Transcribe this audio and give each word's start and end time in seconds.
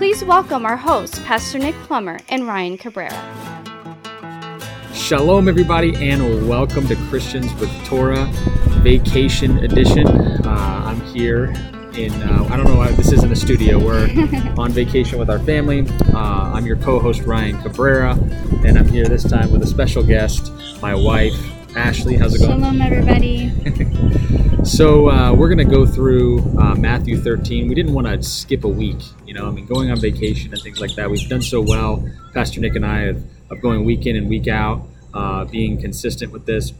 Please 0.00 0.24
welcome 0.24 0.64
our 0.64 0.78
hosts, 0.78 1.18
Pastor 1.26 1.58
Nick 1.58 1.74
Plummer 1.82 2.18
and 2.30 2.46
Ryan 2.46 2.78
Cabrera. 2.78 3.12
Shalom, 4.94 5.46
everybody, 5.46 5.94
and 5.96 6.48
welcome 6.48 6.88
to 6.88 6.96
Christians 7.10 7.52
with 7.56 7.68
Torah 7.84 8.24
Vacation 8.80 9.58
Edition. 9.58 10.06
Uh, 10.08 10.84
I'm 10.86 11.02
here 11.02 11.52
in, 11.92 12.14
uh, 12.22 12.48
I 12.50 12.56
don't 12.56 12.64
know, 12.64 12.76
why 12.76 12.92
this 12.92 13.12
isn't 13.12 13.30
a 13.30 13.36
studio. 13.36 13.78
We're 13.78 14.08
on 14.56 14.72
vacation 14.72 15.18
with 15.18 15.28
our 15.28 15.40
family. 15.40 15.86
Uh, 16.14 16.50
I'm 16.54 16.64
your 16.64 16.76
co 16.76 16.98
host, 16.98 17.24
Ryan 17.24 17.60
Cabrera, 17.60 18.12
and 18.64 18.78
I'm 18.78 18.88
here 18.88 19.04
this 19.04 19.24
time 19.24 19.52
with 19.52 19.62
a 19.62 19.66
special 19.66 20.02
guest, 20.02 20.50
my 20.80 20.94
wife, 20.94 21.36
Ashley. 21.76 22.16
How's 22.16 22.34
it 22.34 22.38
going? 22.38 22.58
Shalom, 22.58 22.80
everybody. 22.80 23.52
So 24.64 25.08
uh, 25.10 25.32
we're 25.34 25.48
going 25.48 25.58
to 25.58 25.64
go 25.64 25.84
through 25.86 26.40
uh, 26.58 26.74
Matthew 26.74 27.16
13. 27.18 27.66
We 27.68 27.74
didn't 27.74 27.92
want 27.92 28.06
to 28.06 28.22
skip 28.22 28.64
a 28.64 28.68
week, 28.68 28.98
you 29.26 29.34
know. 29.34 29.46
I 29.46 29.50
mean, 29.50 29.66
going 29.66 29.90
on 29.90 29.98
vacation 30.00 30.52
and 30.52 30.62
things 30.62 30.80
like 30.80 30.94
that. 30.94 31.10
We've 31.10 31.28
done 31.28 31.42
so 31.42 31.60
well, 31.60 32.08
Pastor 32.34 32.60
Nick 32.60 32.76
and 32.76 32.84
I, 32.86 33.00
of, 33.02 33.24
of 33.50 33.60
going 33.60 33.84
week 33.84 34.06
in 34.06 34.16
and 34.16 34.28
week 34.28 34.48
out, 34.48 34.86
uh, 35.14 35.44
being 35.46 35.80
consistent 35.80 36.30
with 36.32 36.46
this, 36.46 36.72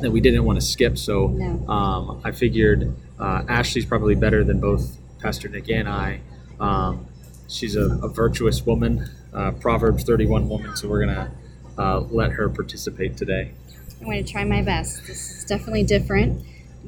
that 0.00 0.10
we 0.10 0.20
didn't 0.20 0.44
want 0.44 0.58
to 0.58 0.64
skip. 0.66 0.98
So 0.98 1.28
No. 1.28 1.68
um, 1.68 2.20
I 2.24 2.32
figured 2.32 2.92
uh, 3.20 3.44
Ashley's 3.48 3.86
probably 3.86 4.14
better 4.14 4.42
than 4.42 4.58
both 4.58 4.96
Pastor 5.20 5.48
Nick 5.48 5.70
and 5.70 5.88
I. 5.88 6.20
Um, 6.58 7.06
she's 7.48 7.76
a, 7.76 7.98
a 8.02 8.08
virtuous 8.08 8.64
woman, 8.66 9.08
uh, 9.32 9.52
Proverbs 9.52 10.02
31 10.04 10.48
woman. 10.48 10.74
So 10.76 10.88
we're 10.88 11.04
going 11.04 11.14
to 11.14 11.30
uh, 11.78 12.00
let 12.10 12.32
her 12.32 12.48
participate 12.48 13.16
today. 13.16 13.52
I'm 14.00 14.06
going 14.06 14.24
to 14.24 14.32
try 14.32 14.44
my 14.44 14.62
best. 14.62 15.06
This 15.06 15.38
is 15.38 15.44
definitely 15.44 15.84
different, 15.84 16.42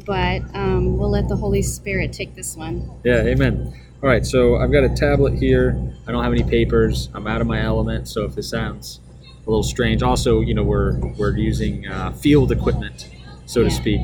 but 0.06 0.42
um, 0.55 0.97
we'll 0.98 1.11
let 1.11 1.28
the 1.28 1.37
Holy 1.37 1.62
Spirit 1.62 2.12
take 2.12 2.34
this 2.34 2.56
one. 2.56 2.91
Yeah, 3.05 3.23
amen. 3.23 3.73
All 4.03 4.09
right, 4.09 4.25
so 4.27 4.56
I've 4.56 4.70
got 4.73 4.84
a 4.84 4.89
tablet 4.91 5.34
here. 5.34 5.81
I 6.06 6.12
don't 6.12 6.23
have 6.23 6.33
any 6.33 6.42
papers. 6.42 7.09
I'm 7.14 7.27
out 7.27 7.41
of 7.41 7.47
my 7.47 7.61
element, 7.62 8.09
so 8.09 8.25
if 8.25 8.34
this 8.34 8.51
sounds 8.51 9.01
a 9.47 9.51
little 9.51 9.62
strange, 9.62 10.03
also, 10.03 10.41
you 10.41 10.53
know, 10.55 10.62
we're 10.62 10.98
we're 11.19 11.36
using 11.36 11.86
uh, 11.89 12.12
field 12.12 12.53
equipment, 12.53 13.09
so 13.47 13.62
to 13.62 13.70
speak. 13.70 14.01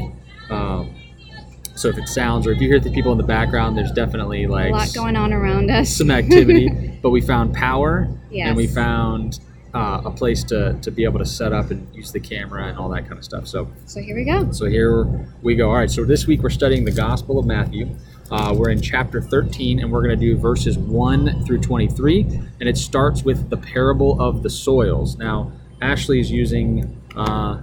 Um, 0.49 0.95
so 1.75 1.89
if 1.89 1.97
it 1.99 2.09
sounds, 2.09 2.47
or 2.47 2.53
if 2.53 2.61
you 2.61 2.69
hear 2.69 2.81
the 2.81 2.91
people 2.91 3.13
in 3.13 3.19
the 3.19 3.25
background, 3.25 3.77
there's 3.77 3.93
definitely 3.93 4.47
like 4.47 4.71
A 4.71 4.77
lot 4.77 4.93
going 4.95 5.17
on 5.17 5.33
around 5.33 5.71
us. 5.71 5.89
some 5.97 6.11
activity. 6.11 6.69
but 7.03 7.11
we 7.11 7.21
found 7.21 7.55
power, 7.55 8.09
Yes. 8.31 8.49
and 8.49 8.57
we 8.57 8.67
found 8.67 9.41
uh, 9.75 10.03
a 10.05 10.11
place 10.11 10.43
to 10.45 10.75
to 10.83 10.91
be 10.91 11.05
able 11.05 11.19
to 11.19 11.27
set 11.27 11.53
up 11.53 11.71
and 11.71 11.87
use 11.95 12.13
the 12.13 12.21
camera 12.21 12.67
and 12.67 12.79
all 12.79 12.89
that 12.91 13.03
kind 13.07 13.19
of 13.19 13.25
stuff. 13.25 13.47
So 13.47 13.69
So 13.87 14.01
here 14.01 14.17
we 14.17 14.25
go. 14.25 14.51
so 14.53 14.67
here 14.67 15.05
we 15.43 15.55
go. 15.55 15.69
All 15.71 15.77
right, 15.77 15.91
so 15.91 16.05
this 16.05 16.27
week 16.27 16.43
we're 16.43 16.51
studying 16.51 16.85
the 16.85 16.93
Gospel 16.93 17.39
of 17.39 17.47
Matthew. 17.47 17.89
Uh, 18.31 18.55
we're 18.57 18.71
in 18.71 18.81
chapter 18.81 19.21
13, 19.21 19.81
and 19.81 19.91
we're 19.91 20.03
going 20.03 20.17
to 20.17 20.25
do 20.25 20.37
verses 20.39 20.79
1 20.79 21.45
through 21.45 21.59
23, 21.61 22.23
and 22.61 22.69
it 22.69 22.77
starts 22.77 23.25
with 23.25 23.51
the 23.51 23.57
parable 23.57 24.21
of 24.23 24.45
the 24.45 24.51
soils. 24.51 25.17
Now, 25.19 25.51
Ashley 25.83 26.21
is 26.21 26.31
using 26.31 26.97
uh, 27.17 27.61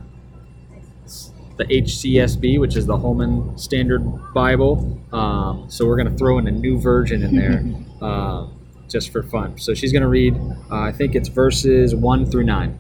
the 1.58 1.64
HCSB, 1.66 2.60
which 2.60 2.76
is 2.76 2.86
the 2.86 2.98
Holman 2.98 3.58
Standard 3.58 4.04
Bible. 4.34 5.00
Um, 5.14 5.68
so 5.70 5.86
we're 5.86 5.96
going 5.96 6.12
to 6.12 6.18
throw 6.18 6.38
in 6.38 6.48
a 6.48 6.52
new 6.52 6.78
version 6.80 7.24
in 7.24 7.36
there 7.36 7.64
uh, 8.02 8.48
just 8.88 9.12
for 9.12 9.24
fun. 9.24 9.58
So 9.58 9.74
she's 9.74 9.92
going 9.92 10.02
to 10.02 10.08
read, 10.08 10.36
uh, 10.72 10.82
I 10.82 10.92
think 10.92 11.16
it's 11.16 11.30
verses 11.30 11.96
1 11.96 12.26
through 12.32 12.44
9. 12.44 12.80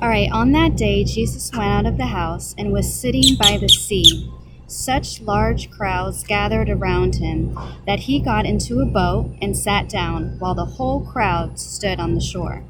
All 0.00 0.08
right, 0.08 0.30
on 0.32 0.52
that 0.52 0.76
day, 0.76 1.04
Jesus 1.04 1.50
went 1.52 1.64
out 1.64 1.86
of 1.86 1.96
the 1.96 2.06
house 2.06 2.54
and 2.58 2.72
was 2.72 2.92
sitting 2.92 3.36
by 3.36 3.56
the 3.56 3.68
sea. 3.68 4.30
Such 4.66 5.20
large 5.20 5.70
crowds 5.70 6.24
gathered 6.24 6.68
around 6.68 7.16
him 7.16 7.58
that 7.86 8.00
he 8.00 8.18
got 8.18 8.44
into 8.44 8.80
a 8.80 8.86
boat 8.86 9.30
and 9.40 9.56
sat 9.56 9.88
down 9.88 10.38
while 10.38 10.54
the 10.54 10.64
whole 10.64 11.04
crowd 11.04 11.58
stood 11.58 12.00
on 12.00 12.14
the 12.14 12.20
shore. 12.20 12.64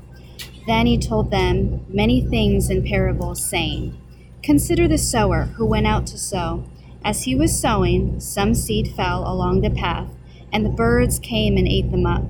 Then 0.67 0.87
he 0.87 0.99
told 0.99 1.31
them 1.31 1.85
many 1.89 2.21
things 2.21 2.71
in 2.71 2.85
parables, 2.85 3.45
saying, 3.45 3.99
Consider 4.43 4.87
the 4.87 4.99
sower 4.99 5.45
who 5.57 5.67
went 5.67 5.87
out 5.87 6.07
to 6.09 6.19
sow. 6.19 6.65
As 7.05 7.25
he 7.25 7.35
was 7.35 7.59
sowing, 7.59 8.21
some 8.21 8.55
seed 8.55 8.89
fell 8.95 9.27
along 9.27 9.61
the 9.61 9.71
path, 9.71 10.11
and 10.55 10.65
the 10.65 10.71
birds 10.71 11.19
came 11.19 11.57
and 11.57 11.67
ate 11.67 11.91
them 11.91 12.07
up. 12.07 12.23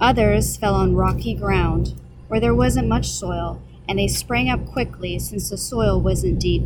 Others 0.00 0.56
fell 0.56 0.76
on 0.76 0.94
rocky 0.94 1.34
ground, 1.34 1.92
where 2.28 2.38
there 2.38 2.54
wasn't 2.54 2.86
much 2.86 3.08
soil, 3.08 3.60
and 3.88 3.98
they 3.98 4.06
sprang 4.06 4.48
up 4.48 4.64
quickly 4.64 5.18
since 5.18 5.50
the 5.50 5.58
soil 5.58 6.00
wasn't 6.00 6.38
deep. 6.38 6.62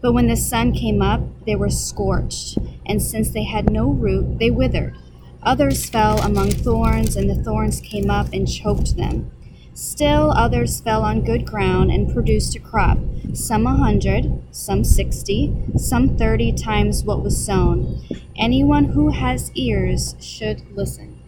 But 0.00 0.12
when 0.12 0.26
the 0.26 0.36
sun 0.36 0.72
came 0.72 1.00
up, 1.00 1.22
they 1.46 1.54
were 1.54 1.70
scorched, 1.70 2.58
and 2.84 3.00
since 3.00 3.30
they 3.30 3.44
had 3.44 3.70
no 3.70 3.88
root, 3.90 4.40
they 4.40 4.50
withered. 4.50 4.96
Others 5.44 5.88
fell 5.88 6.20
among 6.20 6.50
thorns, 6.50 7.14
and 7.14 7.30
the 7.30 7.40
thorns 7.42 7.80
came 7.80 8.10
up 8.10 8.32
and 8.32 8.50
choked 8.50 8.96
them. 8.96 9.30
Still 9.74 10.30
others 10.30 10.80
fell 10.80 11.02
on 11.02 11.24
good 11.24 11.44
ground 11.44 11.90
and 11.90 12.12
produced 12.12 12.54
a 12.54 12.60
crop, 12.60 12.96
some 13.32 13.66
a 13.66 13.74
hundred, 13.74 14.40
some 14.52 14.84
sixty, 14.84 15.52
some 15.76 16.16
thirty 16.16 16.52
times 16.52 17.02
what 17.02 17.24
was 17.24 17.44
sown. 17.44 18.00
Anyone 18.36 18.84
who 18.84 19.08
has 19.10 19.50
ears 19.56 20.14
should 20.20 20.62
listen. 20.76 21.18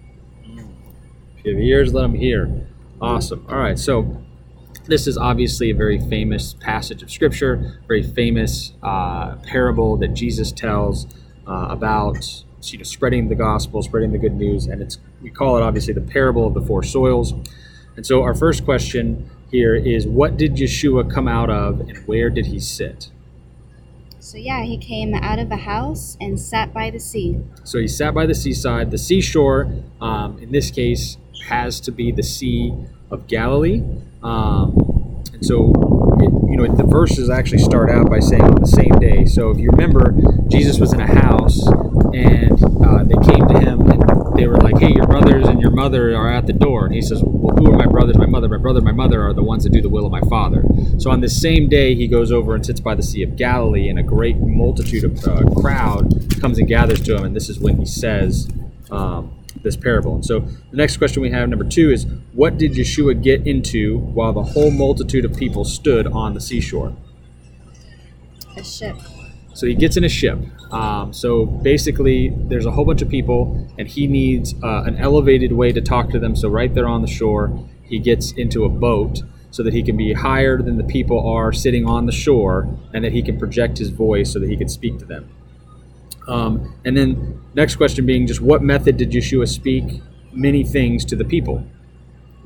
If 1.38 1.44
you 1.44 1.54
have 1.54 1.60
ears, 1.60 1.92
let 1.92 2.02
them 2.02 2.14
hear. 2.14 2.68
Awesome. 3.00 3.44
All 3.48 3.58
right, 3.58 3.78
so 3.78 4.22
this 4.84 5.08
is 5.08 5.18
obviously 5.18 5.70
a 5.70 5.74
very 5.74 5.98
famous 5.98 6.54
passage 6.54 7.02
of 7.02 7.10
Scripture, 7.10 7.80
very 7.88 8.04
famous 8.04 8.74
uh, 8.80 9.34
parable 9.38 9.96
that 9.96 10.14
Jesus 10.14 10.52
tells 10.52 11.06
uh, 11.48 11.66
about 11.68 12.44
you 12.62 12.78
know 12.78 12.84
spreading 12.84 13.28
the 13.28 13.34
gospel, 13.34 13.82
spreading 13.82 14.12
the 14.12 14.18
good 14.18 14.34
news, 14.34 14.66
and 14.66 14.80
it's 14.80 14.98
we 15.20 15.30
call 15.30 15.56
it 15.56 15.64
obviously 15.64 15.94
the 15.94 16.00
parable 16.00 16.46
of 16.46 16.54
the 16.54 16.62
four 16.62 16.84
soils. 16.84 17.34
And 17.96 18.06
so 18.06 18.22
our 18.22 18.34
first 18.34 18.64
question 18.64 19.30
here 19.50 19.74
is, 19.74 20.06
what 20.06 20.36
did 20.36 20.56
Yeshua 20.56 21.10
come 21.10 21.26
out 21.26 21.50
of, 21.50 21.80
and 21.80 21.96
where 22.06 22.30
did 22.30 22.46
he 22.46 22.60
sit? 22.60 23.10
So, 24.18 24.38
yeah, 24.38 24.62
he 24.64 24.76
came 24.76 25.14
out 25.14 25.38
of 25.38 25.50
a 25.52 25.56
house 25.56 26.16
and 26.20 26.38
sat 26.38 26.74
by 26.74 26.90
the 26.90 26.98
sea. 26.98 27.40
So 27.64 27.78
he 27.78 27.86
sat 27.86 28.12
by 28.12 28.26
the 28.26 28.34
seaside. 28.34 28.90
The 28.90 28.98
seashore, 28.98 29.72
um, 30.00 30.38
in 30.40 30.50
this 30.50 30.70
case, 30.70 31.16
has 31.48 31.80
to 31.80 31.92
be 31.92 32.10
the 32.10 32.24
Sea 32.24 32.74
of 33.10 33.28
Galilee. 33.28 33.84
Um, 34.24 35.22
and 35.32 35.46
so, 35.46 35.70
it, 36.18 36.50
you 36.50 36.56
know, 36.56 36.66
the 36.74 36.82
verses 36.82 37.30
actually 37.30 37.58
start 37.58 37.88
out 37.88 38.10
by 38.10 38.18
saying 38.18 38.42
on 38.42 38.60
the 38.60 38.66
same 38.66 38.98
day. 38.98 39.26
So 39.26 39.50
if 39.50 39.58
you 39.58 39.70
remember, 39.70 40.12
Jesus 40.48 40.80
was 40.80 40.92
in 40.92 41.00
a 41.00 41.06
house 41.06 41.64
and 42.12 42.60
uh, 42.84 43.04
they 43.04 43.32
came 43.32 43.46
to 43.46 43.60
him 43.60 43.95
they 44.36 44.46
were 44.46 44.58
like, 44.58 44.78
hey, 44.78 44.92
your 44.92 45.06
brothers 45.06 45.46
and 45.46 45.60
your 45.60 45.70
mother 45.70 46.14
are 46.14 46.30
at 46.30 46.46
the 46.46 46.52
door. 46.52 46.86
And 46.86 46.94
he 46.94 47.02
says, 47.02 47.22
well, 47.24 47.56
who 47.56 47.72
are 47.72 47.76
my 47.76 47.86
brothers, 47.86 48.16
my 48.16 48.26
mother? 48.26 48.48
My 48.48 48.58
brother, 48.58 48.80
my 48.80 48.92
mother 48.92 49.22
are 49.22 49.32
the 49.32 49.42
ones 49.42 49.64
that 49.64 49.70
do 49.70 49.80
the 49.80 49.88
will 49.88 50.06
of 50.06 50.12
my 50.12 50.20
father. 50.28 50.62
So 50.98 51.10
on 51.10 51.20
this 51.20 51.40
same 51.40 51.68
day, 51.68 51.94
he 51.94 52.06
goes 52.06 52.30
over 52.32 52.54
and 52.54 52.64
sits 52.64 52.80
by 52.80 52.94
the 52.94 53.02
Sea 53.02 53.22
of 53.22 53.36
Galilee, 53.36 53.88
and 53.88 53.98
a 53.98 54.02
great 54.02 54.36
multitude 54.38 55.04
of 55.04 55.24
uh, 55.26 55.60
crowd 55.60 56.12
comes 56.40 56.58
and 56.58 56.68
gathers 56.68 57.00
to 57.02 57.16
him. 57.16 57.24
And 57.24 57.36
this 57.36 57.48
is 57.48 57.58
when 57.58 57.76
he 57.78 57.86
says 57.86 58.48
um, 58.90 59.32
this 59.62 59.76
parable. 59.76 60.16
And 60.16 60.24
so 60.24 60.40
the 60.40 60.76
next 60.76 60.96
question 60.98 61.22
we 61.22 61.30
have, 61.30 61.48
number 61.48 61.64
two, 61.64 61.90
is 61.90 62.06
what 62.32 62.58
did 62.58 62.72
Yeshua 62.72 63.20
get 63.22 63.46
into 63.46 63.98
while 63.98 64.32
the 64.32 64.42
whole 64.42 64.70
multitude 64.70 65.24
of 65.24 65.34
people 65.36 65.64
stood 65.64 66.06
on 66.06 66.34
the 66.34 66.40
seashore? 66.40 66.94
A 68.56 68.64
ship. 68.64 68.96
So 69.56 69.66
he 69.66 69.74
gets 69.74 69.96
in 69.96 70.04
a 70.04 70.08
ship. 70.08 70.38
Um, 70.70 71.14
so 71.14 71.46
basically, 71.46 72.28
there's 72.28 72.66
a 72.66 72.70
whole 72.70 72.84
bunch 72.84 73.00
of 73.00 73.08
people, 73.08 73.66
and 73.78 73.88
he 73.88 74.06
needs 74.06 74.54
uh, 74.62 74.82
an 74.82 74.96
elevated 74.96 75.52
way 75.52 75.72
to 75.72 75.80
talk 75.80 76.10
to 76.10 76.18
them. 76.18 76.36
So 76.36 76.50
right 76.50 76.72
there 76.74 76.86
on 76.86 77.00
the 77.00 77.08
shore, 77.08 77.58
he 77.82 77.98
gets 77.98 78.32
into 78.32 78.64
a 78.64 78.68
boat 78.68 79.22
so 79.50 79.62
that 79.62 79.72
he 79.72 79.82
can 79.82 79.96
be 79.96 80.12
higher 80.12 80.60
than 80.60 80.76
the 80.76 80.84
people 80.84 81.26
are 81.26 81.54
sitting 81.54 81.86
on 81.86 82.04
the 82.04 82.12
shore, 82.12 82.68
and 82.92 83.02
that 83.02 83.12
he 83.12 83.22
can 83.22 83.38
project 83.38 83.78
his 83.78 83.88
voice 83.88 84.30
so 84.30 84.38
that 84.38 84.50
he 84.50 84.58
can 84.58 84.68
speak 84.68 84.98
to 84.98 85.06
them. 85.06 85.26
Um, 86.28 86.78
and 86.84 86.94
then 86.94 87.40
next 87.54 87.76
question 87.76 88.04
being 88.04 88.26
just 88.26 88.42
what 88.42 88.62
method 88.62 88.98
did 88.98 89.10
Yeshua 89.12 89.48
speak 89.48 90.02
many 90.32 90.64
things 90.64 91.02
to 91.06 91.16
the 91.16 91.24
people? 91.24 91.64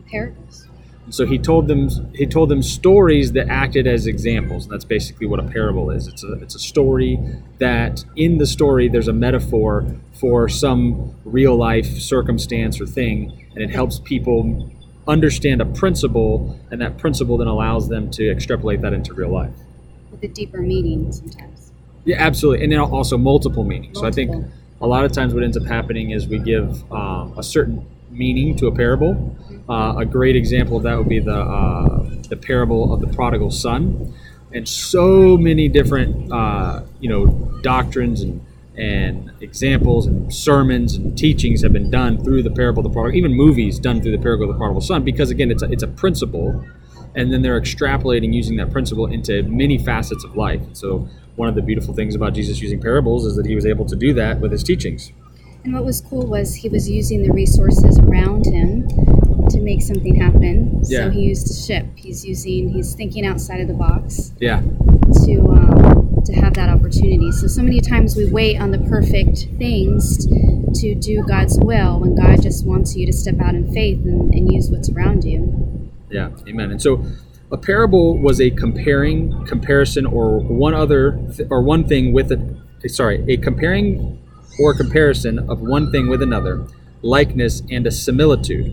Parables. 0.08 0.69
So 1.10 1.26
he 1.26 1.38
told 1.38 1.66
them 1.66 1.88
he 2.14 2.26
told 2.26 2.48
them 2.48 2.62
stories 2.62 3.32
that 3.32 3.48
acted 3.48 3.86
as 3.86 4.06
examples. 4.06 4.64
And 4.64 4.72
that's 4.72 4.84
basically 4.84 5.26
what 5.26 5.40
a 5.40 5.42
parable 5.42 5.90
is. 5.90 6.06
It's 6.06 6.24
a 6.24 6.32
it's 6.34 6.54
a 6.54 6.58
story 6.58 7.18
that 7.58 8.04
in 8.16 8.38
the 8.38 8.46
story 8.46 8.88
there's 8.88 9.08
a 9.08 9.12
metaphor 9.12 9.84
for 10.12 10.48
some 10.48 11.14
real 11.24 11.56
life 11.56 11.86
circumstance 11.86 12.80
or 12.80 12.86
thing, 12.86 13.48
and 13.54 13.62
it 13.62 13.70
helps 13.70 13.98
people 13.98 14.70
understand 15.08 15.60
a 15.60 15.66
principle, 15.66 16.58
and 16.70 16.80
that 16.80 16.98
principle 16.98 17.36
then 17.38 17.48
allows 17.48 17.88
them 17.88 18.10
to 18.12 18.30
extrapolate 18.30 18.80
that 18.82 18.92
into 18.92 19.12
real 19.12 19.30
life. 19.30 19.54
With 20.12 20.22
a 20.22 20.28
deeper 20.28 20.60
meaning 20.60 21.10
sometimes. 21.12 21.72
Yeah, 22.04 22.16
absolutely, 22.18 22.64
and 22.64 22.72
then 22.72 22.78
also 22.78 23.18
multiple 23.18 23.64
meanings. 23.64 23.98
So 23.98 24.06
I 24.06 24.10
think 24.10 24.30
a 24.80 24.86
lot 24.86 25.04
of 25.04 25.12
times 25.12 25.34
what 25.34 25.42
ends 25.42 25.56
up 25.56 25.66
happening 25.66 26.10
is 26.10 26.28
we 26.28 26.38
give 26.38 26.90
um, 26.92 27.34
a 27.36 27.42
certain 27.42 27.84
meaning 28.10 28.56
to 28.56 28.66
a 28.66 28.74
parable. 28.74 29.36
Uh, 29.70 29.98
a 29.98 30.04
great 30.04 30.34
example 30.34 30.76
of 30.76 30.82
that 30.82 30.98
would 30.98 31.08
be 31.08 31.20
the 31.20 31.32
uh, 31.32 32.04
the 32.28 32.36
parable 32.36 32.92
of 32.92 33.00
the 33.00 33.06
prodigal 33.06 33.52
son, 33.52 34.12
and 34.52 34.68
so 34.68 35.36
many 35.36 35.68
different 35.68 36.32
uh, 36.32 36.82
you 36.98 37.08
know 37.08 37.26
doctrines 37.62 38.20
and 38.22 38.44
and 38.76 39.30
examples 39.40 40.06
and 40.06 40.34
sermons 40.34 40.94
and 40.94 41.16
teachings 41.16 41.62
have 41.62 41.72
been 41.72 41.90
done 41.90 42.22
through 42.24 42.42
the 42.42 42.50
parable 42.50 42.84
of 42.84 42.90
the 42.90 42.92
prodigal, 42.92 43.16
even 43.16 43.32
movies 43.32 43.78
done 43.78 44.00
through 44.00 44.10
the 44.10 44.22
parable 44.22 44.44
of 44.44 44.50
the 44.50 44.58
prodigal 44.58 44.80
son, 44.80 45.04
because 45.04 45.30
again, 45.30 45.50
it's 45.50 45.62
a, 45.62 45.70
it's 45.70 45.82
a 45.82 45.88
principle, 45.88 46.64
and 47.14 47.32
then 47.32 47.42
they're 47.42 47.60
extrapolating 47.60 48.32
using 48.32 48.56
that 48.56 48.72
principle 48.72 49.06
into 49.06 49.42
many 49.44 49.78
facets 49.78 50.24
of 50.24 50.36
life. 50.36 50.60
And 50.60 50.76
so, 50.76 51.08
one 51.36 51.48
of 51.48 51.54
the 51.54 51.62
beautiful 51.62 51.94
things 51.94 52.16
about 52.16 52.32
Jesus 52.34 52.60
using 52.60 52.80
parables 52.80 53.24
is 53.24 53.36
that 53.36 53.46
he 53.46 53.54
was 53.54 53.66
able 53.66 53.86
to 53.86 53.94
do 53.94 54.14
that 54.14 54.40
with 54.40 54.50
his 54.50 54.64
teachings. 54.64 55.12
And 55.62 55.74
what 55.74 55.84
was 55.84 56.00
cool 56.00 56.26
was 56.26 56.54
he 56.54 56.68
was 56.68 56.88
using 56.88 57.22
the 57.22 57.32
resources 57.32 57.98
around 57.98 58.46
him 58.46 58.88
make 59.70 59.82
something 59.82 60.14
happen. 60.16 60.80
Yeah. 60.84 61.04
So 61.04 61.10
he 61.10 61.20
used 61.32 61.46
a 61.50 61.54
ship. 61.66 61.86
He's 61.94 62.24
using. 62.24 62.70
He's 62.70 62.94
thinking 62.94 63.24
outside 63.24 63.60
of 63.60 63.68
the 63.68 63.74
box 63.74 64.32
Yeah, 64.40 64.60
to 65.24 65.34
um, 65.56 66.22
to 66.26 66.32
have 66.42 66.54
that 66.54 66.68
opportunity. 66.68 67.30
So 67.32 67.46
so 67.46 67.62
many 67.62 67.80
times 67.80 68.16
we 68.16 68.24
wait 68.30 68.60
on 68.60 68.70
the 68.72 68.82
perfect 68.94 69.36
things 69.58 70.26
to 70.80 70.94
do 70.94 71.22
God's 71.34 71.58
will 71.60 72.00
when 72.00 72.14
God 72.14 72.42
just 72.42 72.66
wants 72.66 72.96
you 72.96 73.06
to 73.06 73.12
step 73.12 73.40
out 73.40 73.54
in 73.54 73.72
faith 73.72 74.00
and, 74.04 74.34
and 74.34 74.52
use 74.52 74.70
what's 74.70 74.90
around 74.90 75.24
you. 75.24 75.40
yeah, 76.10 76.30
amen. 76.48 76.70
And 76.72 76.80
so, 76.86 77.04
a 77.52 77.56
parable 77.56 78.18
was 78.18 78.40
a 78.40 78.50
comparing 78.50 79.44
comparison 79.46 80.04
or 80.06 80.40
one 80.40 80.74
other 80.74 81.02
th- 81.36 81.48
or 81.50 81.62
one 81.62 81.82
thing 81.86 82.12
with 82.12 82.28
a 82.32 82.38
sorry 82.88 83.24
a 83.28 83.36
comparing 83.36 84.18
or 84.58 84.74
comparison 84.74 85.38
of 85.50 85.60
one 85.60 85.90
thing 85.92 86.08
with 86.08 86.22
another, 86.22 86.66
likeness 87.02 87.62
and 87.70 87.86
a 87.86 87.90
similitude. 87.90 88.66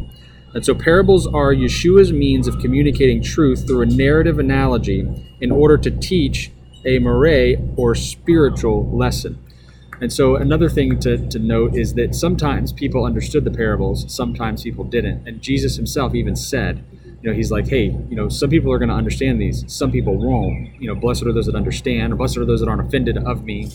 And 0.54 0.66
so 0.66 0.74
parables 0.74 1.28
are 1.28 1.54
Yeshua's 1.54 2.12
means 2.12 2.48
of 2.48 2.60
communicating 2.60 3.22
truth 3.22 3.68
through 3.68 3.82
a 3.82 3.86
narrative 3.86 4.40
analogy 4.40 5.08
in 5.40 5.52
order 5.52 5.78
to 5.78 5.92
teach 5.92 6.52
a 6.86 7.00
moray 7.00 7.58
or 7.76 7.94
spiritual 7.96 8.90
lesson. 8.90 9.44
And 10.00 10.14
so 10.14 10.36
another 10.36 10.70
thing 10.70 11.00
to, 11.00 11.18
to 11.30 11.40
note 11.40 11.76
is 11.76 11.96
that 11.96 12.14
sometimes 12.14 12.72
people 12.72 13.04
understood 13.04 13.44
the 13.44 13.52
parables, 13.52 14.06
sometimes 14.14 14.64
people 14.64 14.84
didn't. 14.84 15.28
And 15.28 15.42
Jesus 15.42 15.76
himself 15.76 16.14
even 16.14 16.36
said, 16.36 16.84
you 17.22 17.30
know, 17.30 17.36
he's 17.36 17.52
like, 17.52 17.68
hey, 17.68 17.86
you 17.86 18.16
know, 18.16 18.30
some 18.30 18.50
people 18.50 18.72
are 18.72 18.78
going 18.78 18.90
to 18.90 18.96
understand 18.96 19.42
these, 19.42 19.64
some 19.72 19.92
people 19.92 20.16
won't. 20.16 20.80
You 20.80 20.88
know, 20.88 20.96
blessed 20.96 21.24
are 21.24 21.34
those 21.34 21.48
that 21.48 21.56
understand, 21.56 22.14
or 22.14 22.16
blessed 22.16 22.38
are 22.38 22.46
those 22.46 22.60
that 22.60 22.70
aren't 22.70 22.88
offended 22.88 23.18
of 23.18 23.44
me 23.44 23.72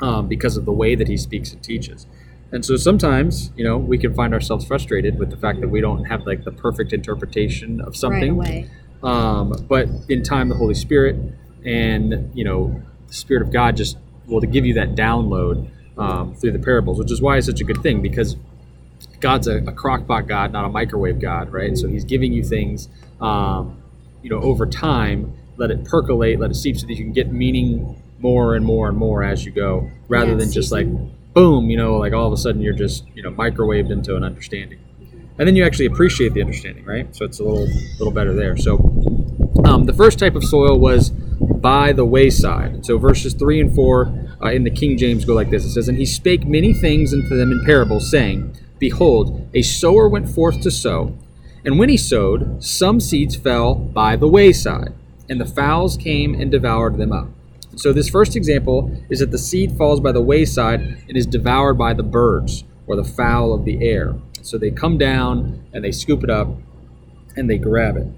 um, 0.00 0.28
because 0.28 0.56
of 0.56 0.66
the 0.66 0.72
way 0.72 0.94
that 0.94 1.08
he 1.08 1.16
speaks 1.16 1.52
and 1.52 1.62
teaches. 1.62 2.06
And 2.50 2.64
so 2.64 2.76
sometimes, 2.76 3.52
you 3.56 3.64
know, 3.64 3.76
we 3.76 3.98
can 3.98 4.14
find 4.14 4.32
ourselves 4.32 4.64
frustrated 4.64 5.18
with 5.18 5.30
the 5.30 5.36
fact 5.36 5.60
that 5.60 5.68
we 5.68 5.80
don't 5.80 6.04
have 6.04 6.26
like 6.26 6.44
the 6.44 6.52
perfect 6.52 6.92
interpretation 6.92 7.80
of 7.80 7.96
something. 7.96 8.38
right. 8.38 8.68
Um, 9.02 9.66
but 9.68 9.88
in 10.08 10.22
time, 10.22 10.48
the 10.48 10.56
Holy 10.56 10.74
Spirit 10.74 11.16
and 11.64 12.30
you 12.34 12.44
know 12.44 12.82
the 13.06 13.12
Spirit 13.12 13.42
of 13.42 13.52
God 13.52 13.76
just 13.76 13.98
will 14.26 14.40
to 14.40 14.46
give 14.46 14.64
you 14.66 14.74
that 14.74 14.94
download 14.94 15.70
um, 15.98 16.34
through 16.34 16.52
the 16.52 16.58
parables, 16.58 16.98
which 16.98 17.12
is 17.12 17.20
why 17.20 17.36
it's 17.36 17.46
such 17.46 17.60
a 17.60 17.64
good 17.64 17.82
thing 17.82 18.02
because 18.02 18.36
God's 19.20 19.46
a, 19.46 19.58
a 19.58 19.72
crockpot 19.72 20.26
God, 20.26 20.52
not 20.52 20.64
a 20.64 20.68
microwave 20.68 21.20
God, 21.20 21.52
right? 21.52 21.76
So 21.76 21.88
He's 21.88 22.04
giving 22.04 22.32
you 22.32 22.42
things, 22.42 22.88
um, 23.20 23.82
you 24.22 24.30
know, 24.30 24.40
over 24.40 24.66
time. 24.66 25.34
Let 25.56 25.72
it 25.72 25.84
percolate, 25.84 26.38
let 26.38 26.52
it 26.52 26.54
seep, 26.54 26.78
so 26.78 26.86
that 26.86 26.94
you 26.94 27.04
can 27.04 27.12
get 27.12 27.32
meaning 27.32 28.00
more 28.20 28.54
and 28.54 28.64
more 28.64 28.88
and 28.88 28.96
more 28.96 29.24
as 29.24 29.44
you 29.44 29.50
go, 29.50 29.90
rather 30.08 30.30
Yeah, 30.30 30.36
than 30.36 30.52
just 30.52 30.72
like. 30.72 30.86
Boom, 31.34 31.70
you 31.70 31.76
know, 31.76 31.96
like 31.96 32.12
all 32.12 32.26
of 32.26 32.32
a 32.32 32.36
sudden 32.36 32.60
you're 32.60 32.74
just 32.74 33.06
you 33.14 33.22
know 33.22 33.30
microwaved 33.30 33.90
into 33.90 34.16
an 34.16 34.24
understanding, 34.24 34.78
and 35.38 35.46
then 35.46 35.56
you 35.56 35.64
actually 35.64 35.86
appreciate 35.86 36.34
the 36.34 36.40
understanding, 36.40 36.84
right? 36.84 37.14
So 37.14 37.24
it's 37.24 37.40
a 37.40 37.44
little 37.44 37.66
little 37.98 38.12
better 38.12 38.34
there. 38.34 38.56
So 38.56 38.76
um, 39.64 39.84
the 39.84 39.94
first 39.94 40.18
type 40.18 40.34
of 40.34 40.44
soil 40.44 40.78
was 40.78 41.10
by 41.60 41.92
the 41.92 42.04
wayside. 42.04 42.86
So 42.86 42.98
verses 42.98 43.34
3 43.34 43.60
and 43.60 43.74
4 43.74 44.28
uh, 44.42 44.50
in 44.50 44.64
the 44.64 44.70
King 44.70 44.96
James 44.96 45.24
go 45.24 45.34
like 45.34 45.50
this 45.50 45.64
It 45.64 45.72
says, 45.72 45.88
And 45.88 45.98
he 45.98 46.06
spake 46.06 46.46
many 46.46 46.72
things 46.72 47.12
unto 47.12 47.36
them 47.36 47.52
in 47.52 47.64
parables, 47.64 48.10
saying, 48.10 48.56
Behold, 48.78 49.48
a 49.54 49.62
sower 49.62 50.08
went 50.08 50.28
forth 50.28 50.60
to 50.62 50.70
sow. 50.70 51.16
And 51.64 51.78
when 51.78 51.88
he 51.88 51.96
sowed, 51.96 52.62
some 52.62 53.00
seeds 53.00 53.34
fell 53.34 53.74
by 53.74 54.16
the 54.16 54.28
wayside, 54.28 54.94
and 55.28 55.40
the 55.40 55.46
fowls 55.46 55.96
came 55.96 56.34
and 56.34 56.50
devoured 56.50 56.96
them 56.96 57.12
up. 57.12 57.28
So 57.78 57.92
this 57.92 58.08
first 58.08 58.34
example 58.34 58.90
is 59.08 59.20
that 59.20 59.30
the 59.30 59.38
seed 59.38 59.76
falls 59.78 60.00
by 60.00 60.10
the 60.10 60.20
wayside 60.20 60.80
and 60.80 61.16
is 61.16 61.26
devoured 61.26 61.74
by 61.78 61.94
the 61.94 62.02
birds 62.02 62.64
or 62.88 62.96
the 62.96 63.04
fowl 63.04 63.54
of 63.54 63.64
the 63.64 63.86
air. 63.86 64.16
So 64.42 64.58
they 64.58 64.72
come 64.72 64.98
down 64.98 65.64
and 65.72 65.84
they 65.84 65.92
scoop 65.92 66.24
it 66.24 66.30
up 66.30 66.48
and 67.36 67.48
they 67.48 67.56
grab 67.56 67.96
it. 67.96 68.08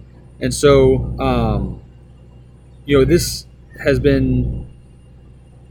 And 0.41 0.55
so, 0.55 1.15
um, 1.21 1.83
you 2.87 2.99
know, 2.99 3.05
this 3.05 3.47
has 3.85 4.01
been, 4.01 4.67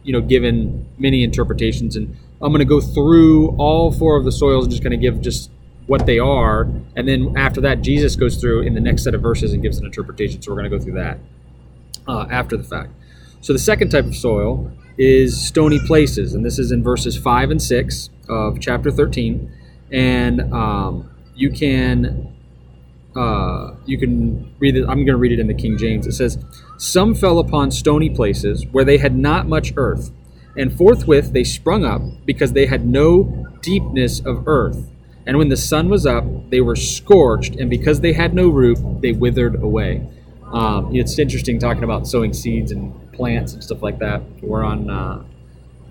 you 0.04 0.14
know, 0.14 0.22
given 0.22 0.88
many 1.00 1.24
interpretations, 1.24 1.96
and 1.96 2.16
I'm 2.42 2.52
going 2.52 2.60
to 2.60 2.66
go 2.66 2.80
through 2.80 3.56
all 3.58 3.92
four 3.92 4.18
of 4.18 4.24
the 4.24 4.32
soils 4.32 4.66
and 4.66 4.72
just 4.72 4.84
kind 4.84 4.94
of 4.94 5.02
give 5.02 5.20
just 5.22 5.50
what 5.88 6.06
they 6.06 6.20
are, 6.20 6.70
and 6.96 7.08
then 7.08 7.34
after 7.36 7.60
that, 7.62 7.82
Jesus 7.82 8.16
goes 8.16 8.38
through 8.38 8.62
in 8.62 8.76
the 8.76 8.80
next 8.80 9.04
set 9.04 9.16
of 9.16 9.24
verses 9.24 9.54
and 9.54 9.64
gives 9.64 9.80
an 9.80 9.86
interpretation. 9.86 10.40
So 10.40 10.52
we're 10.52 10.60
going 10.60 10.70
to 10.70 10.78
go 10.78 10.84
through 10.84 10.94
that 10.94 11.18
uh, 12.08 12.28
after 12.30 12.56
the 12.56 12.64
fact. 12.64 12.92
So 13.42 13.54
the 13.54 13.60
second 13.60 13.90
type 13.90 14.06
of 14.06 14.16
soil 14.16 14.72
is 14.98 15.40
stony 15.40 15.80
places, 15.88 16.34
and 16.34 16.46
this 16.46 16.60
is 16.60 16.72
in 16.72 16.84
verses 16.84 17.18
five 17.18 17.52
and 17.52 17.62
six 17.62 18.10
of 18.28 18.60
chapter 18.60 18.92
13, 18.92 19.52
and 19.92 20.54
um, 20.54 21.10
you 21.36 21.50
can 21.50 22.36
uh, 23.16 23.76
you 23.86 23.98
can 23.98 24.54
read 24.60 24.76
it. 24.76 24.82
I'm 24.82 24.98
going 24.98 25.08
to 25.08 25.18
read 25.18 25.32
it 25.32 25.40
in 25.40 25.48
the 25.48 25.54
King 25.54 25.78
James. 25.78 26.06
It 26.06 26.14
says, 26.14 26.38
Some 26.78 27.16
fell 27.16 27.40
upon 27.40 27.72
stony 27.72 28.10
places 28.10 28.66
where 28.72 28.86
they 28.86 28.98
had 28.98 29.16
not 29.16 29.48
much 29.48 29.74
earth, 29.78 30.12
and 30.56 30.72
forthwith 30.72 31.34
they 31.34 31.44
sprung 31.44 31.86
up 31.86 32.02
because 32.26 32.54
they 32.54 32.66
had 32.66 32.86
no 32.86 33.48
deepness 33.62 34.20
of 34.20 34.48
earth. 34.48 34.90
And 35.26 35.38
when 35.38 35.50
the 35.50 35.58
sun 35.58 35.90
was 35.90 36.06
up, 36.06 36.24
they 36.50 36.62
were 36.62 36.76
scorched, 36.76 37.56
and 37.56 37.70
because 37.70 38.02
they 38.02 38.14
had 38.14 38.34
no 38.34 38.50
root, 38.50 38.80
they 39.02 39.12
withered 39.12 39.62
away. 39.62 40.08
Um, 40.52 40.96
it's 40.96 41.20
interesting 41.20 41.60
talking 41.60 41.84
about 41.84 42.08
sowing 42.08 42.34
seeds 42.34 42.72
and 42.72 42.94
plants 43.20 43.52
and 43.52 43.62
stuff 43.62 43.84
like 43.84 44.00
that. 44.00 44.22
We're 44.42 44.64
on 44.64 44.90
uh, 44.90 45.26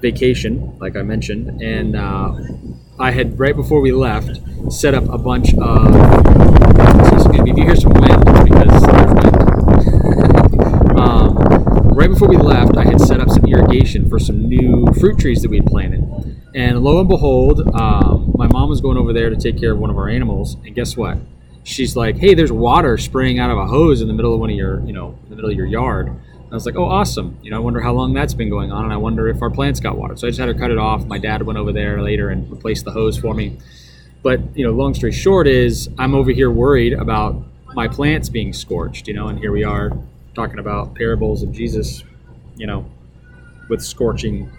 vacation, 0.00 0.78
like 0.78 0.96
I 0.96 1.02
mentioned, 1.02 1.60
and 1.60 1.94
uh, 1.94 2.32
I 2.98 3.10
had 3.10 3.38
right 3.38 3.54
before 3.54 3.82
we 3.82 3.92
left 3.92 4.40
set 4.72 4.94
up 4.94 5.06
a 5.10 5.18
bunch 5.18 5.52
of. 5.52 5.94
Excuse 7.02 7.28
me, 7.28 7.40
if 7.40 7.46
you 7.58 7.64
hear 7.64 7.76
some 7.76 7.92
wind, 7.92 8.24
because 8.24 8.82
there's 8.82 9.12
wind. 9.12 9.36
um, 10.98 11.36
right 11.92 12.08
before 12.08 12.28
we 12.28 12.38
left, 12.38 12.78
I 12.78 12.84
had 12.84 12.98
set 12.98 13.20
up 13.20 13.28
some 13.28 13.44
irrigation 13.44 14.08
for 14.08 14.18
some 14.18 14.48
new 14.48 14.86
fruit 14.98 15.18
trees 15.18 15.42
that 15.42 15.50
we 15.50 15.58
had 15.58 15.66
planted. 15.66 16.02
And 16.54 16.80
lo 16.80 16.98
and 16.98 17.10
behold, 17.10 17.60
um, 17.74 18.32
my 18.38 18.46
mom 18.46 18.70
was 18.70 18.80
going 18.80 18.96
over 18.96 19.12
there 19.12 19.28
to 19.28 19.36
take 19.36 19.60
care 19.60 19.72
of 19.72 19.78
one 19.78 19.90
of 19.90 19.98
our 19.98 20.08
animals, 20.08 20.54
and 20.64 20.74
guess 20.74 20.96
what? 20.96 21.18
She's 21.62 21.94
like, 21.94 22.16
"Hey, 22.16 22.32
there's 22.32 22.52
water 22.52 22.96
spraying 22.96 23.38
out 23.38 23.50
of 23.50 23.58
a 23.58 23.66
hose 23.66 24.00
in 24.00 24.08
the 24.08 24.14
middle 24.14 24.32
of 24.32 24.40
one 24.40 24.48
of 24.48 24.56
your, 24.56 24.80
you 24.86 24.94
know, 24.94 25.18
in 25.24 25.28
the 25.28 25.36
middle 25.36 25.50
of 25.50 25.56
your 25.56 25.66
yard." 25.66 26.16
And 26.48 26.54
I 26.54 26.56
was 26.56 26.64
like, 26.64 26.76
"Oh, 26.76 26.84
awesome! 26.84 27.38
You 27.42 27.50
know, 27.50 27.58
I 27.58 27.60
wonder 27.60 27.80
how 27.80 27.92
long 27.92 28.14
that's 28.14 28.32
been 28.32 28.48
going 28.48 28.72
on, 28.72 28.84
and 28.84 28.92
I 28.92 28.96
wonder 28.96 29.28
if 29.28 29.42
our 29.42 29.50
plants 29.50 29.80
got 29.80 29.98
water." 29.98 30.16
So 30.16 30.26
I 30.26 30.30
just 30.30 30.40
had 30.40 30.48
her 30.48 30.54
cut 30.54 30.70
it 30.70 30.78
off. 30.78 31.04
My 31.06 31.18
dad 31.18 31.42
went 31.42 31.58
over 31.58 31.72
there 31.72 32.02
later 32.02 32.30
and 32.30 32.50
replaced 32.50 32.84
the 32.84 32.90
hose 32.92 33.18
for 33.18 33.34
me. 33.34 33.58
But 34.22 34.40
you 34.56 34.64
know, 34.64 34.72
long 34.72 34.94
story 34.94 35.12
short 35.12 35.46
is 35.46 35.90
I'm 35.98 36.14
over 36.14 36.30
here 36.30 36.50
worried 36.50 36.94
about 36.94 37.42
my 37.74 37.86
plants 37.86 38.30
being 38.30 38.52
scorched. 38.52 39.08
You 39.08 39.14
know, 39.14 39.28
and 39.28 39.38
here 39.38 39.52
we 39.52 39.62
are 39.62 39.92
talking 40.34 40.58
about 40.58 40.94
parables 40.94 41.42
of 41.42 41.52
Jesus. 41.52 42.02
You 42.56 42.66
know, 42.66 42.86
with 43.68 43.82
scorching 43.84 44.50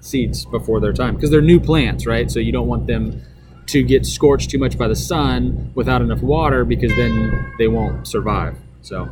seeds 0.00 0.44
before 0.46 0.80
their 0.80 0.92
time 0.92 1.16
because 1.16 1.30
they're 1.30 1.40
new 1.40 1.60
plants, 1.60 2.06
right? 2.06 2.30
So 2.30 2.38
you 2.38 2.52
don't 2.52 2.68
want 2.68 2.86
them 2.86 3.22
to 3.66 3.82
get 3.82 4.06
scorched 4.06 4.50
too 4.50 4.58
much 4.58 4.78
by 4.78 4.88
the 4.88 4.94
sun 4.94 5.72
without 5.74 6.00
enough 6.00 6.22
water 6.22 6.64
because 6.64 6.94
then 6.96 7.52
they 7.58 7.66
won't 7.66 8.06
survive. 8.06 8.56
So, 8.82 9.10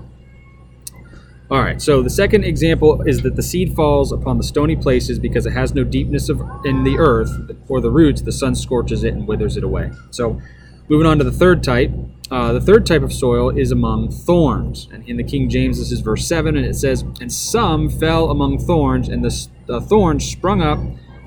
all 1.54 1.60
right. 1.60 1.80
So 1.80 2.02
the 2.02 2.10
second 2.10 2.42
example 2.42 3.02
is 3.02 3.22
that 3.22 3.36
the 3.36 3.42
seed 3.42 3.76
falls 3.76 4.10
upon 4.10 4.38
the 4.38 4.42
stony 4.42 4.74
places 4.74 5.20
because 5.20 5.46
it 5.46 5.52
has 5.52 5.72
no 5.72 5.84
deepness 5.84 6.28
of 6.28 6.40
in 6.64 6.82
the 6.82 6.98
earth 6.98 7.30
or 7.68 7.80
the 7.80 7.92
roots. 7.92 8.22
The 8.22 8.32
sun 8.32 8.56
scorches 8.56 9.04
it 9.04 9.14
and 9.14 9.28
withers 9.28 9.56
it 9.56 9.62
away. 9.62 9.92
So, 10.10 10.40
moving 10.88 11.06
on 11.06 11.18
to 11.18 11.24
the 11.24 11.30
third 11.30 11.62
type. 11.62 11.92
Uh, 12.28 12.54
the 12.54 12.60
third 12.60 12.86
type 12.86 13.02
of 13.02 13.12
soil 13.12 13.56
is 13.56 13.70
among 13.70 14.10
thorns, 14.10 14.88
and 14.92 15.08
in 15.08 15.16
the 15.16 15.22
King 15.22 15.48
James, 15.48 15.78
this 15.78 15.92
is 15.92 16.00
verse 16.00 16.26
seven, 16.26 16.56
and 16.56 16.66
it 16.66 16.74
says, 16.74 17.04
"And 17.20 17.32
some 17.32 17.88
fell 17.88 18.30
among 18.30 18.58
thorns, 18.58 19.08
and 19.08 19.24
the, 19.24 19.46
the 19.66 19.80
thorns 19.80 20.24
sprung 20.24 20.60
up 20.60 20.80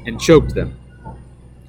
and 0.06 0.20
choked 0.20 0.56
them." 0.56 0.76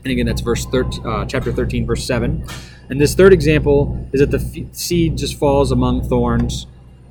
And 0.03 0.11
again, 0.11 0.27
that's 0.27 0.41
verse 0.41 0.65
13, 0.65 1.07
uh, 1.07 1.27
chapter 1.27 1.53
13, 1.53 1.87
verse 1.87 2.05
7. 2.05 2.45
And 2.91 3.01
this 3.01 3.15
third 3.15 3.33
example 3.33 4.09
is 4.13 4.21
that 4.21 4.31
the 4.31 4.39
f- 4.39 4.75
seed 4.75 5.19
just 5.19 5.39
falls 5.39 5.71
among 5.71 6.09
thorns, 6.09 6.67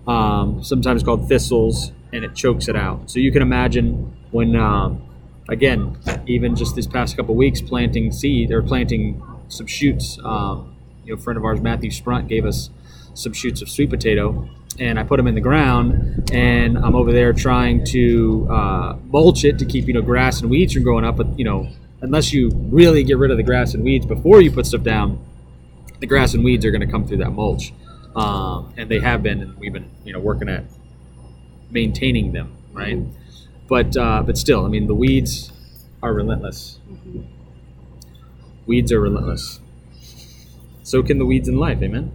um, 0.08 0.64
sometimes 0.64 1.04
called 1.04 1.28
thistles, 1.28 1.92
and 2.14 2.24
it 2.24 2.34
chokes 2.36 2.68
it 2.68 2.76
out. 2.76 3.10
So 3.10 3.20
you 3.20 3.32
can 3.32 3.42
imagine 3.42 4.16
when, 4.32 4.56
um, 4.56 5.02
again, 5.50 5.98
even 6.26 6.56
just 6.56 6.76
this 6.76 6.88
past 6.88 7.18
couple 7.18 7.36
weeks, 7.36 7.62
planting 7.62 8.12
seed 8.12 8.52
or 8.52 8.62
planting 8.62 9.22
some 9.50 9.68
shoots. 9.68 10.18
Um, 10.24 10.76
you 11.04 11.14
know, 11.14 11.20
a 11.20 11.22
friend 11.22 11.38
of 11.38 11.46
ours, 11.46 11.62
Matthew 11.62 11.92
Sprunt, 11.92 12.28
gave 12.28 12.46
us 12.46 12.70
some 13.14 13.34
shoots 13.34 13.62
of 13.62 13.70
sweet 13.70 13.90
potato, 13.90 14.50
and 14.80 15.00
I 15.00 15.04
put 15.04 15.18
them 15.18 15.28
in 15.28 15.36
the 15.36 15.42
ground, 15.42 16.30
and 16.32 16.78
I'm 16.78 16.96
over 16.96 17.12
there 17.12 17.34
trying 17.34 17.84
to 17.86 18.48
uh, 18.50 18.98
mulch 19.06 19.44
it 19.44 19.60
to 19.60 19.66
keep 19.66 19.88
you 19.88 19.94
know 19.94 20.02
grass 20.02 20.42
and 20.42 20.50
weeds 20.50 20.74
from 20.74 20.84
growing 20.84 21.04
up. 21.04 21.18
But 21.18 21.38
you 21.38 21.46
know, 21.46 21.70
unless 22.02 22.32
you 22.32 22.50
really 22.54 23.04
get 23.04 23.18
rid 23.18 23.32
of 23.32 23.38
the 23.38 23.44
grass 23.44 23.74
and 23.74 23.84
weeds 23.84 24.06
before 24.06 24.42
you 24.42 24.52
put 24.52 24.66
stuff 24.66 24.84
down, 24.84 25.24
the 26.00 26.08
grass 26.08 26.34
and 26.34 26.44
weeds 26.44 26.66
are 26.66 26.72
going 26.72 26.86
to 26.86 26.92
come 26.92 27.08
through 27.08 27.18
that 27.18 27.32
mulch, 27.32 27.74
um, 28.18 28.74
and 28.78 28.90
they 28.90 29.00
have 29.00 29.24
been, 29.24 29.42
and 29.42 29.58
we've 29.58 29.74
been 29.74 29.90
you 30.04 30.12
know 30.14 30.20
working 30.20 30.50
at 30.50 30.66
maintaining 31.70 32.34
them, 32.34 32.52
right? 32.74 33.00
But 33.70 33.96
uh, 33.96 34.24
but 34.24 34.38
still, 34.38 34.66
I 34.66 34.70
mean, 34.70 34.88
the 34.88 34.96
weeds 34.96 35.52
are 36.02 36.14
relentless. 36.14 36.80
Mhm. 36.92 37.26
Weeds 38.66 38.92
are 38.92 39.00
relentless. 39.00 39.62
So 40.84 41.04
can 41.04 41.18
the 41.18 41.26
weeds 41.26 41.48
in 41.50 41.58
life, 41.58 41.82
amen. 41.82 42.12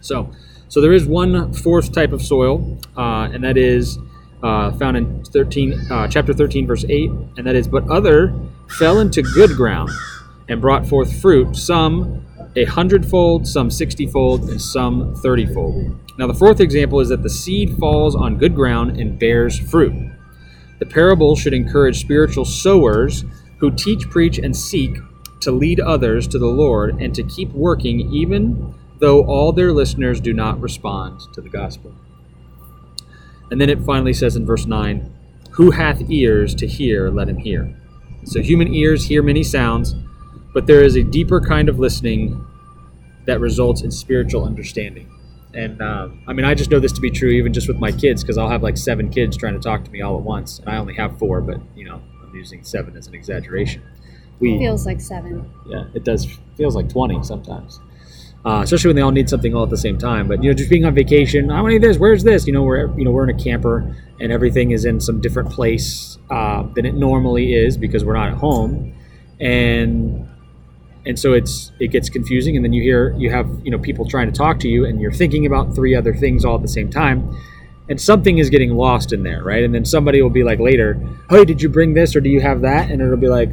So, 0.00 0.30
so 0.68 0.80
there 0.80 0.92
is 0.92 1.06
one 1.06 1.52
fourth 1.52 1.92
type 1.92 2.12
of 2.12 2.20
soil, 2.22 2.76
uh, 2.96 3.28
and 3.32 3.44
that 3.44 3.56
is 3.56 3.98
uh, 4.42 4.72
found 4.72 4.96
in 4.96 5.24
13, 5.24 5.72
uh, 5.90 6.08
chapter 6.08 6.34
13, 6.34 6.66
verse 6.66 6.84
8, 6.88 7.10
and 7.36 7.46
that 7.46 7.54
is, 7.54 7.68
but 7.68 7.88
other 7.88 8.34
fell 8.78 8.98
into 8.98 9.22
good 9.22 9.50
ground 9.56 9.90
and 10.48 10.60
brought 10.60 10.86
forth 10.86 11.20
fruit, 11.20 11.54
some 11.54 12.26
a 12.54 12.64
hundredfold, 12.64 13.46
some 13.46 13.70
sixtyfold, 13.70 14.48
and 14.50 14.60
some 14.60 15.14
thirtyfold. 15.16 15.98
Now, 16.18 16.26
the 16.26 16.34
fourth 16.34 16.60
example 16.60 17.00
is 17.00 17.08
that 17.08 17.22
the 17.22 17.30
seed 17.30 17.76
falls 17.78 18.14
on 18.14 18.36
good 18.36 18.54
ground 18.54 19.00
and 19.00 19.18
bears 19.18 19.58
fruit. 19.58 19.94
The 20.78 20.86
parable 20.86 21.36
should 21.36 21.54
encourage 21.54 22.00
spiritual 22.00 22.44
sowers 22.44 23.24
who 23.58 23.70
teach, 23.70 24.08
preach, 24.10 24.38
and 24.38 24.56
seek 24.56 24.98
to 25.40 25.50
lead 25.52 25.80
others 25.80 26.26
to 26.28 26.38
the 26.38 26.46
Lord 26.46 27.00
and 27.00 27.14
to 27.14 27.22
keep 27.22 27.50
working 27.52 28.12
even 28.12 28.74
though 28.98 29.24
all 29.24 29.52
their 29.52 29.72
listeners 29.72 30.20
do 30.20 30.32
not 30.32 30.60
respond 30.60 31.20
to 31.34 31.40
the 31.40 31.48
gospel. 31.48 31.94
And 33.50 33.60
then 33.60 33.68
it 33.68 33.82
finally 33.82 34.12
says 34.12 34.36
in 34.36 34.46
verse 34.46 34.66
9, 34.66 35.12
Who 35.52 35.72
hath 35.72 36.10
ears 36.10 36.54
to 36.56 36.66
hear, 36.66 37.10
let 37.10 37.28
him 37.28 37.38
hear. 37.38 37.76
So 38.24 38.40
human 38.40 38.72
ears 38.72 39.06
hear 39.06 39.22
many 39.22 39.42
sounds, 39.42 39.94
but 40.52 40.66
there 40.66 40.82
is 40.82 40.96
a 40.96 41.02
deeper 41.02 41.40
kind 41.40 41.68
of 41.68 41.78
listening 41.78 42.44
that 43.26 43.40
results 43.40 43.82
in 43.82 43.90
spiritual 43.90 44.44
understanding. 44.44 45.08
And 45.54 45.80
um, 45.82 46.22
I 46.26 46.32
mean, 46.32 46.44
I 46.46 46.54
just 46.54 46.70
know 46.70 46.80
this 46.80 46.92
to 46.92 47.00
be 47.00 47.10
true 47.10 47.28
even 47.30 47.52
just 47.52 47.68
with 47.68 47.78
my 47.78 47.92
kids 47.92 48.22
because 48.22 48.38
I'll 48.38 48.48
have 48.48 48.62
like 48.62 48.76
seven 48.76 49.10
kids 49.10 49.36
trying 49.36 49.54
to 49.54 49.60
talk 49.60 49.84
to 49.84 49.90
me 49.90 50.00
all 50.00 50.16
at 50.16 50.22
once, 50.22 50.58
and 50.58 50.68
I 50.68 50.78
only 50.78 50.94
have 50.94 51.18
four, 51.18 51.40
but 51.40 51.60
you 51.76 51.84
know, 51.84 52.00
I'm 52.22 52.34
using 52.34 52.64
seven 52.64 52.96
as 52.96 53.06
an 53.06 53.14
exaggeration. 53.14 53.82
We, 54.40 54.58
Feels 54.58 54.86
like 54.86 55.00
seven. 55.00 55.48
yeah, 55.66 55.84
it 55.94 56.04
does 56.04 56.26
feels 56.56 56.74
like 56.74 56.88
20 56.88 57.22
sometimes. 57.22 57.78
Uh, 58.44 58.62
especially 58.64 58.88
when 58.88 58.96
they 58.96 59.02
all 59.02 59.12
need 59.12 59.28
something 59.28 59.54
all 59.54 59.62
at 59.62 59.70
the 59.70 59.76
same 59.76 59.96
time. 59.96 60.26
But 60.26 60.42
you 60.42 60.50
know, 60.50 60.54
just 60.54 60.68
being 60.68 60.84
on 60.84 60.94
vacation, 60.96 61.50
I 61.52 61.60
want 61.62 61.74
to 61.74 61.78
this. 61.78 61.96
Where's 61.96 62.24
this? 62.24 62.44
You 62.46 62.52
know, 62.52 62.64
we're 62.64 62.92
you 62.98 63.04
know 63.04 63.12
we're 63.12 63.28
in 63.28 63.38
a 63.38 63.40
camper 63.40 63.94
and 64.20 64.32
everything 64.32 64.72
is 64.72 64.84
in 64.84 65.00
some 65.00 65.20
different 65.20 65.50
place 65.50 66.18
uh, 66.30 66.64
than 66.74 66.84
it 66.84 66.94
normally 66.94 67.54
is 67.54 67.76
because 67.76 68.04
we're 68.04 68.14
not 68.16 68.30
at 68.30 68.34
home, 68.38 68.94
and 69.38 70.28
and 71.06 71.18
so 71.18 71.32
it's 71.32 71.72
it 71.80 71.88
gets 71.88 72.08
confusing. 72.08 72.56
And 72.56 72.64
then 72.64 72.72
you 72.72 72.82
hear 72.82 73.14
you 73.18 73.30
have 73.30 73.48
you 73.64 73.70
know 73.70 73.78
people 73.78 74.08
trying 74.08 74.30
to 74.30 74.36
talk 74.36 74.58
to 74.60 74.68
you, 74.68 74.84
and 74.84 75.00
you're 75.00 75.12
thinking 75.12 75.46
about 75.46 75.74
three 75.74 75.94
other 75.94 76.14
things 76.14 76.44
all 76.44 76.56
at 76.56 76.62
the 76.62 76.68
same 76.68 76.90
time. 76.90 77.36
And 77.88 78.00
something 78.00 78.38
is 78.38 78.48
getting 78.48 78.74
lost 78.76 79.12
in 79.12 79.22
there, 79.22 79.42
right? 79.42 79.64
And 79.64 79.74
then 79.74 79.84
somebody 79.84 80.22
will 80.22 80.30
be 80.30 80.44
like 80.44 80.60
later, 80.60 81.00
"Hey, 81.28 81.44
did 81.44 81.60
you 81.60 81.68
bring 81.68 81.94
this 81.94 82.14
or 82.14 82.20
do 82.20 82.28
you 82.28 82.40
have 82.40 82.60
that?" 82.62 82.90
And 82.90 83.02
it'll 83.02 83.16
be 83.16 83.28
like, 83.28 83.50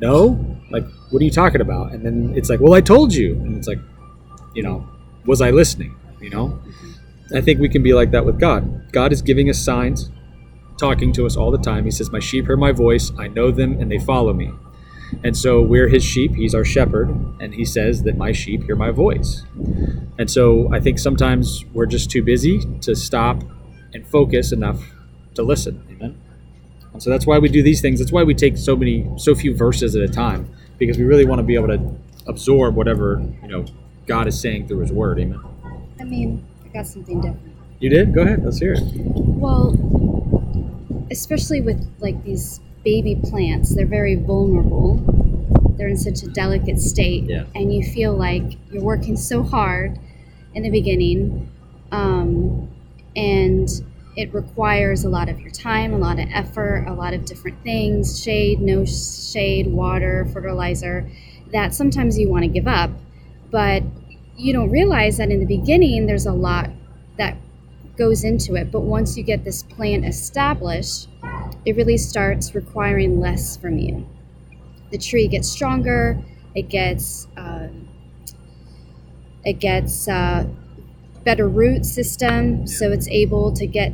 "No, 0.00 0.38
like 0.70 0.84
what 1.10 1.22
are 1.22 1.24
you 1.24 1.30
talking 1.30 1.60
about?" 1.60 1.92
And 1.92 2.04
then 2.04 2.32
it's 2.36 2.48
like, 2.50 2.60
"Well, 2.60 2.74
I 2.74 2.80
told 2.80 3.14
you," 3.14 3.34
and 3.34 3.56
it's 3.56 3.66
like, 3.66 3.78
you 4.54 4.62
know, 4.62 4.86
was 5.26 5.40
I 5.40 5.50
listening? 5.50 5.94
You 6.20 6.30
know, 6.30 6.46
mm-hmm. 6.48 7.36
I 7.36 7.40
think 7.40 7.60
we 7.60 7.68
can 7.68 7.82
be 7.82 7.94
like 7.94 8.10
that 8.10 8.24
with 8.24 8.38
God. 8.38 8.92
God 8.92 9.12
is 9.12 9.22
giving 9.22 9.48
us 9.48 9.58
signs, 9.58 10.10
talking 10.78 11.12
to 11.12 11.26
us 11.26 11.36
all 11.36 11.50
the 11.50 11.58
time. 11.58 11.84
He 11.84 11.90
says, 11.90 12.10
My 12.10 12.18
sheep 12.18 12.46
hear 12.46 12.56
my 12.56 12.72
voice, 12.72 13.12
I 13.18 13.28
know 13.28 13.50
them, 13.50 13.80
and 13.80 13.90
they 13.90 13.98
follow 13.98 14.32
me. 14.32 14.50
And 15.24 15.36
so 15.36 15.60
we're 15.60 15.88
his 15.88 16.04
sheep, 16.04 16.34
he's 16.34 16.54
our 16.54 16.64
shepherd, 16.64 17.08
and 17.40 17.54
he 17.54 17.64
says 17.64 18.02
that 18.04 18.16
my 18.16 18.32
sheep 18.32 18.64
hear 18.64 18.76
my 18.76 18.90
voice. 18.90 19.42
And 20.18 20.30
so 20.30 20.72
I 20.72 20.80
think 20.80 20.98
sometimes 20.98 21.64
we're 21.72 21.86
just 21.86 22.10
too 22.10 22.22
busy 22.22 22.60
to 22.82 22.94
stop 22.94 23.42
and 23.92 24.06
focus 24.06 24.52
enough 24.52 24.92
to 25.34 25.42
listen. 25.42 25.84
Amen. 25.90 26.20
And 26.92 27.02
so 27.02 27.10
that's 27.10 27.26
why 27.26 27.38
we 27.38 27.48
do 27.48 27.62
these 27.62 27.80
things. 27.80 27.98
That's 27.98 28.12
why 28.12 28.22
we 28.22 28.34
take 28.34 28.56
so 28.56 28.76
many, 28.76 29.08
so 29.16 29.34
few 29.34 29.54
verses 29.54 29.96
at 29.96 30.02
a 30.02 30.08
time, 30.08 30.52
because 30.78 30.98
we 30.98 31.04
really 31.04 31.24
want 31.24 31.38
to 31.38 31.44
be 31.44 31.54
able 31.54 31.68
to 31.68 31.96
absorb 32.26 32.74
whatever, 32.74 33.22
you 33.42 33.48
know, 33.48 33.64
God 34.06 34.26
is 34.26 34.40
saying 34.40 34.68
through 34.68 34.80
his 34.80 34.92
word. 34.92 35.18
Amen. 35.20 35.40
I 36.00 36.04
mean, 36.04 36.44
I 36.64 36.68
got 36.68 36.86
something 36.86 37.20
different. 37.20 37.56
You 37.78 37.90
did? 37.90 38.12
Go 38.14 38.22
ahead. 38.22 38.44
Let's 38.44 38.58
hear 38.58 38.74
it. 38.74 38.82
Well, 38.84 39.74
especially 41.10 41.60
with 41.60 41.88
like 42.00 42.22
these 42.24 42.60
baby 42.84 43.14
plants, 43.22 43.74
they're 43.74 43.86
very 43.86 44.14
vulnerable. 44.14 44.96
They're 45.76 45.88
in 45.88 45.96
such 45.96 46.22
a 46.22 46.28
delicate 46.28 46.78
state, 46.80 47.24
Yeah. 47.24 47.44
and 47.54 47.72
you 47.72 47.82
feel 47.82 48.14
like 48.14 48.42
you're 48.70 48.82
working 48.82 49.16
so 49.16 49.42
hard 49.42 49.98
in 50.54 50.62
the 50.62 50.70
beginning, 50.70 51.48
um, 51.92 52.68
and 53.16 53.68
it 54.16 54.32
requires 54.34 55.04
a 55.04 55.08
lot 55.08 55.28
of 55.28 55.40
your 55.40 55.50
time, 55.50 55.92
a 55.94 55.98
lot 55.98 56.18
of 56.18 56.26
effort, 56.32 56.84
a 56.86 56.92
lot 56.92 57.14
of 57.14 57.24
different 57.24 57.62
things 57.62 58.22
shade, 58.22 58.60
no 58.60 58.84
shade, 58.84 59.66
water, 59.68 60.26
fertilizer 60.32 61.08
that 61.52 61.74
sometimes 61.74 62.18
you 62.18 62.28
want 62.28 62.42
to 62.42 62.48
give 62.48 62.66
up, 62.68 62.90
but 63.50 63.82
you 64.36 64.52
don't 64.52 64.70
realize 64.70 65.16
that 65.18 65.30
in 65.30 65.40
the 65.40 65.46
beginning 65.46 66.06
there's 66.06 66.26
a 66.26 66.32
lot 66.32 66.70
that 67.18 67.36
goes 68.00 68.24
into 68.24 68.54
it. 68.54 68.72
But 68.72 68.80
once 68.80 69.16
you 69.18 69.22
get 69.22 69.44
this 69.44 69.62
plant 69.62 70.06
established, 70.06 71.08
it 71.66 71.76
really 71.76 71.98
starts 71.98 72.54
requiring 72.54 73.20
less 73.20 73.58
from 73.58 73.76
you. 73.76 74.06
The 74.90 74.98
tree 74.98 75.28
gets 75.28 75.48
stronger. 75.48 76.18
It 76.54 76.70
gets 76.70 77.28
um, 77.36 77.88
it 79.44 79.60
gets 79.60 80.08
uh, 80.08 80.46
better 81.24 81.46
root 81.46 81.84
system, 81.84 82.66
so 82.66 82.90
it's 82.90 83.08
able 83.08 83.52
to 83.52 83.66
get 83.66 83.92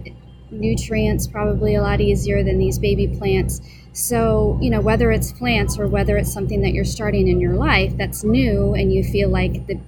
nutrients 0.53 1.27
probably 1.27 1.75
a 1.75 1.83
lot 1.83 2.01
easier 2.01 2.45
than 2.45 2.59
these 2.59 2.79
baby 2.79 3.09
plants. 3.09 3.61
So, 3.93 4.59
you 4.63 4.71
know, 4.71 4.81
whether 4.81 5.11
it's 5.11 5.33
plants 5.33 5.79
or 5.79 5.89
whether 5.89 6.17
it's 6.17 6.33
something 6.33 6.63
that 6.63 6.73
you're 6.73 6.85
starting 6.85 7.27
in 7.27 7.41
your 7.41 7.55
life 7.55 7.97
that's 7.97 8.23
new 8.23 8.75
and 8.75 8.93
you 8.93 9.03
feel 9.03 9.29
like 9.29 9.67
the 9.67 9.81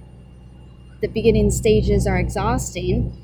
the 1.01 1.07
beginning 1.07 1.49
stages 1.49 2.05
are 2.05 2.19
exhausting, 2.19 3.15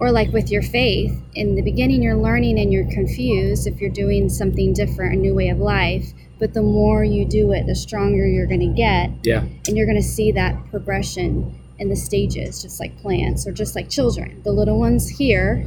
or 0.00 0.10
like 0.10 0.32
with 0.32 0.50
your 0.50 0.62
faith, 0.62 1.12
in 1.34 1.54
the 1.54 1.62
beginning 1.62 2.02
you're 2.02 2.16
learning 2.16 2.58
and 2.58 2.72
you're 2.72 2.90
confused 2.90 3.66
if 3.66 3.80
you're 3.80 3.90
doing 3.90 4.28
something 4.28 4.72
different, 4.72 5.14
a 5.14 5.16
new 5.18 5.34
way 5.34 5.48
of 5.50 5.58
life, 5.58 6.12
but 6.38 6.54
the 6.54 6.62
more 6.62 7.04
you 7.04 7.24
do 7.26 7.52
it, 7.52 7.66
the 7.66 7.74
stronger 7.76 8.26
you're 8.26 8.46
going 8.46 8.60
to 8.60 8.74
get 8.74 9.10
Yeah. 9.24 9.44
and 9.68 9.76
you're 9.76 9.86
going 9.86 10.00
to 10.00 10.02
see 10.02 10.32
that 10.32 10.56
progression 10.70 11.54
in 11.78 11.88
the 11.90 11.96
stages 11.96 12.62
just 12.62 12.80
like 12.80 12.98
plants 13.00 13.46
or 13.46 13.52
just 13.52 13.74
like 13.76 13.88
children. 13.90 14.40
The 14.42 14.52
little 14.52 14.78
ones 14.78 15.08
here 15.08 15.66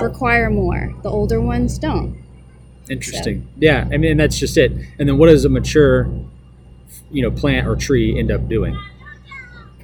require 0.00 0.50
more. 0.50 0.92
The 1.02 1.10
older 1.10 1.40
ones 1.40 1.78
don't. 1.78 2.22
Interesting. 2.90 3.46
Yeah. 3.58 3.88
I 3.92 3.96
mean, 3.96 4.16
that's 4.16 4.38
just 4.38 4.56
it. 4.58 4.72
And 4.98 5.08
then 5.08 5.18
what 5.18 5.28
does 5.28 5.44
a 5.44 5.48
mature, 5.48 6.06
you 7.10 7.22
know, 7.22 7.30
plant 7.30 7.66
or 7.66 7.76
tree 7.76 8.18
end 8.18 8.30
up 8.30 8.48
doing? 8.48 8.78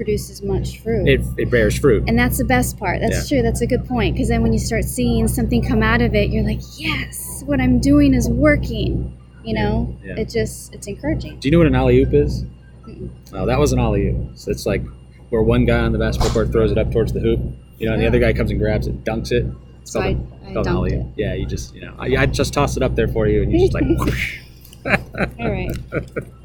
Produces 0.00 0.40
much 0.40 0.78
fruit. 0.80 1.06
It, 1.06 1.20
it 1.36 1.50
bears 1.50 1.78
fruit. 1.78 2.04
And 2.08 2.18
that's 2.18 2.38
the 2.38 2.44
best 2.46 2.78
part. 2.78 3.02
That's 3.02 3.28
true. 3.28 3.42
That's 3.42 3.60
a 3.60 3.66
good 3.66 3.84
point. 3.86 4.14
Because 4.14 4.28
then 4.28 4.42
when 4.42 4.50
you 4.50 4.58
start 4.58 4.84
seeing 4.84 5.28
something 5.28 5.62
come 5.62 5.82
out 5.82 6.00
of 6.00 6.14
it, 6.14 6.30
you're 6.30 6.42
like, 6.42 6.60
yes, 6.78 7.42
what 7.44 7.60
I'm 7.60 7.78
doing 7.80 8.14
is 8.14 8.26
working. 8.26 9.14
You 9.44 9.54
know, 9.56 9.94
Yeah. 10.02 10.14
it 10.16 10.30
just, 10.30 10.74
it's 10.74 10.86
encouraging. 10.86 11.38
Do 11.40 11.48
you 11.48 11.52
know 11.52 11.58
what 11.58 11.66
an 11.66 11.74
alley 11.74 11.98
oop 12.00 12.14
is? 12.14 12.44
Mm-mm. 12.86 13.10
Oh, 13.34 13.44
that 13.44 13.58
was 13.58 13.72
an 13.74 13.78
alley 13.78 14.08
oop. 14.08 14.38
So 14.38 14.50
it's 14.50 14.64
like 14.64 14.82
where 15.28 15.42
one 15.42 15.66
guy 15.66 15.80
on 15.80 15.92
the 15.92 15.98
basketball 15.98 16.30
court 16.32 16.50
throws 16.50 16.72
it 16.72 16.78
up 16.78 16.90
towards 16.90 17.12
the 17.12 17.20
hoop, 17.20 17.38
you 17.76 17.86
know, 17.86 17.92
and 17.92 18.00
the 18.00 18.06
other 18.06 18.18
guy 18.20 18.32
comes 18.32 18.50
and 18.50 18.58
grabs 18.58 18.86
it, 18.86 19.04
dunks 19.04 19.32
it. 19.32 19.44
It's 19.82 19.92
So 19.92 20.00
called, 20.00 20.16
I, 20.46 20.50
dunked 20.54 20.66
alley 20.66 20.94
it. 20.94 21.06
Yeah, 21.16 21.34
you 21.34 21.44
just, 21.44 21.74
you 21.74 21.82
know, 21.82 21.94
I, 21.98 22.06
I 22.16 22.24
just 22.24 22.54
tossed 22.54 22.78
it 22.78 22.82
up 22.82 22.94
there 22.96 23.08
for 23.08 23.26
you, 23.28 23.42
and 23.42 23.52
you 23.52 23.68
just 23.68 23.74
like. 23.74 23.84
All 25.38 25.50
right. 25.50 25.76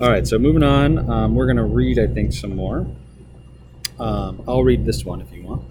All 0.00 0.10
right, 0.10 0.26
so 0.26 0.40
moving 0.40 0.64
on, 0.64 1.08
um, 1.08 1.36
we're 1.36 1.46
going 1.46 1.56
to 1.56 1.62
read, 1.62 2.00
I 2.00 2.08
think, 2.08 2.32
some 2.32 2.56
more. 2.56 2.84
Um, 4.00 4.42
I'll 4.48 4.64
read 4.64 4.84
this 4.84 5.04
one 5.04 5.20
if 5.20 5.30
you 5.30 5.44
want. 5.44 5.62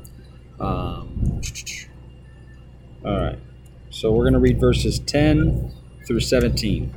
Um, 0.62 1.42
all 3.04 3.20
right, 3.20 3.40
so 3.90 4.14
we're 4.14 4.24
going 4.24 4.34
to 4.34 4.40
read 4.40 4.62
verses 4.62 5.00
10 5.00 5.70
through 6.08 6.22
17. 6.22 6.96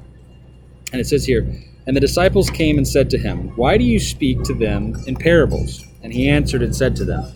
And 0.93 1.01
it 1.01 1.09
says 1.09 1.25
here 1.25 1.41
And 1.89 1.97
the 1.97 2.01
disciples 2.01 2.49
came 2.49 2.79
and 2.79 2.87
said 2.87 3.11
to 3.11 3.19
him, 3.19 3.49
Why 3.57 3.77
do 3.77 3.83
you 3.83 3.99
speak 3.99 4.45
to 4.45 4.55
them 4.55 4.95
in 5.09 5.17
parables? 5.17 5.85
And 6.05 6.13
he 6.13 6.29
answered 6.29 6.63
and 6.63 6.77
said 6.77 6.95
to 6.95 7.05
them, 7.05 7.33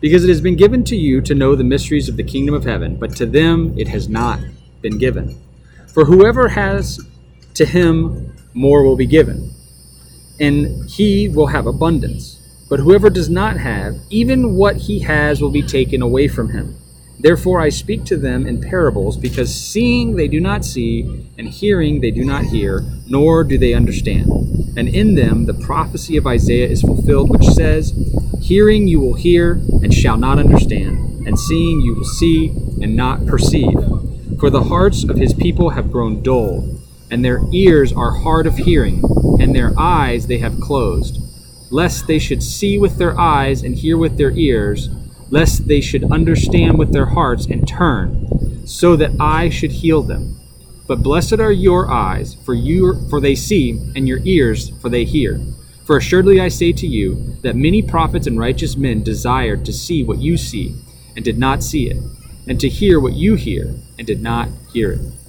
Because 0.00 0.24
it 0.24 0.28
has 0.28 0.42
been 0.42 0.56
given 0.56 0.84
to 0.84 0.96
you 0.96 1.22
to 1.22 1.34
know 1.34 1.56
the 1.56 1.64
mysteries 1.64 2.10
of 2.10 2.18
the 2.18 2.24
kingdom 2.24 2.54
of 2.54 2.64
heaven, 2.64 2.96
but 2.96 3.16
to 3.16 3.24
them 3.24 3.74
it 3.78 3.88
has 3.88 4.10
not 4.10 4.40
been 4.82 4.98
given. 4.98 5.40
For 5.86 6.04
whoever 6.04 6.48
has, 6.48 7.00
to 7.54 7.64
him 7.64 8.31
more 8.54 8.82
will 8.82 8.96
be 8.96 9.06
given, 9.06 9.52
and 10.38 10.88
he 10.88 11.28
will 11.28 11.48
have 11.48 11.66
abundance. 11.66 12.38
But 12.68 12.80
whoever 12.80 13.10
does 13.10 13.28
not 13.28 13.58
have, 13.58 13.96
even 14.08 14.54
what 14.54 14.76
he 14.76 15.00
has 15.00 15.42
will 15.42 15.50
be 15.50 15.62
taken 15.62 16.00
away 16.00 16.28
from 16.28 16.50
him. 16.50 16.76
Therefore 17.20 17.60
I 17.60 17.68
speak 17.68 18.04
to 18.06 18.16
them 18.16 18.46
in 18.46 18.60
parables, 18.60 19.16
because 19.16 19.54
seeing 19.54 20.16
they 20.16 20.26
do 20.26 20.40
not 20.40 20.64
see, 20.64 21.28
and 21.38 21.48
hearing 21.48 22.00
they 22.00 22.10
do 22.10 22.24
not 22.24 22.46
hear, 22.46 22.82
nor 23.06 23.44
do 23.44 23.58
they 23.58 23.74
understand. 23.74 24.28
And 24.76 24.88
in 24.88 25.14
them 25.14 25.44
the 25.44 25.54
prophecy 25.54 26.16
of 26.16 26.26
Isaiah 26.26 26.66
is 26.66 26.82
fulfilled, 26.82 27.30
which 27.30 27.44
says, 27.44 27.92
Hearing 28.40 28.88
you 28.88 28.98
will 28.98 29.14
hear, 29.14 29.60
and 29.82 29.94
shall 29.94 30.16
not 30.16 30.38
understand, 30.38 31.26
and 31.26 31.38
seeing 31.38 31.80
you 31.80 31.94
will 31.94 32.04
see, 32.04 32.48
and 32.80 32.96
not 32.96 33.24
perceive. 33.26 33.78
For 34.40 34.50
the 34.50 34.64
hearts 34.64 35.04
of 35.04 35.16
his 35.16 35.34
people 35.34 35.70
have 35.70 35.92
grown 35.92 36.22
dull, 36.22 36.80
and 37.12 37.24
their 37.24 37.42
ears 37.52 37.92
are 37.92 38.10
hard 38.10 38.46
of 38.48 38.56
hearing, 38.56 39.04
and 39.38 39.54
their 39.54 39.72
eyes 39.78 40.26
they 40.26 40.38
have 40.38 40.60
closed, 40.60 41.20
lest 41.70 42.08
they 42.08 42.18
should 42.18 42.42
see 42.42 42.76
with 42.78 42.98
their 42.98 43.16
eyes 43.20 43.62
and 43.62 43.76
hear 43.76 43.96
with 43.96 44.16
their 44.16 44.32
ears 44.32 44.88
lest 45.32 45.66
they 45.66 45.80
should 45.80 46.12
understand 46.12 46.78
with 46.78 46.92
their 46.92 47.06
hearts 47.06 47.46
and 47.46 47.66
turn, 47.66 48.66
so 48.66 48.94
that 48.96 49.10
I 49.18 49.48
should 49.48 49.72
heal 49.72 50.02
them. 50.02 50.38
But 50.86 51.02
blessed 51.02 51.40
are 51.40 51.50
your 51.50 51.90
eyes, 51.90 52.34
for 52.34 52.52
you 52.52 53.08
for 53.08 53.18
they 53.18 53.34
see, 53.34 53.80
and 53.96 54.06
your 54.06 54.20
ears, 54.24 54.68
for 54.80 54.90
they 54.90 55.04
hear. 55.04 55.40
For 55.86 55.96
assuredly 55.96 56.38
I 56.38 56.48
say 56.48 56.72
to 56.72 56.86
you 56.86 57.36
that 57.40 57.56
many 57.56 57.80
prophets 57.80 58.26
and 58.26 58.38
righteous 58.38 58.76
men 58.76 59.02
desired 59.02 59.64
to 59.64 59.72
see 59.72 60.04
what 60.04 60.18
you 60.18 60.36
see, 60.36 60.76
and 61.16 61.24
did 61.24 61.38
not 61.38 61.62
see 61.62 61.88
it, 61.88 61.96
and 62.46 62.60
to 62.60 62.68
hear 62.68 63.00
what 63.00 63.14
you 63.14 63.34
hear, 63.34 63.74
and 63.98 64.06
did 64.06 64.22
not 64.22 64.48
hear 64.70 64.92
it. 64.92 65.21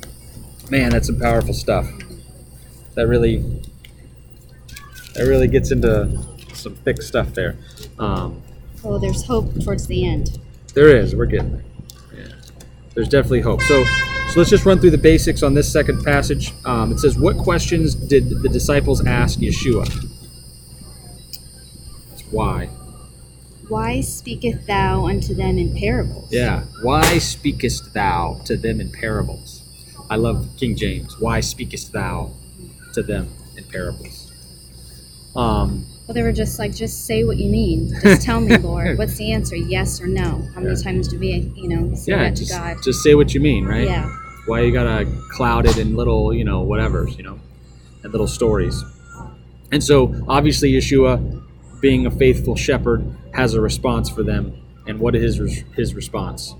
Man, 0.74 0.90
that's 0.90 1.06
some 1.06 1.20
powerful 1.20 1.54
stuff. 1.54 1.88
That 2.96 3.08
really, 3.08 3.38
that 5.14 5.28
really 5.28 5.48
gets 5.48 5.70
into 5.70 6.20
some 6.56 6.74
thick 6.74 7.00
stuff 7.04 7.36
there. 7.36 7.60
Um, 8.00 8.42
Oh, 8.84 8.98
there's 8.98 9.24
hope 9.24 9.54
towards 9.64 9.86
the 9.86 10.04
end. 10.04 10.40
There 10.74 10.98
is. 10.98 11.16
We're 11.16 11.28
getting 11.28 11.52
there. 11.52 11.64
Yeah. 12.18 12.34
There's 12.96 13.08
definitely 13.08 13.42
hope. 13.42 13.62
So, 13.62 13.84
so 13.84 14.40
let's 14.40 14.50
just 14.50 14.66
run 14.66 14.80
through 14.80 14.90
the 14.90 14.98
basics 14.98 15.44
on 15.44 15.54
this 15.54 15.72
second 15.72 16.04
passage. 16.04 16.52
Um, 16.66 16.92
it 16.92 16.98
says, 16.98 17.20
"What 17.20 17.38
questions 17.38 17.94
did 17.94 18.42
the 18.42 18.50
disciples 18.50 19.06
ask 19.06 19.38
Yeshua?" 19.38 19.86
It's 22.14 22.24
why. 22.32 22.66
Why 23.68 24.02
speakest 24.02 24.66
thou 24.66 25.06
unto 25.06 25.36
them 25.36 25.60
in 25.60 25.76
parables? 25.76 26.30
Yeah. 26.32 26.64
Why 26.82 27.20
speakest 27.20 27.94
thou 27.94 28.42
to 28.46 28.58
them 28.58 28.82
in 28.82 28.92
parables? 28.92 29.63
I 30.14 30.16
love 30.16 30.48
King 30.58 30.76
James. 30.76 31.20
Why 31.20 31.40
speakest 31.40 31.92
thou 31.92 32.30
to 32.94 33.02
them 33.02 33.30
in 33.58 33.64
parables? 33.64 34.32
Um, 35.36 35.88
Well, 36.06 36.14
they 36.14 36.22
were 36.22 36.32
just 36.32 36.60
like, 36.60 36.76
just 36.76 37.06
say 37.08 37.24
what 37.24 37.38
you 37.38 37.50
mean. 37.50 37.92
Just 38.04 38.22
tell 38.22 38.40
me, 38.40 38.56
Lord. 38.70 39.00
What's 39.00 39.18
the 39.18 39.32
answer? 39.32 39.56
Yes 39.56 40.00
or 40.00 40.06
no? 40.06 40.44
How 40.54 40.62
many 40.62 40.76
Yeah. 40.76 40.84
times 40.84 41.08
do 41.08 41.18
we, 41.18 41.52
you 41.56 41.68
know, 41.68 41.96
say 41.96 42.12
yeah. 42.12 42.24
that 42.26 42.36
to 42.36 42.46
Just, 42.46 42.52
God? 42.60 42.78
just 42.84 43.02
say 43.02 43.16
what 43.16 43.34
you 43.34 43.40
mean, 43.40 43.66
right? 43.66 43.88
Yeah. 43.88 44.08
why 44.46 44.60
you 44.62 44.72
gotta 44.72 45.08
cloud 45.32 45.66
it 45.66 45.78
in 45.80 45.96
little, 45.96 46.32
you 46.32 46.44
know, 46.44 46.64
whatevers, 46.64 47.18
you 47.18 47.24
know, 47.24 47.40
and 48.04 48.12
little 48.12 48.28
stories. 48.28 48.84
And 49.72 49.84
so 49.84 50.14
obviously 50.28 50.72
Yeshua, 50.74 51.42
being 51.82 52.06
a 52.06 52.12
faithful 52.12 52.56
shepherd, 52.56 53.04
has 53.34 53.56
a 53.56 53.62
response 53.62 54.10
for 54.10 54.22
them. 54.22 54.54
And 54.86 55.00
what 55.00 55.16
is 55.16 55.38
his 55.38 55.64
his 55.76 55.96
response? 55.96 56.54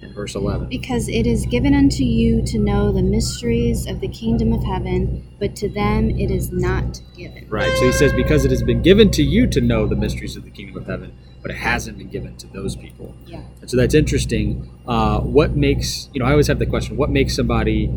In 0.00 0.12
verse 0.12 0.34
eleven. 0.34 0.68
Because 0.68 1.08
it 1.08 1.26
is 1.26 1.44
given 1.46 1.74
unto 1.74 2.04
you 2.04 2.40
to 2.46 2.58
know 2.58 2.92
the 2.92 3.02
mysteries 3.02 3.86
of 3.86 4.00
the 4.00 4.08
kingdom 4.08 4.52
of 4.52 4.62
heaven, 4.62 5.26
but 5.40 5.56
to 5.56 5.68
them 5.68 6.10
it 6.10 6.30
is 6.30 6.52
not 6.52 7.00
given. 7.16 7.46
Right. 7.48 7.76
So 7.78 7.86
he 7.86 7.92
says, 7.92 8.12
because 8.12 8.44
it 8.44 8.52
has 8.52 8.62
been 8.62 8.82
given 8.82 9.10
to 9.12 9.22
you 9.22 9.48
to 9.48 9.60
know 9.60 9.86
the 9.86 9.96
mysteries 9.96 10.36
of 10.36 10.44
the 10.44 10.50
kingdom 10.50 10.76
of 10.76 10.86
heaven, 10.86 11.16
but 11.42 11.50
it 11.50 11.56
hasn't 11.56 11.98
been 11.98 12.08
given 12.08 12.36
to 12.36 12.46
those 12.48 12.76
people. 12.76 13.12
Yeah. 13.26 13.42
And 13.60 13.68
so 13.68 13.76
that's 13.76 13.94
interesting. 13.94 14.70
Uh, 14.86 15.20
what 15.20 15.56
makes 15.56 16.08
you 16.12 16.20
know? 16.20 16.26
I 16.26 16.30
always 16.30 16.46
have 16.46 16.60
the 16.60 16.66
question: 16.66 16.96
What 16.96 17.10
makes 17.10 17.34
somebody 17.34 17.92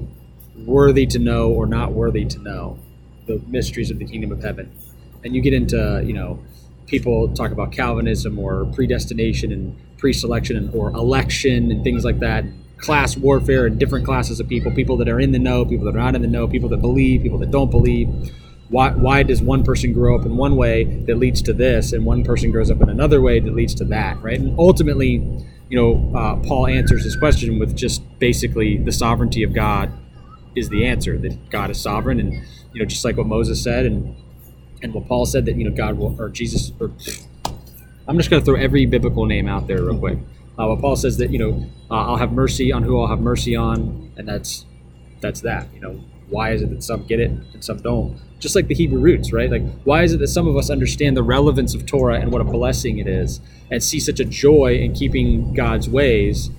worthy 0.66 1.06
to 1.08 1.20
know 1.20 1.52
or 1.52 1.68
not 1.68 1.92
worthy 1.94 2.26
to 2.26 2.40
know 2.40 2.80
the 3.28 3.42
mysteries 3.48 3.92
of 3.92 4.00
the 4.00 4.06
kingdom 4.06 4.32
of 4.32 4.42
heaven? 4.42 4.72
And 5.24 5.36
you 5.36 5.42
get 5.42 5.54
into 5.54 6.02
you 6.04 6.14
know, 6.14 6.40
people 6.88 7.30
talk 7.36 7.52
about 7.52 7.72
Calvinism 7.72 8.40
or 8.40 8.66
predestination 8.74 9.52
and 9.52 9.76
pre-selection 10.02 10.58
and, 10.58 10.76
or 10.76 10.90
election 10.90 11.72
and 11.72 11.84
things 11.84 12.04
like 12.04 12.20
that. 12.20 12.44
Class 12.78 13.16
warfare 13.16 13.68
and 13.68 13.80
different 13.80 14.04
classes 14.04 14.40
of 14.40 14.50
people: 14.50 14.72
people 14.72 14.98
that 14.98 15.08
are 15.08 15.20
in 15.20 15.32
the 15.32 15.40
know, 15.40 15.64
people 15.64 15.86
that 15.86 15.96
are 15.96 16.00
not 16.00 16.16
in 16.16 16.24
the 16.24 16.28
know, 16.28 16.48
people 16.48 16.68
that 16.70 16.82
believe, 16.82 17.22
people 17.22 17.38
that 17.38 17.52
don't 17.52 17.70
believe. 17.70 18.10
Why, 18.70 18.92
why 18.92 19.24
does 19.24 19.42
one 19.42 19.64
person 19.64 19.92
grow 19.94 20.18
up 20.18 20.26
in 20.26 20.38
one 20.38 20.56
way 20.56 20.86
that 20.86 21.18
leads 21.18 21.42
to 21.44 21.54
this, 21.54 21.94
and 21.94 22.06
one 22.06 22.24
person 22.24 22.52
grows 22.52 22.72
up 22.72 22.82
in 22.82 22.90
another 22.90 23.22
way 23.22 23.40
that 23.40 23.54
leads 23.54 23.76
to 23.76 23.86
that, 23.86 24.22
right? 24.24 24.40
And 24.40 24.58
ultimately, 24.58 25.22
you 25.70 25.78
know, 25.78 26.18
uh, 26.18 26.38
Paul 26.38 26.68
answers 26.68 27.04
this 27.04 27.16
question 27.16 27.60
with 27.60 27.76
just 27.76 28.02
basically 28.18 28.78
the 28.78 28.92
sovereignty 28.92 29.44
of 29.44 29.54
God 29.54 29.92
is 30.56 30.70
the 30.70 30.86
answer 30.86 31.18
that 31.18 31.50
God 31.50 31.70
is 31.70 31.80
sovereign, 31.80 32.20
and 32.20 32.34
you 32.74 32.82
know, 32.82 32.86
just 32.86 33.06
like 33.06 33.18
what 33.18 33.28
Moses 33.28 33.64
said, 33.64 33.86
and 33.86 34.16
and 34.82 34.94
what 34.94 35.08
Paul 35.08 35.26
said 35.26 35.46
that 35.46 35.56
you 35.56 35.70
know 35.70 35.76
God 35.76 35.98
will 36.00 36.20
or 36.20 36.30
Jesus 36.30 36.72
or 36.80 36.92
I'm 38.12 38.18
just 38.18 38.30
going 38.30 38.42
to 38.42 38.46
throw 38.46 38.56
every 38.56 38.86
biblical 38.86 39.26
name 39.26 39.48
out 39.48 39.68
there 39.68 39.84
real 39.84 39.98
quick. 39.98 40.18
Uh, 40.60 40.76
Paul 40.76 40.98
says 40.98 41.16
that 41.20 41.32
you 41.32 41.40
know 41.40 41.66
uh, 41.90 42.08
I'll 42.08 42.18
have 42.18 42.34
mercy 42.34 42.70
on 42.70 42.84
who 42.84 43.00
I'll 43.00 43.08
have 43.08 43.22
mercy 43.22 43.56
on, 43.56 44.12
and 44.18 44.28
that's 44.28 44.66
that's 45.22 45.40
that. 45.40 45.74
You 45.74 45.80
know, 45.80 46.04
why 46.28 46.52
is 46.52 46.62
it 46.62 46.72
that 46.72 46.84
some 46.84 47.06
get 47.06 47.22
it 47.22 47.32
and 47.32 47.64
some 47.64 47.78
don't? 47.78 48.20
Just 48.38 48.54
like 48.54 48.68
the 48.68 48.76
Hebrew 48.76 49.00
roots, 49.00 49.32
right? 49.32 49.50
Like, 49.50 49.64
why 49.86 50.04
is 50.04 50.12
it 50.12 50.18
that 50.18 50.28
some 50.28 50.46
of 50.46 50.58
us 50.58 50.70
understand 50.70 51.16
the 51.16 51.24
relevance 51.24 51.74
of 51.74 51.86
Torah 51.86 52.20
and 52.20 52.34
what 52.34 52.42
a 52.42 52.44
blessing 52.44 52.98
it 52.98 53.08
is, 53.08 53.40
and 53.70 53.82
see 53.82 54.02
such 54.02 54.20
a 54.20 54.26
joy 54.26 54.76
in 54.76 54.92
keeping 54.92 55.54
God's 55.54 55.88
ways, 55.88 56.50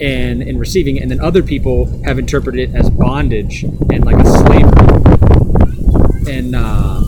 and 0.00 0.42
in 0.42 0.58
receiving 0.58 0.96
it, 0.96 1.02
and 1.04 1.12
then 1.12 1.20
other 1.20 1.44
people 1.44 2.02
have 2.02 2.18
interpreted 2.18 2.70
it 2.70 2.74
as 2.74 2.90
bondage 2.90 3.62
and 3.62 4.04
like 4.04 4.16
a 4.16 4.26
slavery, 4.26 4.66
and 6.28 6.56
uh, 6.56 7.04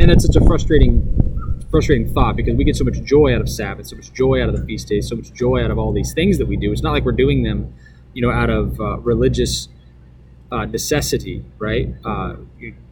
and 0.00 0.10
it's 0.10 0.26
such 0.26 0.34
a 0.34 0.44
frustrating 0.44 1.25
frustrating 1.70 2.12
thought 2.12 2.36
because 2.36 2.54
we 2.54 2.64
get 2.64 2.76
so 2.76 2.84
much 2.84 3.02
joy 3.02 3.34
out 3.34 3.40
of 3.40 3.48
Sabbath, 3.48 3.88
so 3.88 3.96
much 3.96 4.12
joy 4.12 4.42
out 4.42 4.48
of 4.48 4.56
the 4.56 4.64
feast 4.64 4.88
days, 4.88 5.08
so 5.08 5.16
much 5.16 5.32
joy 5.32 5.62
out 5.62 5.70
of 5.70 5.78
all 5.78 5.92
these 5.92 6.12
things 6.12 6.38
that 6.38 6.46
we 6.46 6.56
do. 6.56 6.72
It's 6.72 6.82
not 6.82 6.92
like 6.92 7.04
we're 7.04 7.12
doing 7.12 7.42
them, 7.42 7.74
you 8.14 8.22
know, 8.22 8.30
out 8.30 8.50
of 8.50 8.80
uh, 8.80 8.98
religious 8.98 9.68
uh, 10.50 10.64
necessity, 10.64 11.44
right? 11.58 11.94
Uh, 12.04 12.36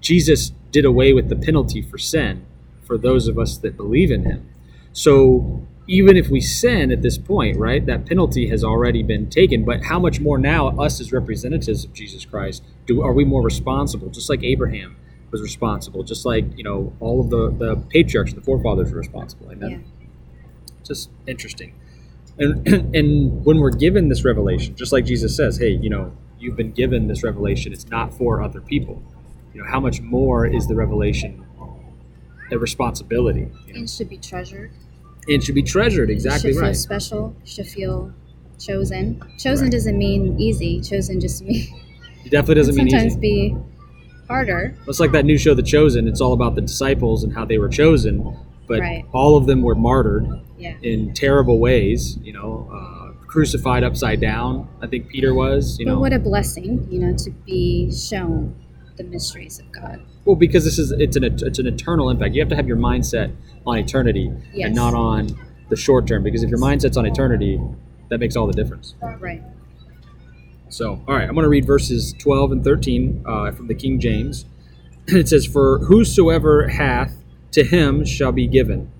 Jesus 0.00 0.52
did 0.70 0.84
away 0.84 1.12
with 1.12 1.28
the 1.28 1.36
penalty 1.36 1.82
for 1.82 1.98
sin 1.98 2.44
for 2.82 2.98
those 2.98 3.28
of 3.28 3.38
us 3.38 3.56
that 3.58 3.76
believe 3.76 4.10
in 4.10 4.24
Him. 4.24 4.48
So 4.92 5.66
even 5.86 6.16
if 6.16 6.28
we 6.28 6.40
sin 6.40 6.90
at 6.90 7.02
this 7.02 7.18
point, 7.18 7.58
right, 7.58 7.84
that 7.86 8.06
penalty 8.06 8.48
has 8.48 8.64
already 8.64 9.02
been 9.02 9.28
taken. 9.28 9.64
But 9.64 9.84
how 9.84 9.98
much 9.98 10.20
more 10.20 10.38
now, 10.38 10.68
us 10.80 11.00
as 11.00 11.12
representatives 11.12 11.84
of 11.84 11.92
Jesus 11.92 12.24
Christ, 12.24 12.62
do 12.86 13.02
are 13.02 13.12
we 13.12 13.24
more 13.24 13.42
responsible? 13.42 14.08
Just 14.08 14.30
like 14.30 14.42
Abraham 14.42 14.96
was 15.34 15.42
responsible, 15.42 16.02
just 16.04 16.24
like 16.24 16.44
you 16.56 16.62
know 16.64 16.92
all 17.00 17.20
of 17.20 17.28
the 17.30 17.50
the 17.50 17.76
patriarchs, 17.90 18.32
the 18.32 18.40
forefathers 18.40 18.92
were 18.92 18.98
responsible. 18.98 19.50
Amen. 19.50 19.70
Yeah. 19.70 20.06
Just 20.84 21.10
interesting. 21.26 21.74
And 22.38 22.66
and 22.94 23.44
when 23.44 23.58
we're 23.58 23.70
given 23.86 24.08
this 24.08 24.24
revelation, 24.24 24.76
just 24.76 24.92
like 24.92 25.04
Jesus 25.04 25.34
says, 25.36 25.58
hey, 25.58 25.70
you 25.70 25.90
know, 25.90 26.16
you've 26.38 26.56
been 26.56 26.72
given 26.72 27.08
this 27.08 27.22
revelation. 27.24 27.72
It's 27.72 27.88
not 27.88 28.14
for 28.14 28.40
other 28.42 28.60
people. 28.60 29.02
You 29.52 29.62
know, 29.62 29.68
how 29.68 29.80
much 29.80 30.00
more 30.00 30.46
is 30.46 30.66
the 30.68 30.74
revelation 30.76 31.44
a 32.52 32.58
responsibility? 32.58 33.48
You 33.66 33.74
know? 33.74 33.82
It 33.82 33.90
should 33.90 34.08
be 34.08 34.18
treasured. 34.18 34.70
and 35.28 35.42
should 35.42 35.54
be 35.54 35.62
treasured. 35.62 36.10
Exactly 36.10 36.50
should 36.52 36.56
feel 36.58 36.68
right. 36.68 36.76
special. 36.76 37.34
Should 37.44 37.66
feel 37.66 38.12
chosen. 38.58 39.22
Chosen 39.38 39.64
Right. 39.66 39.72
doesn't 39.72 39.96
mean 39.98 40.38
easy. 40.38 40.80
Chosen 40.80 41.20
just 41.20 41.42
means 41.42 41.68
It 42.24 42.30
definitely 42.30 42.56
doesn't 42.56 42.74
mean 42.76 42.90
sometimes 42.90 43.12
easy. 43.12 43.20
be 43.20 43.56
harder. 44.28 44.74
It's 44.86 45.00
like 45.00 45.12
that 45.12 45.24
new 45.24 45.38
show, 45.38 45.54
The 45.54 45.62
Chosen. 45.62 46.08
It's 46.08 46.20
all 46.20 46.32
about 46.32 46.54
the 46.54 46.60
disciples 46.60 47.24
and 47.24 47.32
how 47.32 47.44
they 47.44 47.58
were 47.58 47.68
chosen, 47.68 48.36
but 48.66 48.80
Right. 48.80 49.04
all 49.12 49.36
of 49.36 49.46
them 49.46 49.62
were 49.62 49.74
martyred 49.74 50.26
Yeah. 50.58 50.74
in 50.82 51.12
terrible 51.14 51.58
ways. 51.58 52.18
You 52.22 52.32
know, 52.32 52.68
uh, 52.72 53.12
crucified 53.26 53.82
upside 53.84 54.20
down. 54.20 54.68
I 54.80 54.86
think 54.86 55.08
Peter 55.08 55.34
was. 55.34 55.78
You 55.78 55.86
but 55.86 55.92
know, 55.92 56.00
what 56.00 56.12
a 56.12 56.18
blessing, 56.18 56.86
you 56.90 57.00
know, 57.00 57.14
to 57.16 57.30
be 57.44 57.92
shown 57.92 58.54
the 58.96 59.04
mysteries 59.04 59.58
of 59.58 59.70
God. 59.72 60.00
well, 60.24 60.36
because 60.36 60.64
this 60.64 60.78
is 60.78 60.92
it's 60.92 61.16
an 61.16 61.24
it's 61.24 61.58
an 61.58 61.66
eternal 61.66 62.08
impact. 62.10 62.34
You 62.34 62.40
have 62.40 62.48
to 62.50 62.56
have 62.56 62.68
your 62.68 62.76
mindset 62.76 63.32
on 63.66 63.76
eternity 63.78 64.30
Yes. 64.54 64.66
and 64.66 64.74
not 64.76 64.94
on 64.94 65.28
the 65.68 65.76
short 65.76 66.06
term. 66.06 66.22
Because 66.22 66.42
if 66.42 66.48
your 66.50 66.60
mindset's 66.60 66.96
on 66.96 67.04
eternity, 67.06 67.60
that 68.10 68.20
makes 68.20 68.36
all 68.36 68.46
the 68.46 68.52
difference. 68.52 68.94
Right. 69.20 69.42
So, 70.74 71.00
all 71.06 71.14
right, 71.14 71.28
I'm 71.28 71.36
going 71.36 71.44
to 71.44 71.48
read 71.48 71.64
verses 71.64 72.14
12 72.18 72.50
and 72.50 72.64
13 72.64 73.22
uh, 73.24 73.52
from 73.52 73.68
the 73.68 73.76
King 73.76 74.00
James. 74.00 74.44
It 75.06 75.28
says, 75.28 75.46
For 75.46 75.78
whosoever 75.78 76.66
hath, 76.66 77.14
to 77.52 77.62
him 77.62 78.04
shall 78.04 78.32
be 78.32 78.48
given, 78.48 78.90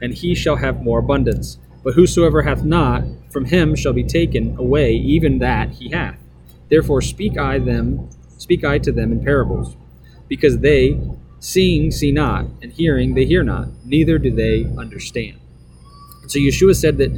and 0.00 0.14
he 0.14 0.36
shall 0.36 0.54
have 0.54 0.84
more 0.84 1.00
abundance. 1.00 1.58
But 1.82 1.94
whosoever 1.94 2.42
hath 2.42 2.62
not, 2.62 3.02
from 3.28 3.46
him 3.46 3.74
shall 3.74 3.92
be 3.92 4.04
taken 4.04 4.56
away 4.56 4.92
even 4.92 5.40
that 5.40 5.70
he 5.70 5.90
hath. 5.90 6.16
Therefore 6.70 7.02
speak 7.02 7.36
I 7.36 7.58
them, 7.58 8.08
speak 8.38 8.62
I 8.62 8.78
to 8.78 8.92
them 8.92 9.10
in 9.10 9.24
parables, 9.24 9.76
because 10.28 10.60
they, 10.60 11.00
seeing, 11.40 11.90
see 11.90 12.12
not, 12.12 12.46
and 12.62 12.72
hearing, 12.72 13.14
they 13.14 13.24
hear 13.24 13.42
not, 13.42 13.66
neither 13.84 14.18
do 14.18 14.30
they 14.30 14.64
understand. 14.78 15.40
So 16.28 16.38
Yeshua 16.38 16.76
said 16.76 16.98
that 16.98 17.10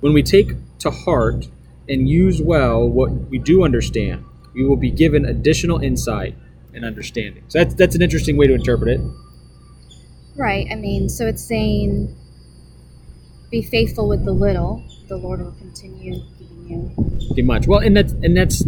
when 0.00 0.12
we 0.12 0.22
take 0.22 0.52
to 0.80 0.90
heart 0.90 1.48
and 1.88 2.08
use 2.08 2.40
well 2.40 2.88
what 2.88 3.10
we 3.30 3.38
do 3.38 3.64
understand, 3.64 4.24
we 4.54 4.64
will 4.64 4.76
be 4.76 4.90
given 4.90 5.24
additional 5.24 5.78
insight 5.80 6.36
and 6.72 6.84
understanding. 6.84 7.44
So 7.48 7.58
that's 7.58 7.74
that's 7.74 7.94
an 7.94 8.02
interesting 8.02 8.36
way 8.36 8.46
to 8.46 8.54
interpret 8.54 9.00
it. 9.00 9.00
Right. 10.36 10.66
I 10.70 10.74
mean, 10.74 11.08
so 11.08 11.26
it's 11.26 11.44
saying, 11.44 12.16
be 13.50 13.62
faithful 13.62 14.08
with 14.08 14.24
the 14.24 14.32
little. 14.32 14.84
The 15.08 15.16
Lord 15.16 15.40
will 15.40 15.52
continue 15.52 16.14
giving 16.38 16.68
you. 16.68 17.26
Pretty 17.28 17.42
much. 17.42 17.66
Well, 17.66 17.80
and 17.80 17.96
that's 17.96 18.12
and 18.12 18.36
that's 18.36 18.64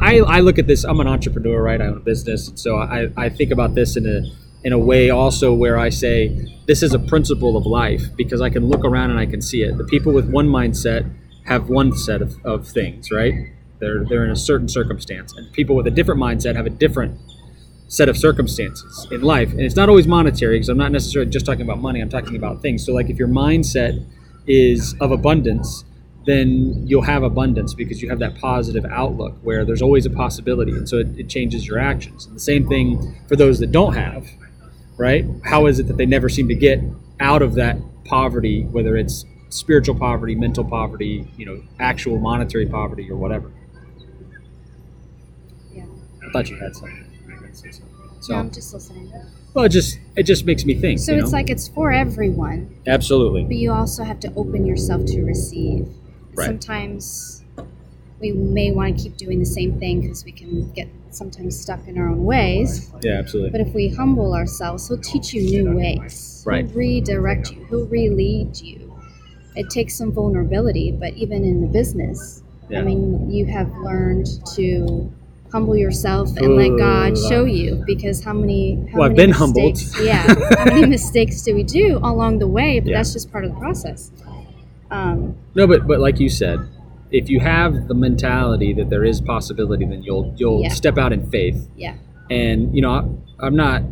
I, 0.00 0.18
I 0.20 0.40
look 0.40 0.58
at 0.58 0.66
this. 0.66 0.84
I'm 0.84 1.00
an 1.00 1.08
entrepreneur, 1.08 1.62
right? 1.62 1.80
I 1.80 1.86
own 1.86 1.96
a 1.96 2.00
business, 2.00 2.48
and 2.48 2.58
so 2.58 2.76
I, 2.78 3.08
I 3.16 3.28
think 3.28 3.50
about 3.50 3.74
this 3.74 3.96
in 3.96 4.06
a 4.06 4.22
in 4.64 4.72
a 4.72 4.78
way 4.78 5.10
also 5.10 5.52
where 5.52 5.76
I 5.76 5.88
say 5.88 6.48
this 6.66 6.82
is 6.82 6.94
a 6.94 6.98
principle 6.98 7.56
of 7.56 7.66
life 7.66 8.04
because 8.16 8.40
I 8.40 8.48
can 8.48 8.68
look 8.68 8.84
around 8.84 9.10
and 9.10 9.18
I 9.18 9.26
can 9.26 9.42
see 9.42 9.62
it. 9.62 9.76
The 9.76 9.84
people 9.84 10.12
with 10.12 10.30
one 10.30 10.48
mindset 10.48 11.10
have 11.44 11.68
one 11.68 11.96
set 11.96 12.22
of, 12.22 12.36
of 12.44 12.68
things, 12.68 13.10
right? 13.10 13.50
They're 13.78 14.04
they're 14.04 14.24
in 14.24 14.30
a 14.30 14.36
certain 14.36 14.68
circumstance, 14.68 15.32
and 15.36 15.52
people 15.52 15.74
with 15.74 15.86
a 15.86 15.90
different 15.90 16.20
mindset 16.20 16.54
have 16.56 16.66
a 16.66 16.70
different 16.70 17.18
set 17.88 18.08
of 18.08 18.16
circumstances 18.16 19.06
in 19.10 19.20
life. 19.20 19.50
And 19.50 19.60
it's 19.60 19.76
not 19.76 19.90
always 19.90 20.06
monetary 20.06 20.54
because 20.54 20.70
I'm 20.70 20.78
not 20.78 20.92
necessarily 20.92 21.30
just 21.30 21.44
talking 21.44 21.60
about 21.60 21.78
money. 21.78 22.00
I'm 22.00 22.08
talking 22.08 22.36
about 22.36 22.62
things. 22.62 22.86
So 22.86 22.94
like 22.94 23.10
if 23.10 23.18
your 23.18 23.28
mindset 23.28 24.02
is 24.46 24.94
of 24.98 25.12
abundance, 25.12 25.84
then 26.24 26.86
you'll 26.86 27.02
have 27.02 27.22
abundance 27.22 27.74
because 27.74 28.00
you 28.00 28.08
have 28.08 28.18
that 28.20 28.36
positive 28.36 28.86
outlook 28.86 29.36
where 29.42 29.66
there's 29.66 29.82
always 29.82 30.06
a 30.06 30.10
possibility. 30.10 30.72
And 30.72 30.88
so 30.88 30.98
it, 30.98 31.18
it 31.18 31.28
changes 31.28 31.66
your 31.66 31.78
actions. 31.78 32.24
And 32.24 32.34
the 32.34 32.40
same 32.40 32.66
thing 32.66 33.14
for 33.28 33.36
those 33.36 33.58
that 33.58 33.72
don't 33.72 33.92
have, 33.92 34.26
right? 34.96 35.26
How 35.44 35.66
is 35.66 35.78
it 35.78 35.88
that 35.88 35.98
they 35.98 36.06
never 36.06 36.30
seem 36.30 36.48
to 36.48 36.54
get 36.54 36.80
out 37.20 37.42
of 37.42 37.54
that 37.56 37.76
poverty, 38.06 38.62
whether 38.64 38.96
it's 38.96 39.26
spiritual 39.52 39.94
poverty, 39.94 40.34
mental 40.34 40.64
poverty, 40.64 41.26
you 41.36 41.46
know, 41.46 41.62
actual 41.78 42.18
monetary 42.18 42.66
poverty 42.66 43.10
or 43.10 43.16
whatever? 43.16 43.50
Yeah. 45.72 45.84
I 46.26 46.30
thought 46.32 46.48
you 46.50 46.56
had 46.56 46.74
something. 46.74 47.06
So, 48.20 48.34
No, 48.34 48.38
I'm 48.38 48.50
just 48.50 48.72
listening. 48.72 49.12
well, 49.52 49.64
it 49.64 49.70
just 49.70 49.98
it 50.16 50.22
just 50.22 50.46
makes 50.46 50.64
me 50.64 50.74
think. 50.74 51.00
So 51.00 51.12
it's 51.12 51.24
know? 51.24 51.30
like 51.30 51.50
it's 51.50 51.68
for 51.68 51.92
everyone, 51.92 52.74
absolutely 52.86 53.42
but 53.44 53.56
you 53.56 53.72
also 53.72 54.04
have 54.04 54.20
to 54.20 54.32
open 54.36 54.64
yourself 54.64 55.04
to 55.06 55.22
receive. 55.22 55.88
Right. 56.34 56.46
Sometimes 56.46 57.44
we 58.20 58.32
may 58.32 58.70
want 58.70 58.96
to 58.96 59.02
keep 59.02 59.16
doing 59.16 59.38
the 59.40 59.44
same 59.44 59.78
thing 59.78 60.00
because 60.02 60.24
we 60.24 60.32
can 60.32 60.70
get 60.72 60.88
sometimes 61.10 61.60
stuck 61.60 61.86
in 61.88 61.98
our 61.98 62.08
own 62.08 62.24
ways. 62.24 62.90
yeah, 63.02 63.18
absolutely. 63.18 63.50
But 63.50 63.60
if 63.66 63.74
we 63.74 63.88
humble 63.88 64.32
ourselves, 64.34 64.88
He'll 64.88 64.98
teach 64.98 65.34
you 65.34 65.42
new 65.42 65.76
ways. 65.76 66.42
Right. 66.46 66.64
He'll 66.64 66.74
redirect 66.74 67.52
you. 67.52 67.66
He'll 67.68 67.86
re-lead 67.86 68.56
you. 68.56 68.81
It 69.56 69.68
takes 69.70 69.96
some 69.96 70.12
vulnerability, 70.12 70.92
but 70.92 71.14
even 71.14 71.44
in 71.44 71.60
the 71.60 71.66
business, 71.66 72.42
Yeah. 72.68 72.80
I 72.80 72.82
mean, 72.82 73.30
you 73.30 73.44
have 73.46 73.70
learned 73.78 74.26
to 74.56 75.10
humble 75.52 75.76
yourself 75.76 76.34
and 76.38 76.56
let 76.56 76.70
God 76.78 77.18
show 77.28 77.44
you. 77.44 77.82
Because 77.86 78.24
how 78.24 78.32
many? 78.32 78.76
How 78.90 78.98
Well, 79.00 79.10
I've 79.10 79.16
many 79.16 79.26
been 79.26 79.30
humbled. 79.32 79.78
yeah. 80.02 80.26
How 80.56 80.64
many 80.64 80.86
mistakes 80.98 81.42
do 81.42 81.54
we 81.54 81.62
do 81.64 81.98
along 82.02 82.38
the 82.38 82.46
way? 82.48 82.80
But 82.80 82.90
Yeah. 82.90 82.96
that's 82.98 83.12
just 83.12 83.30
part 83.30 83.44
of 83.44 83.52
the 83.52 83.58
process. 83.58 84.10
Um, 84.90 85.34
No, 85.54 85.66
but 85.66 85.86
but 85.86 86.00
like 86.00 86.18
you 86.20 86.28
said, 86.30 86.60
if 87.10 87.28
you 87.28 87.40
have 87.40 87.88
the 87.88 87.94
mentality 87.94 88.72
that 88.74 88.88
there 88.88 89.04
is 89.04 89.20
possibility, 89.20 89.84
then 89.84 90.02
you'll 90.02 90.32
you'll 90.38 90.62
Yeah. 90.62 90.68
step 90.70 90.96
out 90.96 91.12
in 91.12 91.28
faith. 91.30 91.68
Yeah. 91.76 91.94
And 92.30 92.74
you 92.74 92.80
know, 92.80 92.90
I, 93.38 93.46
I'm 93.46 93.56
not 93.56 93.82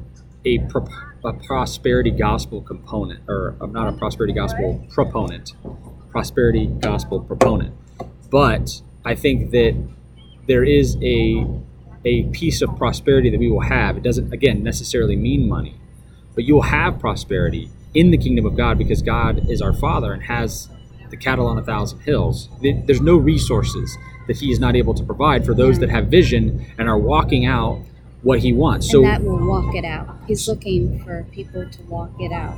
a, 0.46 0.58
pro, 0.70 0.86
a 1.24 1.32
prosperity 1.32 2.10
gospel 2.10 2.62
component, 2.62 3.20
or 3.28 3.54
I'm 3.60 3.72
not 3.72 3.88
a 3.88 3.92
prosperity 3.92 4.32
gospel 4.32 4.84
proponent, 4.90 5.52
prosperity 6.10 6.66
gospel 6.66 7.20
proponent. 7.20 7.74
But 8.30 8.82
I 9.04 9.14
think 9.14 9.50
that 9.50 9.76
there 10.46 10.64
is 10.64 10.96
a 11.02 11.46
a 12.04 12.22
piece 12.30 12.62
of 12.62 12.74
prosperity 12.78 13.28
that 13.28 13.38
we 13.38 13.50
will 13.50 13.60
have. 13.60 13.96
It 13.96 14.02
doesn't 14.02 14.32
again 14.32 14.62
necessarily 14.62 15.16
mean 15.16 15.48
money, 15.48 15.74
but 16.34 16.44
you 16.44 16.54
will 16.54 16.62
have 16.62 16.98
prosperity 16.98 17.70
in 17.92 18.10
the 18.10 18.18
kingdom 18.18 18.46
of 18.46 18.56
God 18.56 18.78
because 18.78 19.02
God 19.02 19.50
is 19.50 19.60
our 19.60 19.72
Father 19.72 20.12
and 20.12 20.22
has 20.22 20.68
the 21.10 21.16
cattle 21.16 21.46
on 21.46 21.58
a 21.58 21.62
thousand 21.62 22.00
hills. 22.00 22.48
There's 22.62 23.00
no 23.00 23.16
resources 23.16 23.96
that 24.26 24.36
He 24.36 24.50
is 24.52 24.60
not 24.60 24.76
able 24.76 24.94
to 24.94 25.02
provide 25.02 25.44
for 25.44 25.54
those 25.54 25.78
that 25.80 25.90
have 25.90 26.06
vision 26.06 26.64
and 26.78 26.88
are 26.88 26.98
walking 26.98 27.46
out 27.46 27.82
what 28.22 28.40
He 28.40 28.52
wants. 28.52 28.86
and 28.86 28.90
So 28.92 29.02
that 29.02 29.22
will 29.24 29.38
walk 29.46 29.74
it 29.74 29.84
out. 29.84 30.16
He's 30.26 30.46
looking 30.48 31.02
for 31.04 31.24
people 31.32 31.68
to 31.68 31.82
walk 31.84 32.10
it 32.20 32.32
out. 32.32 32.56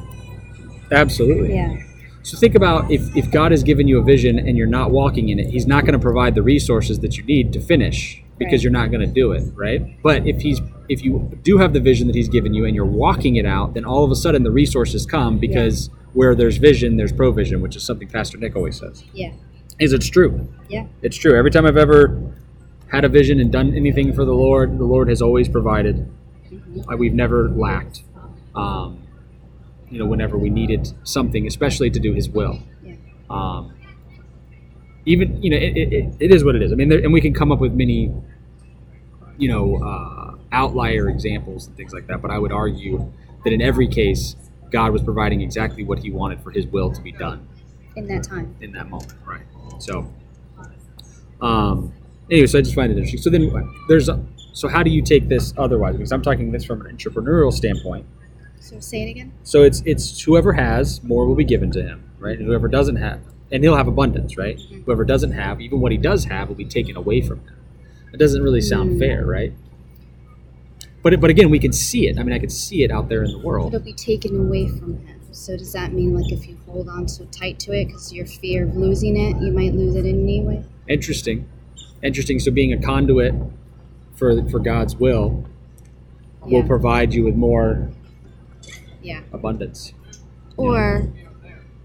absolutely. 0.90 1.54
Yeah. 1.54 1.76
So 2.24 2.38
think 2.38 2.54
about 2.54 2.90
if, 2.90 3.16
if 3.16 3.30
God 3.32 3.50
has 3.50 3.62
given 3.64 3.88
you 3.88 3.98
a 3.98 4.02
vision 4.02 4.38
and 4.38 4.56
you're 4.56 4.66
not 4.68 4.90
walking 4.92 5.28
in 5.28 5.38
it, 5.40 5.48
He's 5.50 5.66
not 5.66 5.84
going 5.84 5.94
to 5.94 5.98
provide 5.98 6.34
the 6.34 6.42
resources 6.42 7.00
that 7.00 7.16
you 7.16 7.24
need 7.24 7.52
to 7.54 7.60
finish 7.60 8.22
because 8.38 8.52
Right. 8.54 8.62
you're 8.62 8.72
not 8.72 8.90
going 8.90 9.00
to 9.00 9.12
do 9.12 9.32
it, 9.32 9.42
right? 9.54 10.00
But 10.02 10.26
if 10.26 10.40
He's 10.40 10.60
if 10.88 11.02
you 11.02 11.30
do 11.42 11.58
have 11.58 11.72
the 11.72 11.80
vision 11.80 12.06
that 12.08 12.14
He's 12.16 12.28
given 12.28 12.54
you 12.54 12.64
and 12.64 12.74
you're 12.76 12.84
walking 12.84 13.36
it 13.36 13.46
out, 13.46 13.74
then 13.74 13.84
all 13.84 14.04
of 14.04 14.10
a 14.10 14.16
sudden 14.16 14.42
the 14.44 14.50
resources 14.50 15.04
come 15.06 15.38
because 15.38 15.90
where 16.12 16.34
there's 16.34 16.58
vision, 16.58 16.96
there's 16.96 17.12
provision, 17.12 17.60
which 17.60 17.74
is 17.76 17.82
something 17.82 18.06
Pastor 18.08 18.36
Nick 18.38 18.54
always 18.54 18.78
says. 18.78 19.02
Yeah. 19.12 19.32
Is 19.80 19.92
it's 19.92 20.08
true. 20.08 20.46
Yeah. 20.68 20.86
It's 21.02 21.16
true. 21.16 21.36
Every 21.36 21.50
time 21.50 21.66
I've 21.66 21.76
ever 21.76 22.20
had 22.92 23.04
a 23.04 23.08
vision 23.08 23.40
and 23.40 23.50
done 23.50 23.74
anything 23.74 24.12
for 24.12 24.24
the 24.24 24.32
Lord, 24.34 24.78
the 24.78 24.84
Lord 24.84 25.08
has 25.08 25.20
always 25.22 25.48
provided. 25.48 26.08
Uh, 26.90 26.96
We've 26.96 27.14
never 27.14 27.48
lacked. 27.48 28.02
Um, 28.54 28.98
you 29.90 29.98
know, 29.98 30.06
whenever 30.06 30.36
we 30.38 30.50
needed 30.50 30.92
something, 31.04 31.46
especially 31.46 31.90
to 31.90 31.98
do 32.00 32.12
His 32.12 32.28
will. 32.28 32.60
Um, 33.30 33.72
even 35.06 35.42
you 35.42 35.50
know, 35.50 35.56
it, 35.56 35.76
it, 35.76 35.92
it- 35.92 36.14
it 36.20 36.30
is 36.34 36.44
what 36.44 36.54
it 36.54 36.62
is. 36.62 36.70
I 36.72 36.76
mean, 36.76 36.88
there, 36.88 36.98
and 36.98 37.12
we 37.12 37.20
can 37.20 37.34
come 37.34 37.50
up 37.50 37.58
with 37.60 37.72
many, 37.72 38.12
you 39.38 39.48
know, 39.48 39.76
uh, 39.82 40.36
outlier 40.52 41.08
examples 41.08 41.66
and 41.66 41.76
things 41.76 41.92
like 41.92 42.06
that. 42.08 42.20
But 42.22 42.30
I 42.30 42.38
would 42.38 42.52
argue 42.52 43.10
that 43.44 43.52
in 43.52 43.60
every 43.62 43.88
case, 43.88 44.36
God 44.70 44.92
was 44.92 45.02
providing 45.02 45.40
exactly 45.40 45.82
what 45.82 45.98
He 45.98 46.10
wanted 46.10 46.40
for 46.42 46.50
His 46.50 46.66
will 46.66 46.92
to 46.92 47.00
be 47.02 47.12
done 47.12 47.46
In 47.96 48.06
that 48.08 48.22
time. 48.22 48.54
in 48.60 48.72
that 48.72 48.88
moment, 48.90 49.14
right? 49.26 49.42
So, 49.78 50.06
um, 51.40 51.92
anyway, 52.30 52.46
so 52.46 52.58
I 52.58 52.62
just 52.62 52.74
find 52.74 52.90
it 52.92 52.96
interesting. 52.96 53.20
So 53.20 53.30
then, 53.30 53.50
there's 53.88 54.08
so 54.54 54.68
how 54.68 54.82
do 54.82 54.90
you 54.90 55.02
take 55.02 55.28
this 55.28 55.54
otherwise? 55.56 55.96
Because 55.96 56.12
I'm 56.12 56.22
talking 56.22 56.52
this 56.52 56.64
from 56.64 56.84
an 56.84 56.94
entrepreneurial 56.96 57.52
standpoint. 57.52 58.04
So 58.60 58.78
say 58.80 59.02
it 59.02 59.10
again. 59.10 59.32
So 59.44 59.62
it's 59.62 59.82
it's 59.86 60.20
whoever 60.22 60.52
has 60.52 61.02
more 61.02 61.26
will 61.26 61.34
be 61.34 61.44
given 61.44 61.70
to 61.72 61.82
him, 61.82 62.04
right? 62.18 62.38
And 62.38 62.46
whoever 62.46 62.68
doesn't 62.68 62.96
have, 62.96 63.20
and 63.50 63.64
he'll 63.64 63.76
have 63.76 63.88
abundance, 63.88 64.36
right? 64.36 64.56
Mhm. 64.58 64.84
Whoever 64.84 65.04
doesn't 65.04 65.32
have, 65.32 65.60
even 65.60 65.80
what 65.80 65.90
he 65.92 65.98
does 65.98 66.24
have, 66.26 66.48
will 66.48 66.54
be 66.56 66.64
taken 66.64 66.96
away 66.96 67.20
from 67.22 67.38
him. 67.40 67.54
It 68.12 68.18
doesn't 68.18 68.42
really 68.42 68.60
sound 68.60 68.92
Mm. 68.92 68.98
fair, 68.98 69.24
right? 69.26 69.52
But 71.02 71.14
it, 71.14 71.20
but 71.20 71.30
again, 71.30 71.50
we 71.50 71.58
can 71.58 71.72
see 71.72 72.06
it. 72.08 72.18
I 72.18 72.22
mean, 72.22 72.32
I 72.32 72.38
can 72.38 72.50
see 72.50 72.84
it 72.84 72.90
out 72.92 73.08
there 73.08 73.24
in 73.24 73.32
the 73.32 73.38
world. 73.38 73.74
It'll 73.74 73.84
be 73.84 73.92
taken 73.92 74.38
away 74.38 74.68
from 74.68 74.98
him. 74.98 75.18
So 75.32 75.56
does 75.56 75.72
that 75.72 75.92
mean 75.94 76.14
like 76.14 76.30
if 76.30 76.46
you 76.46 76.56
hold 76.66 76.88
on 76.88 77.08
so 77.08 77.24
tight 77.32 77.58
to 77.60 77.72
it 77.72 77.86
because 77.86 78.12
your 78.12 78.26
fear 78.26 78.64
of 78.64 78.76
losing 78.76 79.16
it, 79.16 79.40
you 79.42 79.50
might 79.50 79.74
lose 79.74 79.96
it 79.96 80.04
anyway? 80.06 80.62
Interesting, 80.88 81.46
interesting. 82.02 82.38
So 82.38 82.50
being 82.50 82.72
a 82.72 82.78
conduit 82.80 83.34
for 84.14 84.46
for 84.48 84.58
God's 84.58 84.96
will 84.96 85.44
will 86.42 86.64
provide 86.64 87.14
you 87.14 87.24
with 87.24 87.36
more 87.36 87.90
Yeah. 89.02 89.20
abundance. 89.32 89.92
Or 90.56 91.08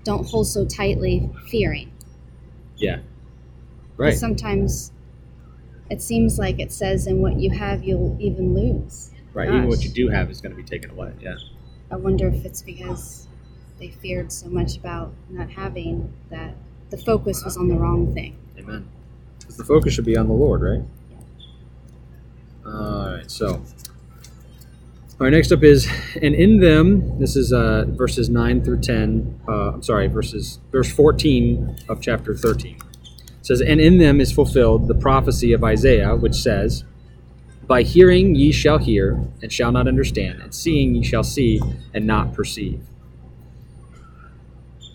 don't 0.03 0.25
hold 0.27 0.47
so 0.47 0.65
tightly, 0.65 1.30
fearing. 1.47 1.91
Yeah. 2.77 2.99
Right. 3.97 4.13
Sometimes 4.15 4.91
it 5.89 6.01
seems 6.01 6.38
like 6.38 6.60
it 6.60 6.71
says, 6.71 7.08
"In 7.08 7.21
what 7.21 7.39
you 7.39 7.51
have, 7.51 7.84
you'll 7.84 8.15
even 8.19 8.53
lose." 8.53 9.12
Right. 9.34 9.47
Even 9.47 9.67
what 9.67 9.84
you 9.84 9.89
do 9.91 10.10
have 10.10 10.30
is 10.32 10.41
going 10.41 10.56
to 10.56 10.62
be 10.62 10.67
taken 10.67 10.91
away. 10.91 11.12
Yeah. 11.21 11.36
I 11.91 11.95
wonder 11.95 12.27
if 12.27 12.43
it's 12.45 12.62
because 12.62 13.27
they 13.80 13.89
feared 13.89 14.32
so 14.32 14.49
much 14.49 14.77
about 14.77 15.13
not 15.30 15.49
having 15.51 16.10
that 16.30 16.56
the 16.89 16.97
focus 16.97 17.43
was 17.45 17.58
on 17.58 17.67
the 17.67 17.75
wrong 17.75 18.13
thing. 18.13 18.36
Amen. 18.58 18.86
Because 19.47 19.57
the 19.57 19.65
focus 19.65 19.95
should 19.95 20.05
be 20.05 20.17
on 20.17 20.27
the 20.27 20.33
Lord, 20.33 20.62
right? 20.62 20.83
All 22.65 23.15
right. 23.15 23.31
So, 23.31 23.47
all 23.55 23.63
right. 25.21 25.31
Next 25.31 25.51
up 25.53 25.63
is, 25.63 25.88
and 26.21 26.36
in 26.36 26.60
them, 26.60 27.19
this 27.19 27.38
is 27.38 27.53
uh, 27.53 27.86
verses 27.88 28.29
nine 28.29 28.63
through 28.63 28.81
ten. 28.81 29.39
Uh, 29.47 29.73
I'm 29.73 29.83
sorry, 29.83 30.07
verses 30.07 30.60
verse 30.71 30.91
fourteen 30.91 31.77
of 31.89 32.01
chapter 32.01 32.36
thirteen. 32.36 32.77
It 33.39 33.45
says, 33.47 33.62
And 33.62 33.79
in 33.79 33.97
them 33.97 34.19
is 34.19 34.33
fulfilled 34.33 34.89
the 34.89 34.95
prophecy 34.95 35.53
of 35.53 35.63
Isaiah, 35.63 36.15
which 36.17 36.36
says, 36.36 36.83
By 37.65 37.83
hearing 37.83 38.36
ye 38.36 38.51
shall 38.51 38.77
hear, 38.77 39.25
and 39.41 39.53
shall 39.53 39.71
not 39.71 39.88
understand, 39.88 40.41
and 40.41 40.53
seeing 40.53 40.95
ye 40.95 41.03
shall 41.03 41.23
see, 41.23 41.62
and 41.93 42.05
not 42.05 42.33
perceive. 42.33 42.81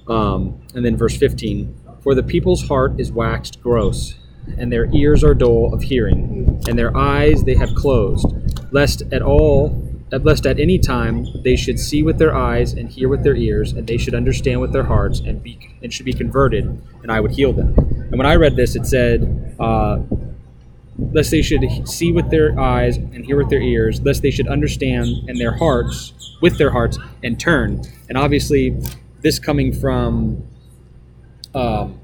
Um, 0.09 0.61
and 0.75 0.85
then 0.85 0.97
verse 0.99 1.17
15 1.17 1.75
For 2.03 2.15
the 2.15 2.23
people's 2.23 2.69
heart 2.69 3.01
is 3.01 3.11
waxed 3.11 3.63
gross, 3.63 4.17
and 4.59 4.73
their 4.73 4.93
ears 4.95 5.25
are 5.25 5.35
dull 5.35 5.73
of 5.73 5.83
hearing, 5.83 6.63
and 6.69 6.79
their 6.79 6.97
eyes 6.97 7.45
they 7.45 7.55
have 7.55 7.75
closed, 7.75 8.27
lest 8.73 9.03
at 9.13 9.23
all 9.23 9.89
lest 10.21 10.45
at 10.45 10.61
any 10.61 10.79
time 10.79 11.27
they 11.43 11.57
should 11.57 11.79
see 11.81 12.03
with 12.03 12.19
their 12.19 12.35
eyes 12.35 12.75
and 12.75 12.91
hear 12.91 13.09
with 13.09 13.23
their 13.25 13.35
ears, 13.35 13.73
and 13.73 13.87
they 13.87 13.97
should 13.97 14.15
understand 14.15 14.61
with 14.61 14.71
their 14.73 14.85
hearts 14.85 15.21
and 15.21 15.43
be 15.43 15.59
and 15.83 15.93
should 15.93 16.05
be 16.05 16.13
converted, 16.13 16.65
and 17.03 17.11
I 17.11 17.21
would 17.21 17.33
heal 17.33 17.53
them. 17.53 17.75
And 17.79 18.19
when 18.19 18.27
I 18.27 18.35
read 18.35 18.55
this, 18.55 18.77
it 18.77 18.87
said, 18.87 19.57
uh, 19.59 20.01
lest 20.99 21.31
they 21.31 21.41
should 21.41 21.89
see 21.89 22.13
with 22.13 22.31
their 22.31 22.59
eyes 22.61 22.99
and 22.99 23.25
hear 23.25 23.37
with 23.37 23.49
their 23.49 23.63
ears, 23.63 24.03
lest 24.03 24.23
they 24.23 24.31
should 24.31 24.49
understand 24.49 25.09
in 25.29 25.39
their 25.39 25.57
hearts 25.57 26.13
with 26.43 26.59
their 26.59 26.71
hearts 26.71 26.99
and 27.23 27.41
turn. 27.41 27.83
And 28.09 28.19
obviously, 28.19 28.77
this 29.23 29.39
coming 29.39 29.73
from 29.73 30.47
um, 31.55 31.99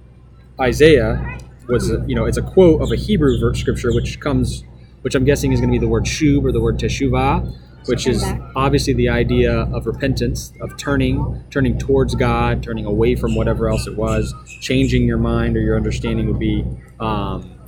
Isaiah 0.59 1.38
was 1.68 1.90
you 2.07 2.14
know 2.14 2.24
it's 2.24 2.38
a 2.38 2.42
quote 2.42 2.83
of 2.83 2.90
a 2.90 2.96
Hebrew 2.96 3.38
verse 3.38 3.61
scripture 3.61 3.92
which 3.92 4.20
comes 4.20 4.64
which 5.02 5.14
I'm 5.14 5.24
guessing 5.24 5.52
is 5.52 5.61
going 5.61 5.70
to 5.70 5.78
be 5.78 5.78
the 5.78 5.88
word 5.88 6.04
shub 6.04 6.44
or 6.44 6.52
the 6.52 6.61
word 6.61 6.78
teshuvah 6.78 7.54
which 7.88 8.07
is 8.07 8.22
obviously 8.54 8.92
the 8.92 9.09
idea 9.09 9.52
of 9.52 9.87
repentance, 9.87 10.52
of 10.61 10.76
turning, 10.76 11.42
turning 11.50 11.78
towards 11.78 12.14
God, 12.14 12.62
turning 12.62 12.85
away 12.85 13.16
from 13.16 13.35
whatever 13.35 13.68
else 13.68 13.87
it 13.87 13.96
was, 13.96 14.35
changing 14.61 15.04
your 15.04 15.16
mind 15.16 15.57
or 15.57 15.61
your 15.61 15.76
understanding 15.76 16.26
would 16.28 16.38
be, 16.38 16.64
um, 17.00 17.59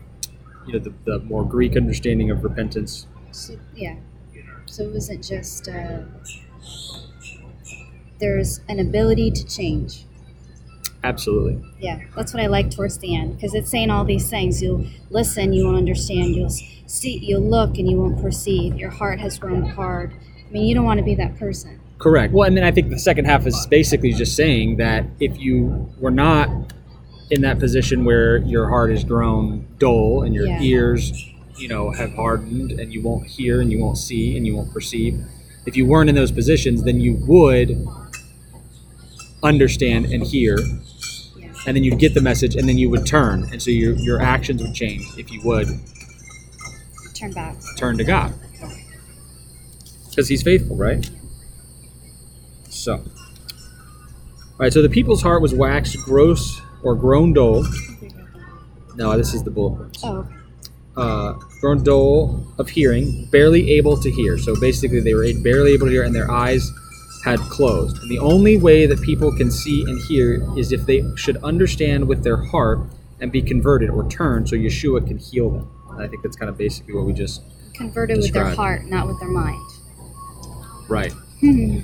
you 0.67 0.75
know, 0.75 0.79
the, 0.79 0.93
the, 1.05 1.19
more 1.21 1.45
Greek 1.45 1.77
understanding 1.77 2.31
of 2.31 2.45
repentance. 2.45 3.07
So, 3.31 3.59
yeah. 3.75 3.97
So 4.67 4.85
it 4.85 4.93
wasn't 4.93 5.25
just 5.25 5.69
uh, 5.69 6.03
there's 8.21 8.61
an 8.69 8.79
ability 8.79 9.31
to 9.33 9.45
change. 9.47 10.05
Absolutely. 11.03 11.63
Yeah, 11.81 12.01
that's 12.15 12.35
what 12.35 12.43
I 12.43 12.47
like 12.47 12.71
towards 12.71 12.99
the 12.99 13.17
end 13.17 13.37
because 13.37 13.55
it's 13.55 13.71
saying 13.71 13.91
all 13.91 14.05
these 14.05 14.29
things. 14.29 14.63
You'll 14.63 14.87
listen, 15.09 15.53
you 15.53 15.65
won't 15.65 15.79
understand. 15.79 16.37
You'll 16.37 16.51
see, 16.51 17.19
you'll 17.19 17.41
look, 17.41 17.79
and 17.79 17.91
you 17.91 17.97
won't 17.97 18.21
perceive. 18.21 18.77
Your 18.77 18.91
heart 18.91 19.19
has 19.21 19.39
grown 19.39 19.63
hard. 19.63 20.13
I 20.47 20.53
mean, 20.53 20.67
you 20.67 20.75
don't 20.75 20.85
want 20.85 20.99
to 20.99 21.05
be 21.05 21.15
that 21.15 21.39
person. 21.39 21.81
Correct. 21.99 22.33
Well, 22.33 22.47
and 22.47 22.57
then 22.57 22.65
I 22.65 22.71
think 22.71 22.91
the 22.91 22.99
second 22.99 23.27
half 23.27 23.47
is 23.47 23.67
basically 23.67 24.13
just 24.13 24.35
saying 24.35 24.77
that 24.77 25.05
if 25.21 25.39
you 25.39 25.91
were 25.99 26.11
not 26.11 26.49
in 27.31 27.43
that 27.43 27.59
position 27.59 28.05
where 28.05 28.39
your 28.39 28.69
heart 28.69 28.91
has 28.91 29.05
grown 29.05 29.67
dull 29.79 30.23
and 30.23 30.35
your 30.35 30.47
yeah. 30.47 30.61
ears, 30.61 31.13
you 31.57 31.69
know, 31.69 31.91
have 31.93 32.13
hardened 32.15 32.73
and 32.73 32.93
you 32.93 33.03
won't 33.03 33.27
hear 33.27 33.61
and 33.61 33.71
you 33.71 33.79
won't 33.79 33.99
see 33.99 34.37
and 34.37 34.47
you 34.47 34.57
won't 34.57 34.73
perceive, 34.73 35.23
if 35.67 35.77
you 35.77 35.87
weren't 35.87 36.09
in 36.09 36.15
those 36.15 36.33
positions, 36.33 36.85
then 36.85 37.01
you 37.01 37.15
would 37.27 37.87
understand 39.43 40.07
and 40.07 40.25
hear 40.25 40.59
and 41.67 41.77
then 41.77 41.85
you'd 41.85 41.99
get 41.99 42.15
the 42.15 42.21
message, 42.21 42.57
and 42.57 42.69
then 42.69 42.79
you 42.79 42.89
would 42.91 43.07
turn, 43.07 43.49
and 43.53 43.63
so 43.63 43.71
your 43.71 43.95
your 43.95 44.21
actions 44.21 44.63
would 44.63 44.75
change 44.75 45.05
if 45.19 45.31
you 45.31 45.41
would 45.45 45.69
turn 47.15 47.33
back, 47.33 47.57
turn 47.77 47.99
to 47.99 48.05
God, 48.05 48.33
because 50.09 50.29
He's 50.29 50.43
faithful, 50.43 50.77
right? 50.77 51.09
So, 52.69 52.95
all 52.95 53.03
right. 54.59 54.73
So 54.73 54.83
the 54.83 54.89
people's 54.89 55.23
heart 55.23 55.43
was 55.43 55.55
waxed 55.55 55.97
gross 56.05 56.61
or 56.83 56.95
grown 56.95 57.33
dull. 57.33 57.65
No, 58.97 59.17
this 59.17 59.35
is 59.35 59.43
the 59.45 59.51
bullet 59.51 59.79
points. 59.79 60.01
Oh. 60.05 60.29
Uh, 60.97 61.33
grown 61.61 61.83
dull 61.83 62.45
of 62.59 62.69
hearing, 62.69 63.27
barely 63.31 63.71
able 63.73 63.97
to 63.97 64.11
hear. 64.11 64.37
So 64.37 64.59
basically, 64.59 65.01
they 65.01 65.15
were 65.15 65.27
barely 65.43 65.73
able 65.73 65.87
to 65.87 65.93
hear, 65.93 66.03
and 66.03 66.15
their 66.15 66.31
eyes 66.31 66.71
had 67.25 67.39
closed. 67.41 67.99
And 67.99 68.11
the 68.11 68.19
only 68.19 68.57
way 68.57 68.87
that 68.87 69.01
people 69.03 69.35
can 69.37 69.51
see 69.51 69.83
and 69.83 70.01
hear 70.03 70.47
is 70.57 70.73
if 70.73 70.87
they 70.87 71.05
should 71.17 71.37
understand 71.39 72.09
with 72.09 72.25
their 72.25 72.37
heart 72.37 72.81
and 73.21 73.31
be 73.31 73.43
converted 73.43 73.91
or 73.91 74.09
turned 74.09 74.49
so 74.49 74.57
Yeshua 74.57 75.07
can 75.07 75.19
heal 75.19 75.51
them. 75.51 75.71
And 75.91 76.03
I 76.03 76.09
think 76.09 76.23
that's 76.23 76.37
kind 76.37 76.49
of 76.49 76.57
basically 76.57 76.95
what 76.95 77.05
we 77.05 77.13
just 77.13 77.43
converted 77.75 78.17
described. 78.17 78.49
with 78.49 78.57
their 78.57 78.65
heart, 78.65 78.85
not 78.87 79.07
with 79.07 79.19
their 79.21 79.29
mind. 79.29 79.71
Right. 80.89 81.13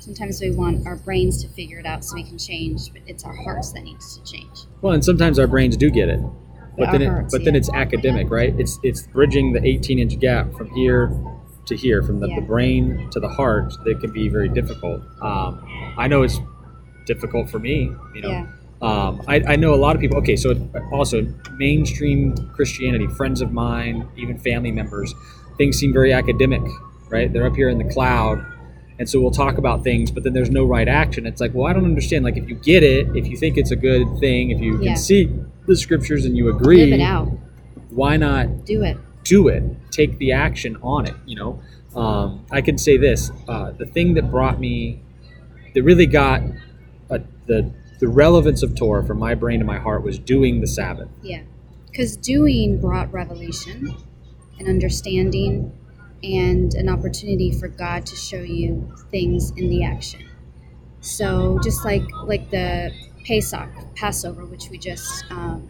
sometimes 0.00 0.40
we 0.40 0.50
want 0.50 0.86
our 0.86 0.96
brains 0.96 1.42
to 1.42 1.48
figure 1.48 1.78
it 1.78 1.86
out 1.86 2.04
so 2.04 2.14
we 2.14 2.24
can 2.24 2.38
change, 2.38 2.92
but 2.92 3.02
it's 3.06 3.24
our 3.24 3.34
hearts 3.34 3.72
that 3.72 3.82
needs 3.82 4.18
to 4.18 4.24
change. 4.30 4.66
Well, 4.80 4.92
and 4.92 5.04
sometimes 5.04 5.38
our 5.38 5.46
brains 5.46 5.76
do 5.76 5.90
get 5.90 6.08
it. 6.08 6.20
But, 6.76 6.86
but 6.86 6.92
then, 6.92 7.02
it, 7.02 7.30
but 7.30 7.40
yeah. 7.40 7.44
then 7.44 7.54
it's 7.54 7.70
academic, 7.72 8.30
right? 8.30 8.58
It's 8.58 8.78
it's 8.82 9.06
bridging 9.08 9.52
the 9.52 9.64
18 9.64 9.98
inch 9.98 10.18
gap 10.18 10.54
from 10.54 10.70
here 10.70 11.14
to 11.66 11.76
here 11.76 12.02
from 12.02 12.20
the, 12.20 12.28
yeah. 12.28 12.36
the 12.36 12.42
brain 12.42 13.08
to 13.10 13.20
the 13.20 13.28
heart 13.28 13.74
that 13.84 14.00
can 14.00 14.12
be 14.12 14.28
very 14.28 14.48
difficult. 14.48 15.02
Um, 15.20 15.64
I 15.96 16.08
know 16.08 16.22
it's 16.22 16.38
difficult 17.06 17.50
for 17.50 17.58
me, 17.58 17.92
you 18.14 18.22
know. 18.22 18.30
Yeah. 18.30 18.46
Um, 18.80 19.22
I, 19.28 19.42
I, 19.46 19.56
know 19.56 19.74
a 19.74 19.76
lot 19.76 19.94
of 19.94 20.00
people. 20.00 20.18
Okay, 20.18 20.34
so 20.34 20.56
also 20.90 21.22
mainstream 21.56 22.34
Christianity, 22.48 23.06
friends 23.06 23.40
of 23.40 23.52
mine, 23.52 24.08
even 24.16 24.38
family 24.38 24.72
members, 24.72 25.14
things 25.56 25.78
seem 25.78 25.92
very 25.92 26.12
academic, 26.12 26.62
right? 27.08 27.32
They're 27.32 27.46
up 27.46 27.54
here 27.54 27.68
in 27.68 27.78
the 27.78 27.88
cloud, 27.92 28.44
and 28.98 29.08
so 29.08 29.20
we'll 29.20 29.30
talk 29.30 29.56
about 29.56 29.84
things, 29.84 30.10
but 30.10 30.24
then 30.24 30.32
there's 30.32 30.50
no 30.50 30.64
right 30.64 30.88
action. 30.88 31.26
It's 31.26 31.40
like, 31.40 31.54
well, 31.54 31.68
I 31.68 31.72
don't 31.72 31.84
understand. 31.84 32.24
Like, 32.24 32.36
if 32.36 32.48
you 32.48 32.56
get 32.56 32.82
it, 32.82 33.06
if 33.14 33.28
you 33.28 33.36
think 33.36 33.56
it's 33.56 33.70
a 33.70 33.76
good 33.76 34.18
thing, 34.18 34.50
if 34.50 34.60
you 34.60 34.80
yeah. 34.80 34.88
can 34.88 34.96
see 34.96 35.30
the 35.66 35.76
scriptures 35.76 36.24
and 36.24 36.36
you 36.36 36.48
agree, 36.48 36.84
live 36.84 37.00
it 37.00 37.02
out. 37.02 37.28
Why 37.90 38.16
not 38.16 38.64
do 38.64 38.82
it? 38.82 38.96
Do 39.24 39.48
it, 39.48 39.62
take 39.90 40.18
the 40.18 40.32
action 40.32 40.76
on 40.82 41.06
it. 41.06 41.14
You 41.26 41.36
know, 41.36 41.62
um, 41.94 42.44
I 42.50 42.60
can 42.60 42.78
say 42.78 42.96
this: 42.96 43.30
uh, 43.48 43.72
the 43.72 43.86
thing 43.86 44.14
that 44.14 44.30
brought 44.30 44.58
me, 44.58 45.00
that 45.74 45.82
really 45.82 46.06
got 46.06 46.42
a, 47.10 47.20
the 47.46 47.70
the 48.00 48.08
relevance 48.08 48.62
of 48.62 48.74
Torah 48.74 49.06
from 49.06 49.18
my 49.18 49.34
brain 49.34 49.60
to 49.60 49.64
my 49.64 49.78
heart 49.78 50.02
was 50.02 50.18
doing 50.18 50.60
the 50.60 50.66
Sabbath. 50.66 51.08
Yeah, 51.22 51.42
because 51.86 52.16
doing 52.16 52.80
brought 52.80 53.12
revelation 53.12 53.96
and 54.58 54.68
understanding 54.68 55.72
and 56.22 56.74
an 56.74 56.88
opportunity 56.88 57.50
for 57.50 57.68
God 57.68 58.06
to 58.06 58.16
show 58.16 58.40
you 58.40 58.92
things 59.10 59.50
in 59.52 59.68
the 59.68 59.84
action. 59.84 60.28
So 61.00 61.58
just 61.62 61.84
like 61.84 62.04
like 62.24 62.50
the 62.50 62.92
Pesach 63.26 63.68
Passover, 63.96 64.44
which 64.46 64.68
we 64.70 64.78
just 64.78 65.24
um, 65.30 65.68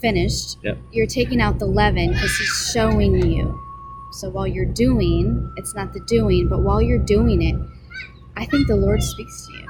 finished, 0.00 0.58
yep. 0.62 0.78
you're 0.92 1.06
taking 1.06 1.40
out 1.40 1.58
the 1.58 1.66
leaven 1.66 2.12
because 2.12 2.36
he's 2.36 2.70
showing 2.72 3.14
you. 3.30 3.60
So 4.12 4.30
while 4.30 4.46
you're 4.46 4.64
doing, 4.64 5.52
it's 5.56 5.74
not 5.74 5.92
the 5.92 6.00
doing, 6.00 6.48
but 6.48 6.60
while 6.60 6.80
you're 6.80 6.98
doing 6.98 7.42
it, 7.42 7.56
I 8.36 8.46
think 8.46 8.66
the 8.66 8.76
Lord 8.76 9.02
speaks 9.02 9.46
to 9.46 9.52
you. 9.52 9.68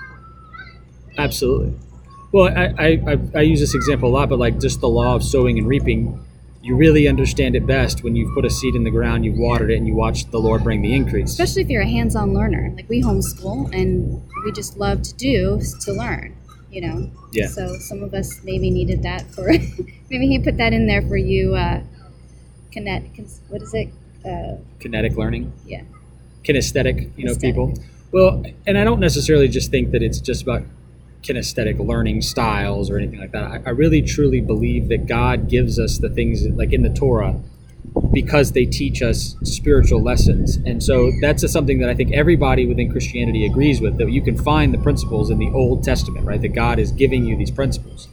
Absolutely. 1.18 1.74
Well, 2.32 2.52
I, 2.56 3.00
I, 3.06 3.18
I 3.34 3.40
use 3.40 3.60
this 3.60 3.74
example 3.74 4.10
a 4.10 4.12
lot, 4.12 4.28
but 4.28 4.38
like 4.38 4.60
just 4.60 4.80
the 4.80 4.88
law 4.88 5.14
of 5.14 5.24
sowing 5.24 5.58
and 5.58 5.66
reaping, 5.66 6.22
you 6.62 6.76
really 6.76 7.08
understand 7.08 7.56
it 7.56 7.66
best 7.66 8.02
when 8.02 8.16
you've 8.16 8.34
put 8.34 8.44
a 8.44 8.50
seed 8.50 8.74
in 8.74 8.84
the 8.84 8.90
ground, 8.90 9.24
you've 9.24 9.38
watered 9.38 9.70
it, 9.70 9.76
and 9.76 9.86
you 9.86 9.94
watch 9.94 10.30
the 10.30 10.38
Lord 10.38 10.62
bring 10.62 10.82
the 10.82 10.92
increase. 10.92 11.30
Especially 11.30 11.62
if 11.62 11.68
you're 11.68 11.82
a 11.82 11.88
hands 11.88 12.16
on 12.16 12.34
learner. 12.34 12.72
Like 12.74 12.88
we 12.88 13.02
homeschool 13.02 13.72
and 13.72 14.22
we 14.44 14.52
just 14.52 14.76
love 14.76 15.02
to 15.02 15.14
do 15.14 15.60
to 15.82 15.92
learn 15.92 16.36
you 16.76 16.82
know. 16.82 17.10
Yeah. 17.32 17.48
So 17.48 17.78
some 17.78 18.02
of 18.02 18.12
us 18.12 18.40
maybe 18.44 18.70
needed 18.70 19.02
that 19.02 19.22
for 19.34 19.46
maybe 20.10 20.28
he 20.28 20.38
put 20.38 20.58
that 20.58 20.74
in 20.74 20.86
there 20.86 21.00
for 21.00 21.16
you. 21.16 21.54
Uh, 21.54 21.82
kinetic, 22.70 23.18
what 23.48 23.62
is 23.62 23.72
it? 23.72 23.88
Uh, 24.22 24.56
Kinetic 24.78 25.16
learning. 25.16 25.54
Yeah. 25.64 25.84
Kinesthetic, 26.44 27.10
you 27.16 27.24
know, 27.24 27.34
people. 27.34 27.72
Well, 28.12 28.44
and 28.66 28.76
I 28.76 28.84
don't 28.84 29.00
necessarily 29.00 29.48
just 29.48 29.70
think 29.70 29.90
that 29.92 30.02
it's 30.02 30.20
just 30.20 30.42
about 30.42 30.64
kinesthetic 31.22 31.78
learning 31.78 32.20
styles 32.20 32.90
or 32.90 32.98
anything 32.98 33.20
like 33.20 33.32
that. 33.32 33.44
I, 33.44 33.62
I 33.64 33.70
really 33.70 34.02
truly 34.02 34.42
believe 34.42 34.88
that 34.88 35.06
God 35.06 35.48
gives 35.48 35.78
us 35.78 35.96
the 35.96 36.10
things 36.10 36.46
like 36.46 36.74
in 36.74 36.82
the 36.82 36.92
Torah 36.92 37.40
because 38.12 38.52
they 38.52 38.64
teach 38.64 39.02
us 39.02 39.36
spiritual 39.42 40.02
lessons. 40.02 40.56
And 40.56 40.82
so 40.82 41.10
that's 41.20 41.50
something 41.50 41.78
that 41.80 41.88
I 41.88 41.94
think 41.94 42.12
everybody 42.12 42.66
within 42.66 42.90
Christianity 42.90 43.46
agrees 43.46 43.80
with 43.80 43.98
that 43.98 44.10
you 44.10 44.22
can 44.22 44.36
find 44.36 44.72
the 44.72 44.78
principles 44.78 45.30
in 45.30 45.38
the 45.38 45.50
Old 45.50 45.84
Testament, 45.84 46.24
right? 46.26 46.40
That 46.40 46.54
God 46.54 46.78
is 46.78 46.92
giving 46.92 47.24
you 47.24 47.36
these 47.36 47.50
principles. 47.50 48.08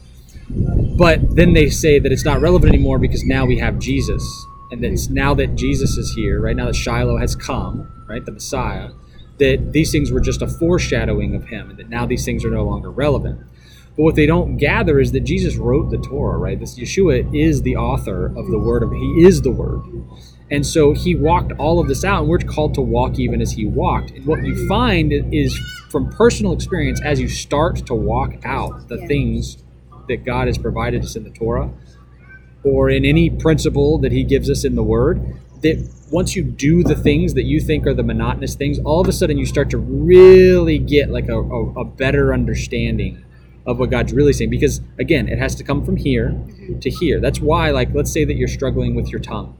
But 0.98 1.36
then 1.36 1.54
they 1.54 1.70
say 1.70 2.00
that 2.00 2.12
it's 2.12 2.26
not 2.26 2.42
relevant 2.42 2.74
anymore 2.74 3.00
because 3.00 3.24
now 3.24 3.46
we 3.46 3.58
have 3.60 3.80
Jesus. 3.80 4.24
And 4.72 4.84
that 4.84 5.08
now 5.12 5.34
that 5.36 5.56
Jesus 5.56 5.98
is 5.98 6.14
here, 6.14 6.42
right 6.42 6.56
now 6.56 6.66
that 6.66 6.76
Shiloh 6.76 7.18
has 7.18 7.36
come, 7.36 7.92
right, 8.08 8.26
the 8.26 8.32
Messiah, 8.32 8.90
that 9.38 9.72
these 9.72 9.92
things 9.92 10.12
were 10.12 10.20
just 10.20 10.42
a 10.42 10.48
foreshadowing 10.48 11.36
of 11.36 11.46
him 11.46 11.70
and 11.70 11.80
that 11.80 11.90
now 11.90 12.06
these 12.06 12.26
things 12.26 12.44
are 12.46 12.52
no 12.52 12.64
longer 12.64 12.90
relevant. 12.90 13.42
But 13.96 14.04
what 14.04 14.16
they 14.16 14.26
don't 14.26 14.58
gather 14.58 15.00
is 15.00 15.12
that 15.12 15.22
Jesus 15.22 15.56
wrote 15.56 15.92
the 15.92 16.00
Torah, 16.00 16.38
right? 16.38 16.60
This 16.60 16.80
Yeshua 16.80 17.34
is 17.36 17.62
the 17.62 17.76
author 17.76 18.26
of 18.26 18.48
the 18.48 18.58
Word 18.58 18.82
of 18.82 18.92
He 18.92 19.24
is 19.24 19.42
the 19.42 19.52
Word. 19.52 19.84
And 20.50 20.66
so 20.66 20.94
he 20.94 21.16
walked 21.16 21.52
all 21.54 21.80
of 21.80 21.88
this 21.88 22.04
out, 22.04 22.22
and 22.22 22.30
we're 22.30 22.38
called 22.40 22.74
to 22.76 22.82
walk 22.82 23.18
even 23.18 23.42
as 23.42 23.52
he 23.52 23.66
walked. 23.66 24.12
And 24.12 24.26
what 24.26 24.44
you 24.44 24.68
find 24.68 25.12
is 25.34 25.58
from 25.90 26.10
personal 26.12 26.54
experience, 26.54 27.02
as 27.02 27.20
you 27.20 27.28
start 27.28 27.86
to 27.88 27.96
walk 27.96 28.34
out 28.44 28.88
the 28.88 29.00
yeah. 29.00 29.08
things 29.08 29.58
that 30.08 30.26
God 30.26 30.48
has 30.48 30.58
provided 30.58 31.04
us 31.04 31.16
in 31.16 31.24
the 31.24 31.30
Torah 31.30 31.72
or 32.64 32.90
in 32.90 33.06
any 33.06 33.30
principle 33.30 33.98
that 34.00 34.12
He 34.12 34.24
gives 34.24 34.50
us 34.50 34.64
in 34.64 34.76
the 34.76 34.84
Word, 34.84 35.22
that 35.62 35.90
once 36.12 36.36
you 36.36 36.44
do 36.44 36.84
the 36.84 36.96
things 36.96 37.34
that 37.34 37.44
you 37.44 37.60
think 37.60 37.88
are 37.88 37.94
the 37.94 38.04
monotonous 38.04 38.56
things, 38.56 38.80
all 38.80 39.02
of 39.02 39.08
a 39.08 39.12
sudden 39.12 39.38
you 39.38 39.46
start 39.46 39.70
to 39.72 39.78
really 39.78 40.78
get 40.78 41.10
like 41.10 41.30
a, 41.30 41.40
a, 41.40 41.82
a 41.82 41.86
better 41.86 42.34
understanding 42.34 43.23
of 43.66 43.80
what 43.80 43.90
God's 43.90 44.14
really 44.14 44.34
saying. 44.34 44.50
Because 44.50 44.82
again, 45.00 45.28
it 45.28 45.40
has 45.40 45.56
to 45.56 45.64
come 45.64 45.86
from 45.86 45.98
here 45.98 46.36
to 46.82 46.90
here. 46.90 47.20
That's 47.20 47.40
why, 47.40 47.72
like, 47.72 47.94
let's 47.94 48.12
say 48.12 48.26
that 48.26 48.36
you're 48.36 48.48
struggling 48.48 48.96
with 48.96 49.10
your 49.10 49.20
tongue. 49.20 49.56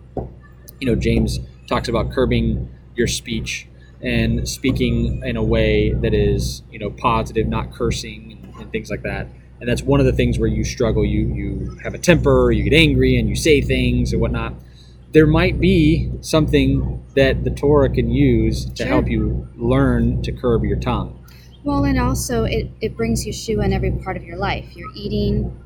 You 0.80 0.88
know, 0.88 0.96
James 0.96 1.40
talks 1.68 1.88
about 1.88 2.12
curbing 2.12 2.70
your 2.96 3.08
speech 3.08 3.68
and 4.02 4.48
speaking 4.48 5.22
in 5.26 5.38
a 5.38 5.44
way 5.44 5.92
that 5.94 6.14
is, 6.14 6.62
you 6.72 6.78
know, 6.80 6.90
positive, 6.90 7.48
not 7.48 7.72
cursing 7.74 8.38
and, 8.44 8.62
and 8.62 8.72
things 8.72 8.90
like 8.90 9.04
that. 9.04 9.28
And 9.62 9.70
that's 9.70 9.82
one 9.82 10.02
of 10.02 10.06
the 10.06 10.12
things 10.12 10.38
where 10.38 10.50
you 10.50 10.66
struggle. 10.66 11.06
You 11.06 11.34
you 11.34 11.78
have 11.84 11.94
a 11.94 11.98
temper, 11.98 12.52
you 12.52 12.64
get 12.64 12.74
angry, 12.74 13.16
and 13.16 13.30
you 13.30 13.36
say 13.36 13.62
things 13.62 14.12
and 14.12 14.22
whatnot. 14.22 14.56
There 15.14 15.28
might 15.28 15.60
be 15.62 16.12
something 16.22 17.02
that 17.16 17.44
the 17.46 17.52
Torah 17.52 17.90
can 17.90 18.10
use 18.12 18.66
to 18.66 18.76
Sure. 18.78 18.88
help 18.88 19.10
you 19.10 19.48
learn 19.56 20.22
to 20.24 20.32
curb 20.34 20.66
your 20.66 20.78
tongue. 20.80 21.23
Well, 21.64 21.86
and 21.86 22.00
also 22.00 22.44
it, 22.44 22.70
it 22.82 22.96
brings 22.98 23.26
Yeshua 23.26 23.66
in 23.66 23.74
every 23.74 23.92
part 23.92 24.18
of 24.18 24.24
your 24.24 24.38
life 24.38 24.76
your 24.76 24.90
eating, 24.96 25.58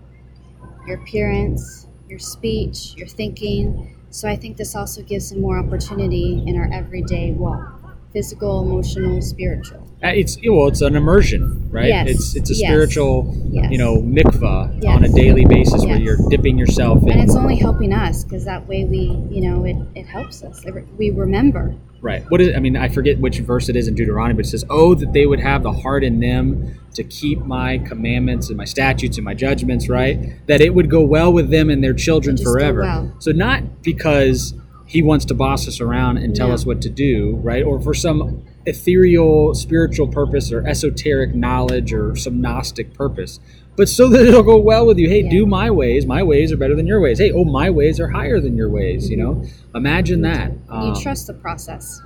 your 0.87 0.97
appearance, 1.01 1.87
your 2.09 2.19
speech, 2.19 2.95
your 2.95 3.07
thinking. 3.07 3.95
So 4.11 4.27
I 4.27 4.35
think 4.35 4.57
this 4.57 4.75
also 4.75 5.01
gives 5.03 5.31
him 5.31 5.41
more 5.41 5.59
opportunity 5.59 6.43
in 6.45 6.57
our 6.57 6.69
everyday 6.73 7.31
walk 7.31 7.76
physical, 8.13 8.61
emotional, 8.63 9.21
spiritual. 9.21 9.79
Uh, 10.03 10.09
It's 10.09 10.37
well, 10.47 10.67
it's 10.67 10.81
an 10.81 10.95
immersion, 10.95 11.67
right? 11.71 11.87
Yes. 11.87 12.07
It's 12.09 12.35
it's 12.35 12.49
a 12.51 12.53
Yes. 12.53 12.69
spiritual, 12.69 13.35
Yes. 13.51 13.71
you 13.71 13.77
know, 13.77 13.97
mikvah 13.97 14.71
Yes. 14.81 14.95
on 14.95 15.03
a 15.03 15.09
daily 15.09 15.45
basis 15.45 15.83
where 15.85 15.97
you're 15.97 16.17
dipping 16.29 16.57
yourself 16.57 17.03
in. 17.03 17.09
And 17.11 17.21
it's 17.21 17.35
only 17.35 17.55
helping 17.55 17.93
us 17.93 18.23
because 18.23 18.45
that 18.45 18.67
way 18.67 18.85
we, 18.85 19.17
you 19.31 19.41
know, 19.41 19.63
it, 19.65 19.75
it 19.95 20.05
helps 20.05 20.43
us. 20.43 20.63
We 20.97 21.09
remember. 21.09 21.73
Right. 21.99 22.23
What 22.29 22.41
is? 22.41 22.55
I 22.55 22.59
mean, 22.59 22.77
I 22.77 22.89
forget 22.89 23.19
which 23.19 23.39
verse 23.39 23.69
it 23.69 23.75
is 23.75 23.87
in 23.87 23.95
Deuteronomy, 23.95 24.35
but 24.35 24.45
it 24.45 24.49
says, 24.49 24.63
"Oh, 24.69 24.93
that 24.93 25.13
they 25.13 25.25
would 25.25 25.39
have 25.39 25.63
the 25.63 25.71
heart 25.71 26.03
in 26.03 26.19
them 26.19 26.75
to 26.93 27.03
keep 27.03 27.43
my 27.43 27.79
commandments 27.79 28.49
and 28.49 28.57
my 28.57 28.65
statutes 28.65 29.17
and 29.17 29.25
my 29.25 29.33
judgments, 29.33 29.89
right? 29.89 30.19
That 30.45 30.61
it 30.61 30.75
would 30.75 30.91
go 30.91 31.03
well 31.03 31.33
with 31.33 31.49
them 31.49 31.71
and 31.71 31.83
their 31.83 31.95
children 31.95 32.37
forever." 32.37 32.81
well. 32.81 33.11
So 33.17 33.31
not 33.31 33.81
because 33.81 34.53
he 34.87 35.01
wants 35.03 35.25
to 35.25 35.33
boss 35.33 35.67
us 35.67 35.79
around 35.81 36.17
and 36.17 36.35
tell 36.35 36.47
No. 36.47 36.53
us 36.55 36.65
what 36.65 36.81
to 36.81 36.89
do, 36.89 37.35
right? 37.43 37.63
Or 37.63 37.79
for 37.79 37.93
some 37.93 38.41
ethereal 38.65 39.53
spiritual 39.53 40.07
purpose 40.07 40.51
or 40.51 40.65
esoteric 40.65 41.35
knowledge 41.35 41.93
or 41.93 42.15
some 42.15 42.41
gnostic 42.41 42.93
purpose. 42.93 43.39
But 43.75 43.89
so 43.89 44.07
that 44.09 44.25
it'll 44.27 44.43
go 44.43 44.57
well 44.59 44.85
with 44.87 44.97
you. 44.97 45.09
Hey, 45.09 45.23
Yeah. 45.23 45.29
do 45.29 45.45
my 45.45 45.69
ways. 45.69 46.05
My 46.05 46.23
ways 46.23 46.51
are 46.51 46.57
better 46.57 46.75
than 46.75 46.87
your 46.87 46.99
ways. 47.01 47.19
Hey, 47.19 47.31
oh, 47.31 47.43
my 47.45 47.69
ways 47.69 47.99
are 47.99 48.07
higher 48.09 48.39
than 48.39 48.55
your 48.55 48.69
ways. 48.69 49.09
You 49.09 49.17
know, 49.17 49.43
imagine 49.75 50.21
that. 50.21 50.51
you 50.51 50.57
Um, 50.73 50.95
trust 51.01 51.27
the 51.27 51.33
process. 51.33 52.01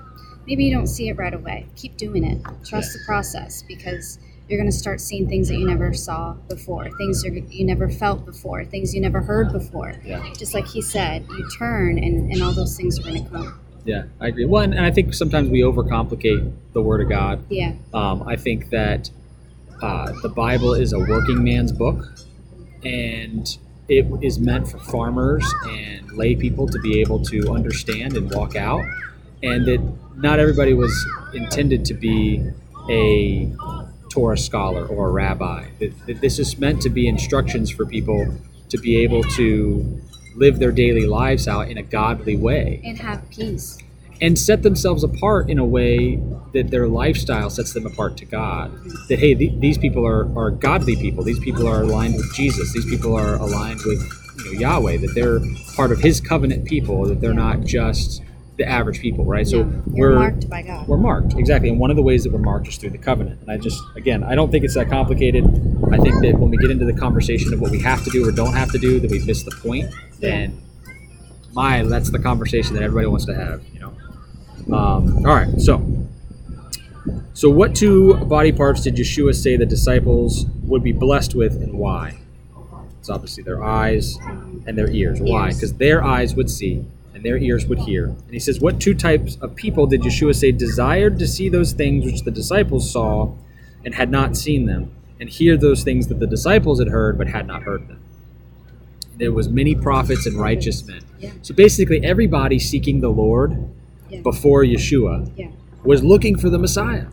Maybe 0.48 0.66
you 0.66 0.74
don't 0.74 0.88
see 0.88 1.08
it 1.10 1.18
right 1.18 1.34
away. 1.34 1.68
Keep 1.76 1.98
doing 1.98 2.24
it. 2.24 2.40
Trust 2.66 2.94
the 2.94 3.00
process 3.06 3.64
because 3.68 4.18
you're 4.52 4.60
going 4.60 4.70
to 4.70 4.78
start 4.78 5.00
seeing 5.00 5.28
things 5.30 5.48
that 5.48 5.56
you 5.56 5.66
never 5.66 5.94
saw 5.94 6.34
before, 6.50 6.90
things 6.98 7.24
you 7.24 7.48
you 7.50 7.66
never 7.66 7.90
felt 7.90 8.26
before, 8.26 8.66
things 8.66 8.94
you 8.94 9.00
never 9.00 9.22
heard 9.22 9.52
before. 9.52 9.96
Yeah. 10.04 10.22
Just 10.38 10.54
like 10.54 10.68
he 10.68 10.82
said, 10.82 11.26
you 11.30 11.50
turn 11.58 11.98
and, 11.98 12.32
and 12.32 12.44
all 12.44 12.52
those 12.52 12.76
things 12.76 13.00
are 13.00 13.04
going 13.04 13.24
to 13.24 13.30
come. 13.30 13.60
Yeah, 13.86 14.04
I 14.20 14.28
agree. 14.28 14.46
One, 14.46 14.74
and 14.74 14.86
I 14.86 14.92
think 14.92 15.14
sometimes 15.14 15.50
we 15.50 15.62
overcomplicate 15.62 16.54
the 16.74 16.82
Word 16.82 17.02
of 17.02 17.10
God. 17.10 17.44
Yeah. 17.50 17.74
Um, 17.94 18.24
I 18.24 18.36
think 18.36 18.70
that 18.70 19.10
uh, 19.82 20.12
the 20.22 20.30
Bible 20.30 20.74
is 20.74 20.94
a 20.94 21.00
working 21.00 21.44
man's 21.44 21.72
book, 21.72 22.06
and 22.84 23.48
it 23.88 24.06
is 24.22 24.38
meant 24.38 24.70
for 24.70 24.78
farmers 24.78 25.44
and 25.68 26.12
lay 26.12 26.36
people 26.36 26.68
to 26.68 26.80
be 26.80 27.02
able 27.02 27.24
to 27.26 27.52
understand 27.54 28.16
and 28.16 28.32
walk 28.32 28.56
out, 28.56 28.84
and 29.42 29.66
that 29.66 29.82
not 30.18 30.40
everybody 30.40 30.74
was 30.74 30.94
intended 31.34 31.86
to 31.86 31.96
be 31.96 32.46
a 32.90 33.52
Torah 34.12 34.38
scholar 34.38 34.86
or 34.86 35.10
a 35.10 35.12
rabbi. 35.12 35.66
This 36.06 36.38
is 36.40 36.58
meant 36.60 36.82
to 36.84 36.90
be 36.90 37.08
instructions 37.08 37.72
for 37.72 37.86
people 37.86 38.36
to 38.70 38.78
be 38.78 38.98
able 38.98 39.24
to 39.24 40.02
live 40.36 40.60
their 40.60 40.72
daily 40.72 41.06
lives 41.06 41.48
out 41.48 41.70
in 41.70 41.78
a 41.78 41.84
godly 41.84 42.36
way 42.38 42.82
And 42.86 42.98
have 43.00 43.30
peace. 43.30 43.78
and 44.22 44.38
set 44.40 44.64
themselves 44.64 45.04
apart 45.04 45.50
in 45.50 45.58
a 45.60 45.66
way 45.66 46.22
that 46.54 46.70
their 46.72 46.88
lifestyle 46.88 47.50
sets 47.50 47.74
them 47.74 47.86
apart 47.86 48.18
to 48.18 48.26
God. 48.26 48.72
That 49.10 49.20
hey, 49.20 49.34
th- 49.36 49.60
these 49.60 49.78
people 49.78 50.06
are, 50.06 50.24
are 50.38 50.52
godly 50.52 50.96
people. 50.96 51.24
These 51.24 51.40
people 51.40 51.68
are 51.68 51.82
aligned 51.82 52.16
with 52.16 52.34
Jesus. 52.34 52.72
These 52.74 52.86
people 52.86 53.16
are 53.16 53.36
aligned 53.36 53.82
with 53.86 54.02
you 54.38 54.46
know, 54.46 54.60
Yahweh. 54.60 54.98
That 54.98 55.14
they're 55.16 55.40
part 55.76 55.92
of 55.92 56.00
His 56.00 56.22
covenant 56.22 56.66
people. 56.66 57.06
That 57.06 57.20
they're 57.22 57.34
not 57.34 57.62
just 57.66 58.22
the 58.58 58.68
average 58.68 59.00
people, 59.00 59.26
right? 59.26 59.48
So 59.48 59.64
we're 59.88 60.16
marked 60.16 60.50
by 60.50 60.62
God. 60.62 60.88
we're 60.88 60.98
marked 60.98 61.34
exactly, 61.36 61.70
and 61.70 61.80
one 61.80 61.90
of 61.90 61.96
the 61.96 62.04
ways 62.04 62.24
that 62.24 62.32
we're 62.32 62.40
marked 62.40 62.68
is 62.68 62.78
through 62.78 62.92
the 62.92 62.98
covenant. 62.98 63.42
And 63.42 63.50
I 63.52 63.58
just 63.58 63.82
again, 63.96 64.24
I 64.24 64.36
don't 64.36 64.52
think 64.52 64.64
it's 64.66 64.76
that 64.76 64.90
complicated. 64.90 65.46
I 65.92 65.98
think 65.98 66.22
that 66.24 66.36
when 66.38 66.50
we 66.50 66.58
get 66.58 66.72
into 66.72 66.86
the 66.86 66.94
conversation 66.94 67.54
of 67.54 67.62
what 67.62 67.72
we 67.72 67.80
have 67.82 68.04
to 68.04 68.10
do 68.10 68.28
or 68.28 68.32
don't 68.32 68.54
have 68.54 68.72
to 68.72 68.78
do, 68.78 69.00
that 69.00 69.10
we 69.10 69.24
miss 69.26 69.44
the 69.44 69.52
point. 69.52 69.94
And 70.22 70.62
my, 71.54 71.84
that's 71.84 72.12
the 72.12 72.20
conversation 72.20 72.76
that 72.76 72.84
everybody 72.84 73.08
wants 73.08 73.26
to 73.26 73.36
have, 73.36 73.64
you 73.74 73.80
know. 73.80 73.94
Um, 74.76 75.26
all 75.26 75.36
right, 75.36 75.60
so 75.60 75.84
so 77.34 77.50
what 77.50 77.76
two 77.76 78.14
body 78.26 78.52
parts 78.52 78.82
did 78.82 78.96
Yeshua 78.96 79.34
say 79.34 79.56
the 79.56 79.66
disciples 79.66 80.46
would 80.64 80.84
be 80.84 80.92
blessed 80.92 81.36
with, 81.36 81.54
and 81.54 81.74
why? 81.74 82.20
It's 83.00 83.10
obviously 83.10 83.44
their 83.44 83.64
eyes 83.64 84.18
and 84.68 84.78
their 84.78 84.90
ears. 84.92 85.20
Why? 85.20 85.52
Because 85.52 85.74
their 85.74 86.04
eyes 86.04 86.36
would 86.36 86.52
see 86.52 86.86
and 87.22 87.26
their 87.30 87.38
ears 87.38 87.68
would 87.68 87.78
hear. 87.78 88.06
And 88.06 88.32
he 88.32 88.40
says, 88.40 88.60
What 88.60 88.80
two 88.80 88.96
types 88.96 89.38
of 89.42 89.56
people 89.56 89.86
did 89.86 90.02
Yeshua 90.02 90.34
say 90.36 90.52
desired 90.52 91.20
to 91.20 91.28
see 91.28 91.50
those 91.50 91.72
things 91.72 92.04
which 92.04 92.24
the 92.24 92.32
disciples 92.32 92.90
saw 92.92 93.32
and 93.86 93.94
had 93.94 94.10
not 94.10 94.36
seen 94.36 94.66
them, 94.66 94.92
and 95.20 95.30
hear 95.30 95.56
those 95.56 95.84
things 95.84 96.08
that 96.08 96.20
the 96.20 96.26
disciples 96.26 96.80
had 96.80 96.88
heard 96.88 97.20
but 97.20 97.28
had 97.28 97.46
not 97.46 97.62
heard 97.62 97.88
them? 97.88 98.00
There 99.18 99.32
was 99.32 99.50
many 99.50 99.76
prophets 99.76 100.26
and 100.26 100.36
righteous 100.36 100.84
men. 100.88 101.02
Yeah. 101.20 101.30
So 101.44 101.54
basically, 101.54 102.04
everybody 102.04 102.58
seeking 102.58 103.02
the 103.02 103.10
Lord 103.12 103.56
Yeah. 104.10 104.22
before 104.22 104.64
Yeshua 104.64 105.30
Yeah. 105.38 105.50
was 105.84 106.04
looking 106.04 106.36
for 106.40 106.50
the 106.50 106.58
Messiah. 106.58 107.06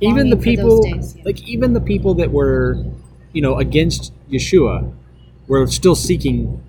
Even 0.00 0.30
the 0.30 0.36
Longing 0.36 0.56
people, 0.56 0.82
days, 0.84 1.16
like 1.24 1.42
even 1.48 1.72
the 1.72 1.80
people 1.80 2.14
that 2.14 2.30
were, 2.30 2.78
you 3.32 3.42
know, 3.42 3.56
against 3.56 4.12
Yeshua, 4.30 4.88
were 5.48 5.66
still 5.66 5.96
seeking 5.96 6.60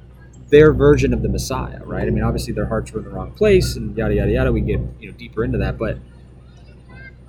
their 0.49 0.73
version 0.73 1.13
of 1.13 1.21
the 1.21 1.29
Messiah, 1.29 1.79
right? 1.83 2.07
I 2.07 2.09
mean, 2.11 2.23
obviously 2.23 2.53
their 2.53 2.65
hearts 2.67 2.91
were 2.91 2.99
in 2.99 3.05
the 3.05 3.11
wrong 3.11 3.31
place, 3.31 3.75
and 3.75 3.95
yada 3.97 4.15
yada 4.15 4.31
yada. 4.31 4.51
We 4.51 4.61
get 4.61 4.79
you 4.99 5.11
know 5.11 5.17
deeper 5.17 5.43
into 5.43 5.57
that, 5.59 5.77
but 5.77 5.97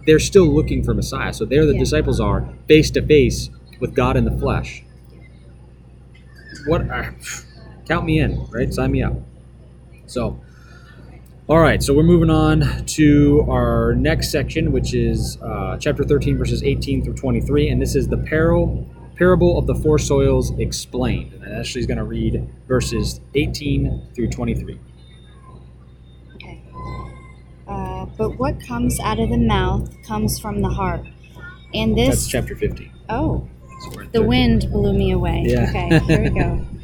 they're 0.07 0.19
still 0.19 0.47
looking 0.47 0.83
for 0.83 0.95
Messiah. 0.95 1.33
So 1.33 1.45
there, 1.45 1.67
the 1.67 1.75
Yeah. 1.75 1.81
disciples 1.81 2.21
are 2.21 2.49
face 2.69 2.91
to 2.93 3.03
face 3.03 3.51
with 3.81 3.95
God 3.95 4.17
in 4.17 4.25
the 4.25 4.31
flesh. 4.31 4.83
What? 6.67 6.89
Uh, 6.91 7.11
count 7.87 8.07
me 8.07 8.19
in, 8.21 8.47
right? 8.51 8.73
Sign 8.73 8.93
me 8.93 9.03
up. 9.03 9.15
So, 10.07 10.41
all 11.49 11.59
right, 11.61 11.83
so 11.83 11.95
we're 11.95 12.03
moving 12.03 12.31
on 12.31 12.85
to 12.87 13.45
our 13.49 13.95
next 13.95 14.31
section, 14.31 14.73
which 14.73 14.95
is 14.95 15.39
uh, 15.43 15.77
chapter 15.79 16.05
13, 16.05 16.37
verses 16.39 16.63
18 16.63 17.03
through 17.05 17.15
23. 17.15 17.69
And 17.69 17.81
this 17.81 17.95
is 17.95 18.09
the 18.09 18.17
parable, 18.19 18.87
parable 19.21 19.59
of 19.59 19.67
the 19.67 19.75
four 19.75 19.99
soils 19.99 20.51
explained. 20.59 21.35
And 21.35 21.45
Ashley's 21.53 21.85
going 21.85 21.99
to 21.99 22.05
read 22.05 22.43
verses 22.67 23.21
18 23.35 24.09
through 24.15 24.31
23. 24.31 24.81
Okay. 26.37 26.63
Uh, 27.69 28.07
but 28.17 28.39
what 28.39 28.59
comes 28.67 28.99
out 28.99 29.21
of 29.21 29.29
the 29.29 29.37
mouth 29.37 29.95
comes 30.05 30.39
from 30.41 30.63
the 30.63 30.71
heart. 30.71 31.05
And 31.75 31.97
this. 31.99 32.09
That's 32.09 32.29
chapter 32.29 32.57
15. 32.57 32.91
oh, 33.11 33.47
So 33.83 33.91
the 33.91 34.05
13. 34.07 34.27
wind 34.27 34.61
blew 34.73 34.95
me 34.95 35.13
away. 35.13 35.45
Yeah. 35.47 35.69
Okay, 35.69 35.99
here 36.07 36.23
we 36.23 36.31
go. 36.31 36.67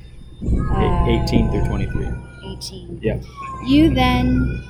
Uh, 0.70 1.22
18 1.24 1.50
through 1.50 1.64
23. 1.64 2.06
18. 2.58 3.00
Yeah. 3.02 3.18
You 3.66 3.92
then 3.94 4.62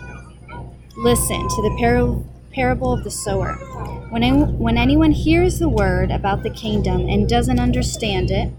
listen 0.96 1.36
to 1.36 1.62
the 1.62 1.76
par- 1.80 2.24
parable 2.56 2.90
of 2.90 3.04
the 3.04 3.10
sower. 3.10 3.52
When, 4.08 4.22
any- 4.22 4.42
when 4.42 4.78
anyone 4.78 5.12
hears 5.12 5.58
the 5.58 5.68
word 5.68 6.10
about 6.10 6.42
the 6.42 6.48
kingdom 6.50 7.06
and 7.06 7.28
doesn't 7.28 7.60
understand 7.60 8.30
it, 8.30 8.50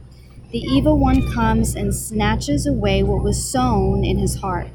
the 0.52 0.60
evil 0.60 1.00
one 1.00 1.30
comes 1.34 1.76
and 1.76 1.94
snatches 1.94 2.68
away 2.68 3.02
what 3.02 3.24
was 3.24 3.44
sown 3.44 4.06
in 4.06 4.20
his 4.20 4.36
heart. 4.36 4.68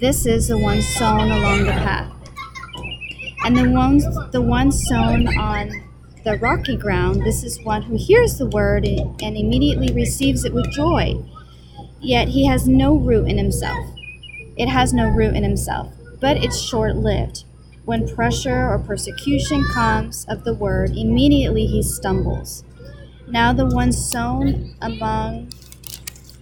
This 0.00 0.26
is 0.26 0.48
the 0.48 0.58
one 0.58 0.82
sown 0.82 1.30
along 1.30 1.64
the 1.66 1.72
path. 1.72 2.10
And 3.44 3.56
the 3.56 3.70
ones 3.70 4.04
the 4.32 4.42
one 4.42 4.72
sown 4.72 5.28
on 5.38 5.70
the 6.24 6.36
rocky 6.38 6.76
ground, 6.76 7.22
this 7.22 7.44
is 7.44 7.62
one 7.62 7.82
who 7.82 7.96
hears 7.96 8.38
the 8.38 8.46
word 8.46 8.84
and 8.84 9.22
and 9.22 9.36
immediately 9.36 9.92
receives 9.94 10.44
it 10.44 10.52
with 10.52 10.72
joy. 10.72 11.22
Yet 12.00 12.28
he 12.28 12.46
has 12.46 12.66
no 12.66 12.96
root 12.96 13.28
in 13.28 13.38
himself. 13.38 13.86
It 14.56 14.68
has 14.68 14.92
no 14.92 15.08
root 15.08 15.36
in 15.36 15.44
himself, 15.44 15.92
but 16.20 16.38
it's 16.38 16.60
short 16.60 16.96
lived. 16.96 17.44
When 17.84 18.08
pressure 18.08 18.70
or 18.70 18.78
persecution 18.78 19.62
comes 19.64 20.24
of 20.30 20.44
the 20.44 20.54
word, 20.54 20.96
immediately 20.96 21.66
he 21.66 21.82
stumbles. 21.82 22.64
Now 23.28 23.52
the 23.52 23.66
one 23.66 23.92
sown 23.92 24.74
among 24.80 25.52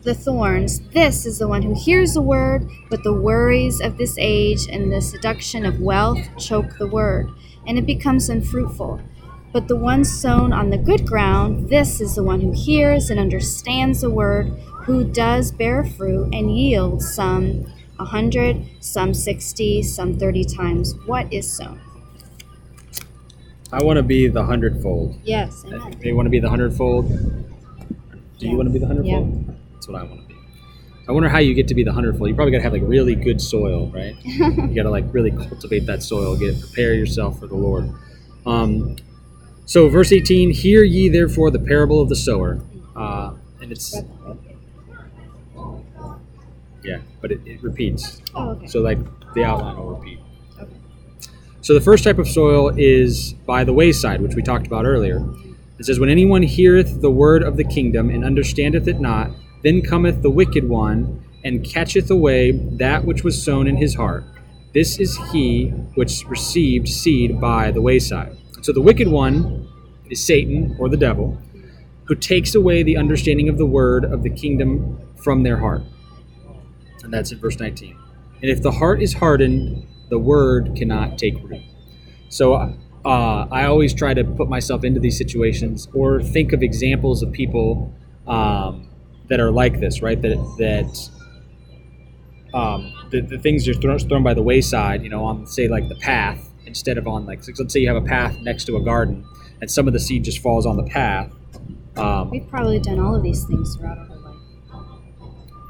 the 0.02 0.14
thorns, 0.14 0.80
this 0.90 1.26
is 1.26 1.38
the 1.38 1.48
one 1.48 1.62
who 1.62 1.74
hears 1.74 2.14
the 2.14 2.22
word, 2.22 2.70
but 2.90 3.02
the 3.02 3.12
worries 3.12 3.80
of 3.80 3.98
this 3.98 4.16
age 4.18 4.68
and 4.70 4.92
the 4.92 5.00
seduction 5.00 5.66
of 5.66 5.80
wealth 5.80 6.20
choke 6.38 6.78
the 6.78 6.86
word, 6.86 7.28
and 7.66 7.76
it 7.76 7.86
becomes 7.86 8.28
unfruitful. 8.28 9.00
But 9.52 9.66
the 9.66 9.76
one 9.76 10.04
sown 10.04 10.52
on 10.52 10.70
the 10.70 10.78
good 10.78 11.06
ground, 11.06 11.68
this 11.68 12.00
is 12.00 12.14
the 12.14 12.22
one 12.22 12.40
who 12.40 12.52
hears 12.52 13.10
and 13.10 13.18
understands 13.18 14.00
the 14.00 14.10
word, 14.10 14.48
who 14.84 15.04
does 15.04 15.50
bear 15.50 15.82
fruit 15.82 16.32
and 16.32 16.56
yields 16.56 17.12
some 17.12 17.66
a 18.02 18.04
hundred, 18.04 18.66
some 18.80 19.14
sixty, 19.14 19.82
some 19.82 20.18
thirty 20.18 20.44
times 20.44 20.94
what 21.06 21.32
is 21.32 21.50
sown. 21.50 21.80
I 23.72 23.82
want 23.82 23.96
to 23.96 24.02
be 24.02 24.28
the 24.28 24.44
hundredfold. 24.44 25.18
Yes, 25.24 25.64
amen. 25.66 25.98
You 26.02 26.14
want 26.16 26.26
to 26.26 26.30
be 26.30 26.40
the 26.40 26.50
hundredfold? 26.50 27.08
Do 28.38 28.48
you 28.48 28.56
want 28.56 28.68
to 28.68 28.72
be 28.72 28.78
the 28.78 28.86
hundredfold? 28.86 29.56
That's 29.72 29.88
what 29.88 30.00
I 30.00 30.04
want 30.04 30.22
to 30.22 30.26
be. 30.26 30.36
I 31.08 31.12
wonder 31.12 31.28
how 31.28 31.38
you 31.38 31.54
get 31.54 31.68
to 31.68 31.74
be 31.74 31.84
the 31.84 31.92
hundredfold. 31.92 32.28
You 32.28 32.34
probably 32.34 32.52
got 32.52 32.58
to 32.58 32.64
have 32.64 32.72
like 32.72 32.82
really 32.84 33.14
good 33.14 33.40
soil, 33.40 33.90
right? 33.90 34.16
you 34.24 34.74
got 34.74 34.82
to 34.82 34.90
like 34.90 35.04
really 35.12 35.30
cultivate 35.30 35.86
that 35.86 36.02
soil, 36.02 36.36
get 36.36 36.60
prepare 36.60 36.94
yourself 36.94 37.38
for 37.38 37.46
the 37.46 37.56
Lord. 37.56 37.90
Um, 38.44 38.96
so 39.64 39.88
verse 39.88 40.12
18, 40.12 40.50
hear 40.50 40.82
ye 40.82 41.08
therefore 41.08 41.50
the 41.50 41.58
parable 41.58 42.00
of 42.00 42.08
the 42.08 42.16
sower, 42.16 42.60
uh, 42.96 43.34
and 43.60 43.72
it's 43.72 43.96
yeah, 46.82 46.98
but 47.20 47.32
it, 47.32 47.40
it 47.44 47.62
repeats. 47.62 48.20
Oh, 48.34 48.50
okay. 48.50 48.66
So 48.66 48.80
like 48.80 48.98
the 49.34 49.44
outline 49.44 49.76
will 49.76 49.96
repeat. 49.96 50.18
Okay. 50.60 50.72
So 51.60 51.74
the 51.74 51.80
first 51.80 52.04
type 52.04 52.18
of 52.18 52.28
soil 52.28 52.72
is 52.76 53.32
by 53.46 53.64
the 53.64 53.72
wayside, 53.72 54.20
which 54.20 54.34
we 54.34 54.42
talked 54.42 54.66
about 54.66 54.84
earlier. 54.84 55.24
It 55.78 55.86
says, 55.86 55.98
When 55.98 56.08
anyone 56.08 56.42
heareth 56.42 57.00
the 57.00 57.10
word 57.10 57.42
of 57.42 57.56
the 57.56 57.64
kingdom 57.64 58.10
and 58.10 58.24
understandeth 58.24 58.86
it 58.86 59.00
not, 59.00 59.30
then 59.62 59.82
cometh 59.82 60.22
the 60.22 60.30
wicked 60.30 60.68
one 60.68 61.24
and 61.44 61.64
catcheth 61.64 62.10
away 62.10 62.52
that 62.52 63.04
which 63.04 63.24
was 63.24 63.42
sown 63.42 63.66
in 63.66 63.76
his 63.76 63.94
heart. 63.94 64.24
This 64.74 64.98
is 64.98 65.18
he 65.32 65.68
which 65.94 66.24
received 66.28 66.88
seed 66.88 67.40
by 67.40 67.70
the 67.70 67.82
wayside. 67.82 68.36
So 68.62 68.72
the 68.72 68.80
wicked 68.80 69.08
one 69.08 69.68
is 70.08 70.24
Satan 70.24 70.76
or 70.78 70.88
the 70.88 70.96
devil, 70.96 71.38
who 72.04 72.14
takes 72.14 72.54
away 72.54 72.82
the 72.82 72.96
understanding 72.96 73.48
of 73.48 73.58
the 73.58 73.66
word 73.66 74.04
of 74.04 74.22
the 74.22 74.30
kingdom 74.30 74.98
from 75.16 75.42
their 75.42 75.58
heart. 75.58 75.82
That's 77.12 77.32
in 77.32 77.38
verse 77.38 77.58
19. 77.58 77.98
And 78.40 78.50
if 78.50 78.62
the 78.62 78.72
heart 78.72 79.02
is 79.02 79.14
hardened, 79.14 79.86
the 80.08 80.18
word 80.18 80.74
cannot 80.76 81.18
take 81.18 81.34
root. 81.42 81.62
So 82.28 82.54
uh, 82.54 83.46
I 83.50 83.64
always 83.64 83.94
try 83.94 84.14
to 84.14 84.24
put 84.24 84.48
myself 84.48 84.84
into 84.84 85.00
these 85.00 85.16
situations 85.16 85.88
or 85.94 86.22
think 86.22 86.52
of 86.52 86.62
examples 86.62 87.22
of 87.22 87.32
people 87.32 87.94
um, 88.26 88.88
that 89.28 89.40
are 89.40 89.50
like 89.50 89.80
this, 89.80 90.02
right? 90.02 90.20
That 90.20 90.38
that 90.58 91.10
um, 92.54 92.92
the, 93.10 93.20
the 93.20 93.38
things 93.38 93.68
are 93.68 93.74
thrown, 93.74 93.98
thrown 93.98 94.22
by 94.22 94.34
the 94.34 94.42
wayside, 94.42 95.02
you 95.02 95.08
know, 95.08 95.24
on 95.24 95.46
say 95.46 95.68
like 95.68 95.88
the 95.88 95.96
path 95.96 96.50
instead 96.66 96.98
of 96.98 97.06
on 97.06 97.26
like 97.26 97.42
let's 97.58 97.72
say 97.72 97.80
you 97.80 97.88
have 97.88 98.02
a 98.02 98.06
path 98.06 98.38
next 98.40 98.64
to 98.64 98.76
a 98.76 98.82
garden 98.82 99.26
and 99.60 99.70
some 99.70 99.86
of 99.86 99.92
the 99.92 100.00
seed 100.00 100.24
just 100.24 100.40
falls 100.40 100.66
on 100.66 100.76
the 100.76 100.82
path. 100.82 101.30
Um, 101.96 102.30
We've 102.30 102.48
probably 102.48 102.80
done 102.80 102.98
all 102.98 103.14
of 103.14 103.22
these 103.22 103.44
things 103.44 103.76
throughout 103.76 103.98
our. 103.98 104.11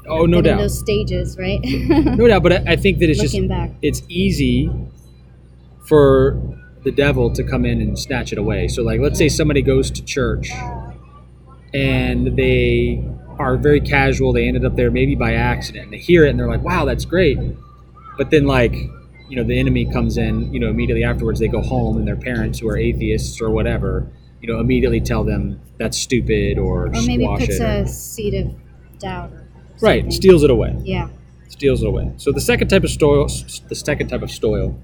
Oh, 0.07 0.25
no 0.25 0.41
doubt, 0.41 0.57
those 0.59 0.77
stages, 0.79 1.37
right? 1.37 1.59
no 1.63 2.27
doubt. 2.27 2.43
But 2.43 2.53
I, 2.53 2.73
I 2.73 2.75
think 2.75 2.99
that 2.99 3.09
it's 3.09 3.21
just 3.21 3.47
back. 3.47 3.71
it's 3.81 4.01
easy 4.09 4.69
for 5.85 6.39
the 6.83 6.91
devil 6.91 7.31
to 7.33 7.43
come 7.43 7.65
in 7.65 7.81
and 7.81 7.97
snatch 7.97 8.31
it 8.31 8.37
away. 8.37 8.67
So, 8.67 8.83
like, 8.83 8.99
let's 8.99 9.17
say 9.17 9.29
somebody 9.29 9.61
goes 9.61 9.89
to 9.91 10.03
church 10.03 10.49
and 11.73 12.35
they 12.37 13.03
are 13.39 13.57
very 13.57 13.81
casual. 13.81 14.33
They 14.33 14.47
ended 14.47 14.65
up 14.65 14.75
there 14.75 14.91
maybe 14.91 15.15
by 15.15 15.33
accident. 15.33 15.91
They 15.91 15.97
hear 15.97 16.25
it 16.25 16.29
and 16.29 16.39
they're 16.39 16.47
like, 16.47 16.61
wow, 16.63 16.85
that's 16.85 17.05
great. 17.05 17.37
But 18.17 18.29
then, 18.29 18.45
like, 18.45 18.73
you 19.29 19.35
know, 19.37 19.43
the 19.43 19.57
enemy 19.57 19.85
comes 19.91 20.17
in, 20.17 20.53
you 20.53 20.59
know, 20.59 20.69
immediately 20.69 21.03
afterwards, 21.03 21.39
they 21.39 21.47
go 21.47 21.61
home 21.61 21.97
and 21.97 22.07
their 22.07 22.15
parents, 22.15 22.59
who 22.59 22.69
are 22.69 22.77
atheists 22.77 23.41
or 23.41 23.49
whatever, 23.49 24.07
you 24.41 24.51
know, 24.53 24.59
immediately 24.59 25.01
tell 25.01 25.23
them 25.23 25.59
that's 25.79 25.97
stupid 25.97 26.57
or, 26.59 26.87
Or 26.87 26.91
maybe 26.91 27.23
squash 27.23 27.39
puts 27.39 27.59
it. 27.59 27.61
or- 27.63 27.65
a 27.83 27.87
seed 27.87 28.33
of 28.35 28.53
doubt. 28.99 29.31
Or 29.83 29.87
right, 29.87 30.01
something. 30.01 30.11
steals 30.11 30.43
it 30.43 30.49
away. 30.49 30.75
Yeah. 30.83 31.09
steals 31.49 31.83
it 31.83 31.87
away. 31.87 32.11
So 32.17 32.31
the 32.31 32.41
second 32.41 32.69
type 32.69 32.83
of 32.83 32.89
soil, 32.89 33.27
the 33.67 33.75
second 33.75 34.07
type 34.07 34.21
of 34.21 34.31
soil, 34.31 34.79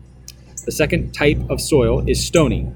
the 0.65 0.71
second 0.71 1.13
type 1.13 1.39
of 1.49 1.61
soil 1.61 2.07
is 2.07 2.25
stony. 2.25 2.71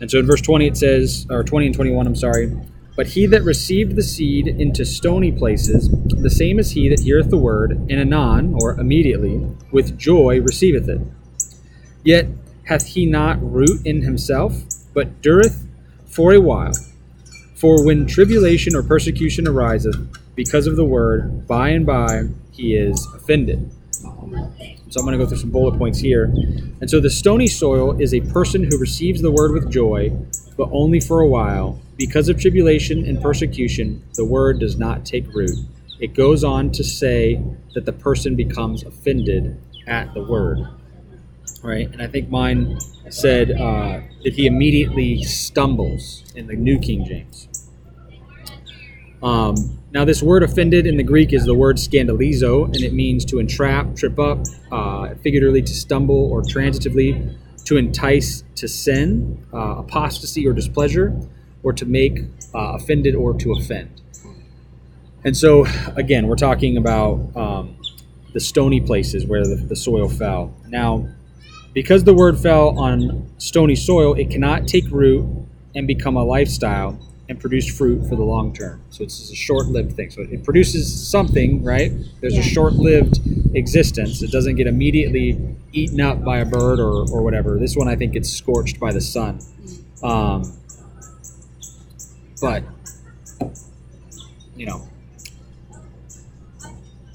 And 0.00 0.10
so 0.10 0.18
in 0.18 0.26
verse 0.26 0.40
20 0.40 0.66
it 0.66 0.76
says, 0.76 1.26
or 1.30 1.44
20 1.44 1.66
and 1.66 1.74
21, 1.74 2.06
I'm 2.06 2.16
sorry, 2.16 2.52
but 2.96 3.06
he 3.08 3.26
that 3.26 3.42
received 3.44 3.94
the 3.94 4.02
seed 4.02 4.48
into 4.48 4.84
stony 4.84 5.30
places, 5.30 5.88
the 6.06 6.30
same 6.30 6.58
as 6.58 6.72
he 6.72 6.88
that 6.88 7.00
heareth 7.00 7.30
the 7.30 7.38
word, 7.38 7.72
and 7.72 7.92
anon, 7.92 8.54
or 8.60 8.72
immediately, 8.78 9.46
with 9.70 9.98
joy 9.98 10.40
receiveth 10.40 10.88
it. 10.88 11.00
Yet 12.04 12.26
hath 12.64 12.86
he 12.86 13.06
not 13.06 13.38
root 13.40 13.84
in 13.86 14.02
himself, 14.02 14.62
but 14.94 15.20
dureth 15.22 15.66
for 16.06 16.32
a 16.32 16.40
while. 16.40 16.72
For 17.54 17.84
when 17.84 18.06
tribulation 18.06 18.74
or 18.74 18.82
persecution 18.82 19.46
ariseth 19.46 19.96
because 20.36 20.68
of 20.68 20.76
the 20.76 20.84
word, 20.84 21.48
by 21.48 21.70
and 21.70 21.84
by 21.84 22.28
he 22.52 22.76
is 22.76 23.04
offended. 23.14 23.70
So 24.88 25.00
I'm 25.00 25.06
going 25.06 25.18
to 25.18 25.24
go 25.24 25.26
through 25.26 25.38
some 25.38 25.50
bullet 25.50 25.76
points 25.76 25.98
here. 25.98 26.24
And 26.80 26.88
so 26.88 27.00
the 27.00 27.10
stony 27.10 27.48
soil 27.48 28.00
is 28.00 28.14
a 28.14 28.20
person 28.20 28.62
who 28.62 28.78
receives 28.78 29.20
the 29.20 29.32
word 29.32 29.52
with 29.52 29.70
joy, 29.70 30.12
but 30.56 30.68
only 30.70 31.00
for 31.00 31.20
a 31.20 31.26
while. 31.26 31.80
Because 31.96 32.28
of 32.28 32.40
tribulation 32.40 33.04
and 33.04 33.20
persecution, 33.20 34.04
the 34.14 34.24
word 34.24 34.60
does 34.60 34.76
not 34.76 35.04
take 35.04 35.26
root. 35.34 35.58
It 35.98 36.14
goes 36.14 36.44
on 36.44 36.70
to 36.72 36.84
say 36.84 37.42
that 37.74 37.84
the 37.84 37.92
person 37.92 38.36
becomes 38.36 38.84
offended 38.84 39.60
at 39.86 40.12
the 40.14 40.22
word. 40.22 40.60
Right? 41.62 41.90
And 41.90 42.00
I 42.00 42.06
think 42.06 42.28
mine 42.28 42.78
said 43.08 43.50
uh, 43.50 44.00
that 44.22 44.34
he 44.34 44.46
immediately 44.46 45.22
stumbles 45.22 46.22
in 46.36 46.46
the 46.46 46.54
New 46.54 46.78
King 46.78 47.04
James. 47.06 47.48
Um, 49.22 49.78
now, 49.96 50.04
this 50.04 50.22
word 50.22 50.42
offended 50.42 50.86
in 50.86 50.98
the 50.98 51.02
Greek 51.02 51.32
is 51.32 51.46
the 51.46 51.54
word 51.54 51.78
scandalizo, 51.78 52.66
and 52.66 52.82
it 52.82 52.92
means 52.92 53.24
to 53.24 53.38
entrap, 53.38 53.96
trip 53.96 54.18
up, 54.18 54.40
uh, 54.70 55.14
figuratively 55.22 55.62
to 55.62 55.72
stumble, 55.72 56.30
or 56.30 56.42
transitively 56.42 57.34
to 57.64 57.78
entice 57.78 58.44
to 58.56 58.68
sin, 58.68 59.42
uh, 59.54 59.76
apostasy, 59.78 60.46
or 60.46 60.52
displeasure, 60.52 61.18
or 61.62 61.72
to 61.72 61.86
make 61.86 62.18
uh, 62.54 62.74
offended 62.74 63.14
or 63.14 63.32
to 63.38 63.54
offend. 63.54 64.02
And 65.24 65.34
so, 65.34 65.64
again, 65.96 66.26
we're 66.26 66.36
talking 66.36 66.76
about 66.76 67.34
um, 67.34 67.78
the 68.34 68.40
stony 68.40 68.82
places 68.82 69.24
where 69.24 69.44
the, 69.44 69.56
the 69.56 69.76
soil 69.76 70.10
fell. 70.10 70.54
Now, 70.68 71.08
because 71.72 72.04
the 72.04 72.12
word 72.12 72.38
fell 72.38 72.78
on 72.78 73.30
stony 73.38 73.76
soil, 73.76 74.12
it 74.12 74.28
cannot 74.28 74.68
take 74.68 74.90
root 74.90 75.26
and 75.74 75.86
become 75.86 76.18
a 76.18 76.22
lifestyle 76.22 77.00
and 77.28 77.40
produce 77.40 77.68
fruit 77.76 78.08
for 78.08 78.14
the 78.16 78.22
long 78.22 78.52
term. 78.52 78.82
So 78.90 79.02
it's 79.02 79.30
a 79.30 79.34
short-lived 79.34 79.96
thing. 79.96 80.10
So 80.10 80.22
it 80.22 80.44
produces 80.44 81.08
something, 81.08 81.64
right? 81.64 81.92
There's 82.20 82.36
a 82.36 82.42
short-lived 82.42 83.20
existence. 83.54 84.22
It 84.22 84.30
doesn't 84.30 84.56
get 84.56 84.66
immediately 84.66 85.56
eaten 85.72 86.00
up 86.00 86.24
by 86.24 86.38
a 86.38 86.44
bird 86.44 86.78
or, 86.78 87.10
or 87.10 87.22
whatever. 87.22 87.58
This 87.58 87.76
one, 87.76 87.88
I 87.88 87.96
think, 87.96 88.12
gets 88.12 88.30
scorched 88.30 88.78
by 88.78 88.92
the 88.92 89.00
sun. 89.00 89.40
Um, 90.02 90.52
but 92.40 92.62
you 94.56 94.66
know, 94.66 94.88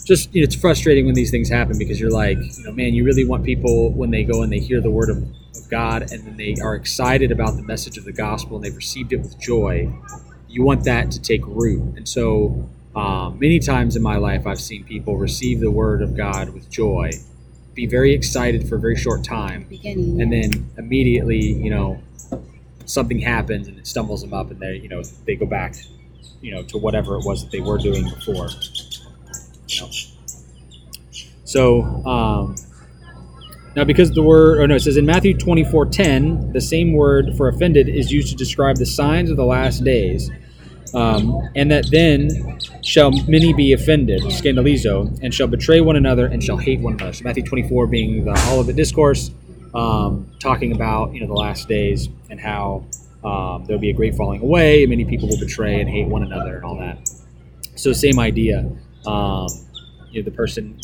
just 0.06 0.34
you 0.34 0.42
know, 0.42 0.46
it's 0.46 0.56
frustrating 0.56 1.06
when 1.06 1.16
these 1.16 1.32
things 1.32 1.50
happen 1.50 1.78
because 1.78 2.00
you're 2.00 2.12
like, 2.12 2.38
you 2.38 2.64
know, 2.64 2.72
man, 2.72 2.94
you 2.94 3.04
really 3.04 3.26
want 3.26 3.44
people 3.44 3.92
when 3.92 4.12
they 4.12 4.24
go 4.24 4.44
and 4.44 4.52
they 4.52 4.60
hear 4.60 4.82
the 4.82 4.90
word 4.90 5.10
of 5.10 5.24
God 5.72 6.12
and 6.12 6.24
then 6.24 6.38
they 6.38 6.56
are 6.62 6.76
excited 6.76 7.32
about 7.32 7.56
the 7.56 7.64
message 7.64 7.98
of 7.98 8.04
the 8.06 8.12
gospel 8.12 8.58
and 8.58 8.66
they've 8.66 8.76
received 8.76 9.14
it 9.14 9.18
with 9.22 9.40
joy. 9.40 9.92
You 10.48 10.64
want 10.64 10.84
that 10.84 11.10
to 11.12 11.22
take 11.22 11.42
root, 11.48 11.96
and 11.96 12.08
so 12.08 12.70
um, 12.94 13.40
many 13.40 13.60
times 13.60 13.96
in 13.96 14.04
my 14.04 14.18
life, 14.18 14.46
I've 14.46 14.60
seen 14.60 14.84
people 14.84 15.16
receive 15.16 15.62
the 15.62 15.72
word 15.72 16.02
of 16.02 16.16
God 16.16 16.50
with 16.50 16.70
joy, 16.70 17.12
be 17.74 17.86
very 17.86 18.14
excited 18.14 18.68
for 18.68 18.76
a 18.76 18.80
very 18.80 18.98
short 18.98 19.24
time, 19.24 19.66
Beginning. 19.70 20.22
and 20.22 20.32
then 20.32 20.70
immediately, 20.78 21.40
you 21.40 21.70
know, 21.70 22.02
something 22.86 23.20
happens 23.20 23.70
and 23.70 23.78
it 23.80 23.88
stumbles 23.88 24.22
them 24.22 24.34
up, 24.34 24.52
and 24.52 24.60
they, 24.60 24.76
you 24.76 24.90
know, 24.90 25.04
they 25.26 25.36
go 25.36 25.46
back, 25.46 25.76
you 26.42 26.54
know, 26.54 26.64
to 26.64 26.78
whatever 26.78 27.16
it 27.16 27.24
was 27.26 27.44
that 27.44 27.52
they 27.52 27.62
were 27.62 27.78
doing 27.78 28.04
before. 28.10 28.50
You 29.70 29.82
know. 29.82 29.90
So 31.46 31.84
um, 32.06 32.56
now, 33.76 33.84
because 33.84 34.12
the 34.12 34.24
word, 34.24 34.60
or 34.60 34.68
no, 34.68 34.76
it 34.76 34.82
says 34.82 34.98
in 34.98 35.06
Matthew 35.06 35.38
twenty 35.38 35.64
four 35.64 35.86
ten, 35.86 36.52
the 36.52 36.62
same 36.62 36.94
word 36.94 37.36
for 37.38 37.48
offended 37.48 37.88
is 37.88 38.12
used 38.12 38.30
to 38.30 38.36
describe 38.36 38.78
the 38.78 38.86
signs 38.86 39.30
of 39.32 39.38
the 39.38 39.46
last 39.46 39.84
days. 39.84 40.30
Um, 40.94 41.50
and 41.56 41.72
that 41.72 41.90
then 41.90 42.60
shall 42.84 43.12
many 43.12 43.54
be 43.54 43.72
offended, 43.72 44.24
scandalizo, 44.24 45.18
and 45.22 45.34
shall 45.34 45.48
betray 45.48 45.80
one 45.80 45.96
another 45.96 46.26
and 46.26 46.44
shall 46.44 46.58
hate 46.58 46.82
one 46.82 46.94
another. 46.96 47.14
So 47.14 47.24
Matthew 47.24 47.44
24 47.44 47.88
being 47.88 48.26
the 48.26 48.50
Olivet 48.52 48.76
Discourse, 48.76 49.32
um, 49.74 50.30
talking 50.40 50.74
about 50.74 51.14
you 51.14 51.22
know 51.22 51.28
the 51.28 51.34
last 51.34 51.70
days 51.70 52.10
and 52.30 52.42
how 52.42 52.86
um, 53.24 53.64
there'll 53.66 53.80
be 53.80 53.90
a 53.90 53.94
great 53.94 54.16
falling 54.16 54.42
away, 54.42 54.84
and 54.84 54.90
many 54.90 55.06
people 55.06 55.30
will 55.30 55.40
betray 55.40 55.80
and 55.80 55.90
hate 55.90 56.08
one 56.08 56.24
another 56.24 56.58
and 56.58 56.66
all 56.66 56.78
that. 56.78 56.98
So 57.76 57.94
same 57.94 58.20
idea. 58.20 58.70
Um, 59.06 59.48
you 60.10 60.22
know, 60.22 60.26
the 60.26 60.36
person, 60.36 60.78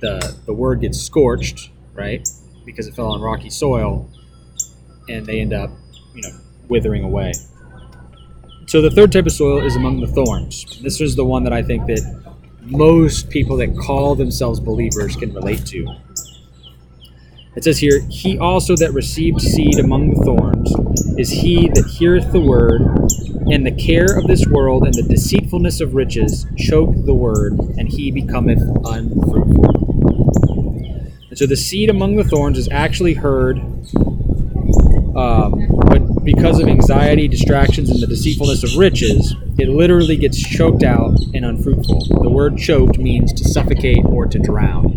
the 0.00 0.36
the 0.44 0.52
word 0.52 0.82
gets 0.82 1.00
scorched, 1.00 1.70
right, 1.94 2.28
because 2.64 2.86
it 2.86 2.94
fell 2.94 3.12
on 3.12 3.20
rocky 3.20 3.50
soil, 3.50 4.08
and 5.08 5.26
they 5.26 5.40
end 5.40 5.52
up, 5.52 5.70
you 6.14 6.22
know, 6.22 6.36
withering 6.68 7.04
away. 7.04 7.32
So 8.66 8.80
the 8.80 8.90
third 8.90 9.12
type 9.12 9.26
of 9.26 9.32
soil 9.32 9.64
is 9.64 9.76
among 9.76 10.00
the 10.00 10.06
thorns. 10.06 10.80
This 10.82 11.00
is 11.00 11.16
the 11.16 11.24
one 11.24 11.44
that 11.44 11.52
I 11.52 11.62
think 11.62 11.86
that 11.86 12.34
most 12.62 13.28
people 13.28 13.56
that 13.58 13.76
call 13.76 14.14
themselves 14.14 14.58
believers 14.58 15.16
can 15.16 15.32
relate 15.34 15.66
to. 15.66 15.86
It 17.56 17.62
says 17.62 17.78
here, 17.78 18.00
He 18.08 18.38
also 18.38 18.74
that 18.76 18.92
received 18.92 19.40
seed 19.40 19.78
among 19.78 20.10
the 20.10 20.24
thorns 20.24 20.72
is 21.18 21.30
he 21.30 21.68
that 21.68 21.86
heareth 21.86 22.32
the 22.32 22.40
word, 22.40 22.82
and 23.52 23.64
the 23.64 23.70
care 23.70 24.18
of 24.18 24.26
this 24.26 24.46
world 24.46 24.84
and 24.84 24.94
the 24.94 25.02
deceitfulness 25.02 25.80
of 25.80 25.94
riches 25.94 26.46
choke 26.56 26.92
the 27.04 27.14
word, 27.14 27.52
and 27.78 27.88
he 27.88 28.10
becometh 28.10 28.60
unfruitful. 28.84 29.83
And 31.34 31.38
so 31.40 31.46
the 31.46 31.56
seed 31.56 31.90
among 31.90 32.14
the 32.14 32.22
thorns 32.22 32.56
is 32.56 32.68
actually 32.70 33.14
heard, 33.14 33.58
um, 35.16 35.66
but 35.88 36.22
because 36.22 36.60
of 36.60 36.68
anxiety, 36.68 37.26
distractions, 37.26 37.90
and 37.90 38.00
the 38.00 38.06
deceitfulness 38.06 38.62
of 38.62 38.78
riches, 38.78 39.34
it 39.58 39.68
literally 39.68 40.16
gets 40.16 40.40
choked 40.40 40.84
out 40.84 41.18
and 41.34 41.44
unfruitful. 41.44 42.20
The 42.22 42.30
word 42.30 42.56
choked 42.56 42.98
means 42.98 43.32
to 43.32 43.42
suffocate 43.42 44.04
or 44.04 44.26
to 44.26 44.38
drown. 44.38 44.94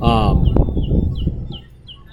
Um, 0.00 0.54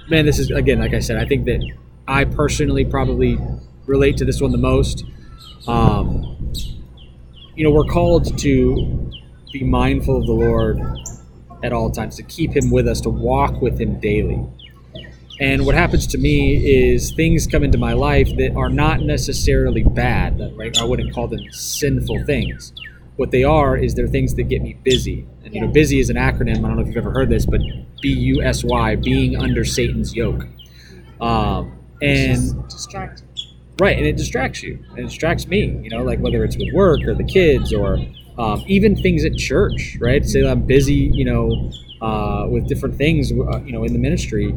man, 0.09 0.25
this 0.25 0.39
is 0.39 0.49
again, 0.49 0.79
like 0.79 0.95
I 0.95 0.99
said, 0.99 1.17
I 1.17 1.27
think 1.27 1.45
that 1.45 1.61
I 2.07 2.25
personally 2.25 2.85
probably 2.85 3.37
relate 3.85 4.17
to 4.17 4.25
this 4.25 4.41
one 4.41 4.51
the 4.51 4.57
most. 4.57 5.05
Um, 5.67 6.51
you 7.53 7.65
know, 7.65 7.69
we're 7.69 7.83
called 7.83 8.35
to 8.39 9.11
be 9.51 9.63
mindful 9.63 10.17
of 10.17 10.25
the 10.25 10.33
Lord 10.33 10.81
at 11.63 11.73
all 11.73 11.89
times, 11.89 12.15
to 12.17 12.23
keep 12.23 12.55
Him 12.55 12.69
with 12.69 12.87
us, 12.87 13.01
to 13.01 13.09
walk 13.09 13.61
with 13.61 13.79
Him 13.79 13.99
daily. 13.99 14.45
And 15.39 15.65
what 15.65 15.73
happens 15.73 16.05
to 16.07 16.17
me 16.19 16.91
is 16.91 17.11
things 17.11 17.47
come 17.47 17.63
into 17.63 17.77
my 17.79 17.93
life 17.93 18.29
that 18.37 18.55
are 18.55 18.69
not 18.69 19.01
necessarily 19.01 19.83
bad, 19.83 20.39
right? 20.55 20.77
I 20.77 20.83
wouldn't 20.83 21.13
call 21.13 21.27
them 21.27 21.39
sinful 21.51 22.25
things. 22.25 22.71
What 23.15 23.31
they 23.31 23.43
are 23.43 23.75
is 23.75 23.95
they're 23.95 24.07
things 24.07 24.35
that 24.35 24.43
get 24.43 24.61
me 24.61 24.77
busy. 24.83 25.25
And 25.43 25.53
you 25.53 25.61
know, 25.61 25.67
busy 25.67 25.99
is 25.99 26.09
an 26.09 26.17
acronym. 26.17 26.59
I 26.59 26.61
don't 26.61 26.75
know 26.75 26.81
if 26.81 26.87
you've 26.87 26.97
ever 26.97 27.11
heard 27.11 27.29
this, 27.29 27.45
but 27.45 27.61
B 28.01 28.09
U 28.09 28.43
S 28.43 28.63
Y, 28.63 28.95
being 28.95 29.35
under 29.35 29.65
Satan's 29.65 30.15
yoke. 30.15 30.45
Um, 31.19 31.77
and 32.01 32.67
distracting. 32.69 33.27
Right, 33.79 33.97
and 33.97 34.05
it 34.05 34.17
distracts 34.17 34.61
you. 34.61 34.83
It 34.97 35.03
distracts 35.03 35.47
me. 35.47 35.79
You 35.83 35.89
know, 35.89 36.03
like 36.03 36.19
whether 36.19 36.43
it's 36.43 36.57
with 36.57 36.73
work 36.73 37.01
or 37.05 37.15
the 37.15 37.23
kids 37.23 37.73
or 37.73 37.97
um, 38.37 38.63
even 38.67 38.95
things 38.95 39.25
at 39.25 39.35
church. 39.35 39.97
Right, 39.99 40.25
say 40.25 40.47
I'm 40.47 40.61
busy. 40.63 41.11
You 41.13 41.25
know, 41.25 41.71
uh, 42.01 42.47
with 42.49 42.67
different 42.67 42.97
things. 42.97 43.31
Uh, 43.31 43.61
you 43.61 43.71
know, 43.71 43.83
in 43.83 43.93
the 43.93 43.99
ministry. 43.99 44.53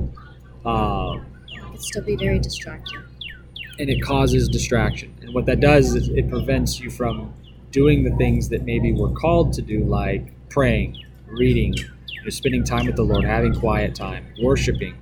Uh, 0.64 1.20
it 1.52 1.60
can 1.60 1.78
still 1.78 2.02
be 2.02 2.16
very 2.16 2.40
distracting. 2.40 2.98
And 3.78 3.88
it 3.88 4.02
causes 4.02 4.48
distraction. 4.48 5.14
And 5.22 5.32
what 5.32 5.46
that 5.46 5.60
does 5.60 5.94
is 5.94 6.08
it 6.08 6.28
prevents 6.28 6.80
you 6.80 6.90
from 6.90 7.32
doing 7.70 8.02
the 8.02 8.10
things 8.16 8.48
that 8.48 8.64
maybe 8.64 8.92
we're 8.92 9.12
called 9.12 9.52
to 9.52 9.62
do, 9.62 9.84
like 9.84 10.26
praying, 10.48 11.04
reading, 11.26 11.74
you 11.74 12.22
know, 12.24 12.30
spending 12.30 12.64
time 12.64 12.86
with 12.86 12.96
the 12.96 13.02
Lord, 13.02 13.24
having 13.24 13.54
quiet 13.54 13.94
time, 13.94 14.26
worshiping, 14.42 14.96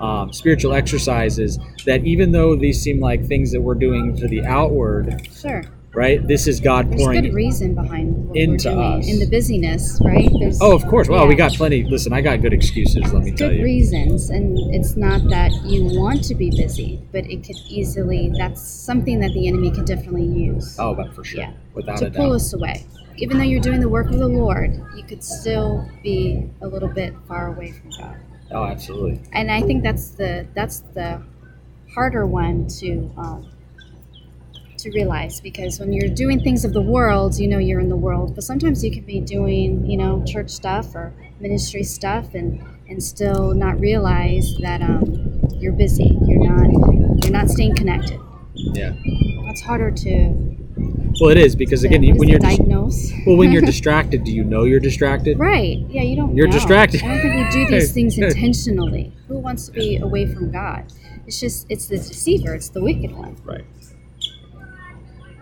um, 0.00 0.32
spiritual 0.32 0.72
exercises. 0.72 1.58
That 1.84 2.04
even 2.04 2.32
though 2.32 2.56
these 2.56 2.80
seem 2.80 3.00
like 3.00 3.26
things 3.26 3.52
that 3.52 3.60
we're 3.60 3.74
doing 3.74 4.16
for 4.16 4.28
the 4.28 4.44
outward, 4.44 5.28
sure, 5.34 5.64
right? 5.94 6.26
This 6.26 6.46
is 6.46 6.60
God 6.60 6.90
There's 6.90 7.02
pouring 7.02 7.22
good 7.22 7.34
reason 7.34 7.74
behind 7.74 8.34
into 8.36 8.70
us. 8.72 9.06
in 9.08 9.18
the 9.18 9.26
busyness, 9.26 10.00
right? 10.04 10.30
There's 10.40 10.58
Oh, 10.60 10.74
of 10.74 10.86
course. 10.86 11.08
Well, 11.08 11.22
yeah. 11.22 11.28
we 11.28 11.34
got 11.34 11.52
plenty. 11.52 11.84
Listen, 11.84 12.12
I 12.12 12.20
got 12.20 12.40
good 12.40 12.52
excuses. 12.52 13.12
Let 13.12 13.22
me 13.24 13.30
tell 13.32 13.48
good 13.48 13.52
you. 13.54 13.58
Good 13.58 13.64
reasons 13.64 14.30
and 14.30 14.58
it's 14.74 14.96
not 14.96 15.28
that 15.28 15.52
you 15.64 15.84
want 16.00 16.24
to 16.24 16.34
be 16.34 16.50
busy 16.50 17.00
but 17.12 17.24
it 17.26 17.44
could 17.44 17.56
easily 17.68 18.32
that's 18.38 18.62
something 18.62 19.20
that 19.20 19.32
the 19.34 19.48
enemy 19.48 19.70
could 19.70 19.84
definitely 19.84 20.24
use 20.24 20.76
Oh, 20.78 20.94
but 20.94 21.14
for 21.14 21.24
sure, 21.24 21.40
Yeah. 21.40 21.52
without 21.74 21.98
to 21.98 22.06
a 22.06 22.10
pull 22.10 22.28
doubt. 22.30 22.36
us 22.36 22.52
away 22.54 22.86
even 23.16 23.36
though 23.38 23.44
you're 23.44 23.60
doing 23.60 23.80
the 23.80 23.88
work 23.88 24.06
of 24.10 24.18
the 24.18 24.26
lord 24.28 24.70
you 24.96 25.02
could 25.04 25.22
still 25.22 25.86
be 26.02 26.48
a 26.62 26.66
little 26.66 26.88
bit 26.88 27.14
far 27.28 27.48
away 27.48 27.72
from 27.72 27.90
god 27.98 28.16
Oh, 28.50 28.64
absolutely. 28.64 29.20
and 29.32 29.50
i 29.50 29.60
think 29.60 29.82
that's 29.82 30.10
the 30.10 30.46
that's 30.54 30.80
the 30.94 31.22
harder 31.94 32.26
one 32.26 32.66
to 32.80 33.10
um, 33.16 33.50
to 34.82 34.90
realize 34.90 35.40
because 35.40 35.78
when 35.80 35.92
you're 35.92 36.08
doing 36.08 36.38
things 36.40 36.64
of 36.64 36.72
the 36.72 36.82
world 36.82 37.38
you 37.38 37.48
know 37.48 37.58
you're 37.58 37.80
in 37.80 37.88
the 37.88 37.96
world 38.08 38.34
but 38.34 38.44
sometimes 38.44 38.82
you 38.84 38.90
can 38.90 39.04
be 39.04 39.20
doing 39.20 39.84
you 39.86 39.96
know 39.96 40.22
church 40.26 40.50
stuff 40.50 40.94
or 40.94 41.12
ministry 41.40 41.82
stuff 41.82 42.34
and 42.34 42.62
and 42.88 43.02
still 43.02 43.54
not 43.54 43.78
realize 43.80 44.46
that 44.60 44.80
um, 44.82 45.04
you're 45.60 45.72
busy 45.72 46.10
you're 46.26 46.44
not 46.50 47.22
you're 47.24 47.32
not 47.32 47.48
staying 47.48 47.74
connected 47.74 48.18
Yeah. 48.54 48.92
that's 49.46 49.62
harder 49.62 49.90
to 49.90 50.12
Well, 51.20 51.30
it 51.30 51.38
is 51.38 51.54
because 51.54 51.84
again, 51.84 52.02
what 52.18 52.26
you're 52.28 52.38
it, 52.38 52.42
dis- 52.42 53.12
well, 53.26 53.36
when 53.36 53.52
you're 53.52 53.62
distracted, 53.74 54.24
do 54.24 54.32
you 54.32 54.44
know 54.44 54.64
you're 54.64 54.80
distracted? 54.90 55.38
right 55.38 55.78
yeah 55.88 56.02
you 56.02 56.16
don't 56.16 56.34
You're 56.36 56.48
know. 56.48 56.52
distracted. 56.58 57.02
i 57.02 57.08
don't 57.08 57.20
think 57.22 57.34
we 57.40 57.44
do 57.58 57.70
these 57.70 57.92
things 57.98 58.18
intentionally 58.18 59.12
who 59.28 59.38
wants 59.38 59.66
to 59.66 59.72
be 59.72 59.96
away 59.98 60.26
from 60.32 60.50
god 60.50 60.82
it's 61.26 61.38
just 61.40 61.66
it's 61.70 61.86
the 61.86 61.96
deceiver 61.98 62.52
it's 62.54 62.70
the 62.70 62.82
wicked 62.82 63.12
one 63.24 63.36
Right. 63.44 63.64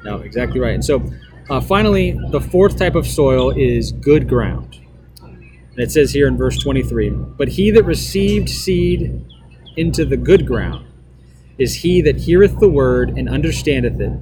No, 0.05 0.19
exactly 0.19 0.61
right. 0.61 0.75
And 0.75 0.85
so, 0.85 1.03
uh, 1.49 1.61
finally, 1.61 2.19
the 2.31 2.41
fourth 2.41 2.79
type 2.79 2.95
of 2.95 3.07
soil 3.07 3.51
is 3.51 3.93
good 3.93 4.29
ground. 4.29 4.81
And 5.23 5.79
it 5.79 5.91
says 5.91 6.13
here 6.13 6.27
in 6.27 6.37
verse 6.37 6.59
23 6.59 7.11
But 7.11 7.49
he 7.49 7.71
that 7.73 7.85
received 7.85 8.49
seed 8.49 9.25
into 9.77 10.05
the 10.05 10.17
good 10.17 10.47
ground 10.47 10.87
is 11.59 11.75
he 11.75 12.01
that 12.03 12.17
heareth 12.17 12.59
the 12.59 12.69
word 12.69 13.11
and 13.11 13.29
understandeth 13.29 14.01
it, 14.01 14.13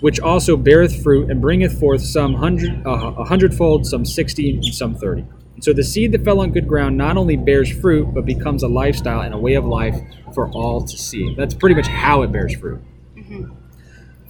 which 0.00 0.20
also 0.20 0.56
beareth 0.56 1.02
fruit 1.02 1.30
and 1.30 1.40
bringeth 1.40 1.78
forth 1.78 2.02
some 2.02 2.34
hundred, 2.34 2.86
uh, 2.86 3.14
a 3.18 3.24
hundredfold, 3.24 3.86
some 3.86 4.04
sixty, 4.04 4.54
and 4.54 4.64
some 4.64 4.94
thirty. 4.94 5.24
And 5.54 5.64
so 5.64 5.72
the 5.72 5.84
seed 5.84 6.12
that 6.12 6.24
fell 6.24 6.40
on 6.40 6.52
good 6.52 6.68
ground 6.68 6.96
not 6.96 7.16
only 7.16 7.36
bears 7.36 7.70
fruit, 7.70 8.14
but 8.14 8.24
becomes 8.24 8.62
a 8.62 8.68
lifestyle 8.68 9.20
and 9.20 9.34
a 9.34 9.38
way 9.38 9.54
of 9.54 9.64
life 9.64 10.00
for 10.34 10.48
all 10.52 10.82
to 10.82 10.96
see. 10.96 11.34
That's 11.34 11.54
pretty 11.54 11.74
much 11.74 11.86
how 11.86 12.22
it 12.22 12.32
bears 12.32 12.54
fruit. 12.54 12.80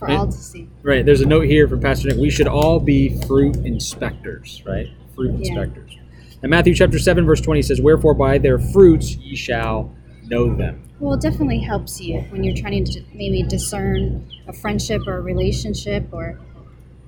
For 0.00 0.06
Right. 0.08 0.18
all 0.18 0.26
to 0.26 0.32
see 0.32 0.66
Right. 0.82 1.04
There's 1.06 1.20
a 1.20 1.26
note 1.26 1.44
here 1.46 1.68
from 1.68 1.78
Pastor 1.80 2.08
Nick. 2.08 2.16
We 2.18 2.30
should 2.30 2.48
all 2.48 2.80
be 2.80 3.10
fruit 3.26 3.56
inspectors, 3.64 4.62
right? 4.66 4.88
Fruit 5.14 5.30
Yeah. 5.32 5.36
inspectors. 5.52 5.96
And 6.42 6.48
Matthew 6.50 6.74
chapter 6.74 6.98
7, 6.98 7.24
verse 7.26 7.40
20 7.42 7.60
says, 7.62 7.80
Wherefore 7.82 8.14
by 8.14 8.38
their 8.38 8.58
fruits 8.58 9.14
ye 9.16 9.36
shall 9.36 9.92
know 10.26 10.54
them. 10.54 10.80
Well, 10.98 11.12
it 11.14 11.20
definitely 11.20 11.58
helps 11.60 12.00
you 12.00 12.20
when 12.30 12.42
you're 12.44 12.56
trying 12.56 12.84
to 12.84 13.02
maybe 13.14 13.42
discern 13.42 14.24
a 14.48 14.52
friendship 14.52 15.06
or 15.06 15.18
a 15.18 15.20
relationship 15.20 16.06
or 16.12 16.38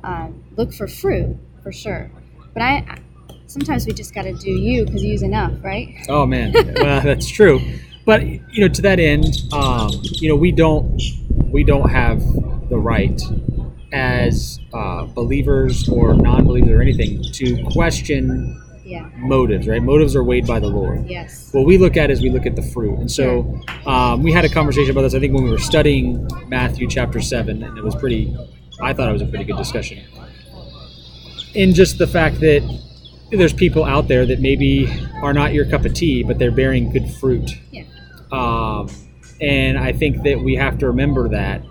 um, 0.04 0.42
look 0.56 0.72
for 0.74 0.86
fruit 0.86 1.36
for 1.62 1.72
sure. 1.72 2.10
But 2.52 2.62
I 2.62 2.68
I- 2.88 2.98
sometimes 3.46 3.86
we 3.86 3.92
just 3.92 4.14
got 4.14 4.22
to 4.22 4.32
do 4.34 4.50
you 4.50 4.84
because 4.84 5.02
you's 5.04 5.22
enough, 5.22 5.52
right? 5.62 5.88
Oh, 6.08 6.26
man. 6.26 6.52
well, 6.54 7.00
that's 7.04 7.28
true. 7.28 7.60
But, 8.04 8.26
you 8.26 8.60
know, 8.60 8.68
to 8.68 8.82
that 8.82 8.98
end, 8.98 9.26
um, 9.52 9.90
you 10.02 10.28
know, 10.28 10.36
we 10.36 10.50
don't, 10.52 11.00
we 11.52 11.62
don't 11.64 11.88
have 11.90 12.20
the 12.72 12.78
right 12.78 13.20
as 13.92 14.58
uh, 14.72 15.04
believers 15.04 15.86
or 15.90 16.14
non-believers 16.14 16.70
or 16.70 16.80
anything 16.80 17.22
to 17.34 17.62
question 17.70 18.58
Yeah. 18.82 19.10
motives, 19.18 19.68
right? 19.68 19.82
Motives 19.82 20.16
are 20.16 20.24
weighed 20.24 20.46
by 20.46 20.58
the 20.58 20.68
Lord. 20.68 21.06
Yes. 21.06 21.52
what 21.52 21.66
we 21.66 21.76
look 21.76 21.98
at 21.98 22.10
is 22.10 22.22
we 22.22 22.30
look 22.30 22.46
at 22.46 22.56
the 22.56 22.62
fruit. 22.62 22.98
And 22.98 23.10
so 23.10 23.60
um, 23.84 24.22
we 24.22 24.32
had 24.32 24.46
a 24.46 24.48
conversation 24.48 24.90
about 24.90 25.02
this, 25.02 25.14
I 25.14 25.20
think, 25.20 25.34
when 25.34 25.44
we 25.44 25.50
were 25.50 25.58
studying 25.58 26.26
Matthew 26.48 26.88
chapter 26.88 27.20
7, 27.20 27.62
and 27.62 27.76
it 27.76 27.84
was 27.84 27.94
pretty, 27.94 28.34
I 28.80 28.94
thought 28.94 29.10
it 29.10 29.12
was 29.12 29.22
a 29.22 29.26
pretty 29.26 29.44
good 29.44 29.58
discussion. 29.58 29.98
In 31.54 31.74
just 31.74 31.98
the 31.98 32.06
fact 32.06 32.40
that 32.40 32.62
there's 33.30 33.52
people 33.52 33.84
out 33.84 34.08
there 34.08 34.24
that 34.24 34.40
maybe 34.40 34.88
are 35.22 35.34
not 35.34 35.52
your 35.52 35.66
cup 35.66 35.84
of 35.84 35.92
tea, 35.92 36.22
but 36.22 36.38
they're 36.38 36.50
bearing 36.50 36.90
good 36.90 37.10
fruit. 37.20 37.50
Yeah. 37.70 37.84
Um, 38.30 38.88
and 39.42 39.78
I 39.78 39.92
think 39.92 40.22
that 40.22 40.40
we 40.40 40.54
have 40.56 40.78
to 40.78 40.86
remember 40.86 41.28
that, 41.28 41.62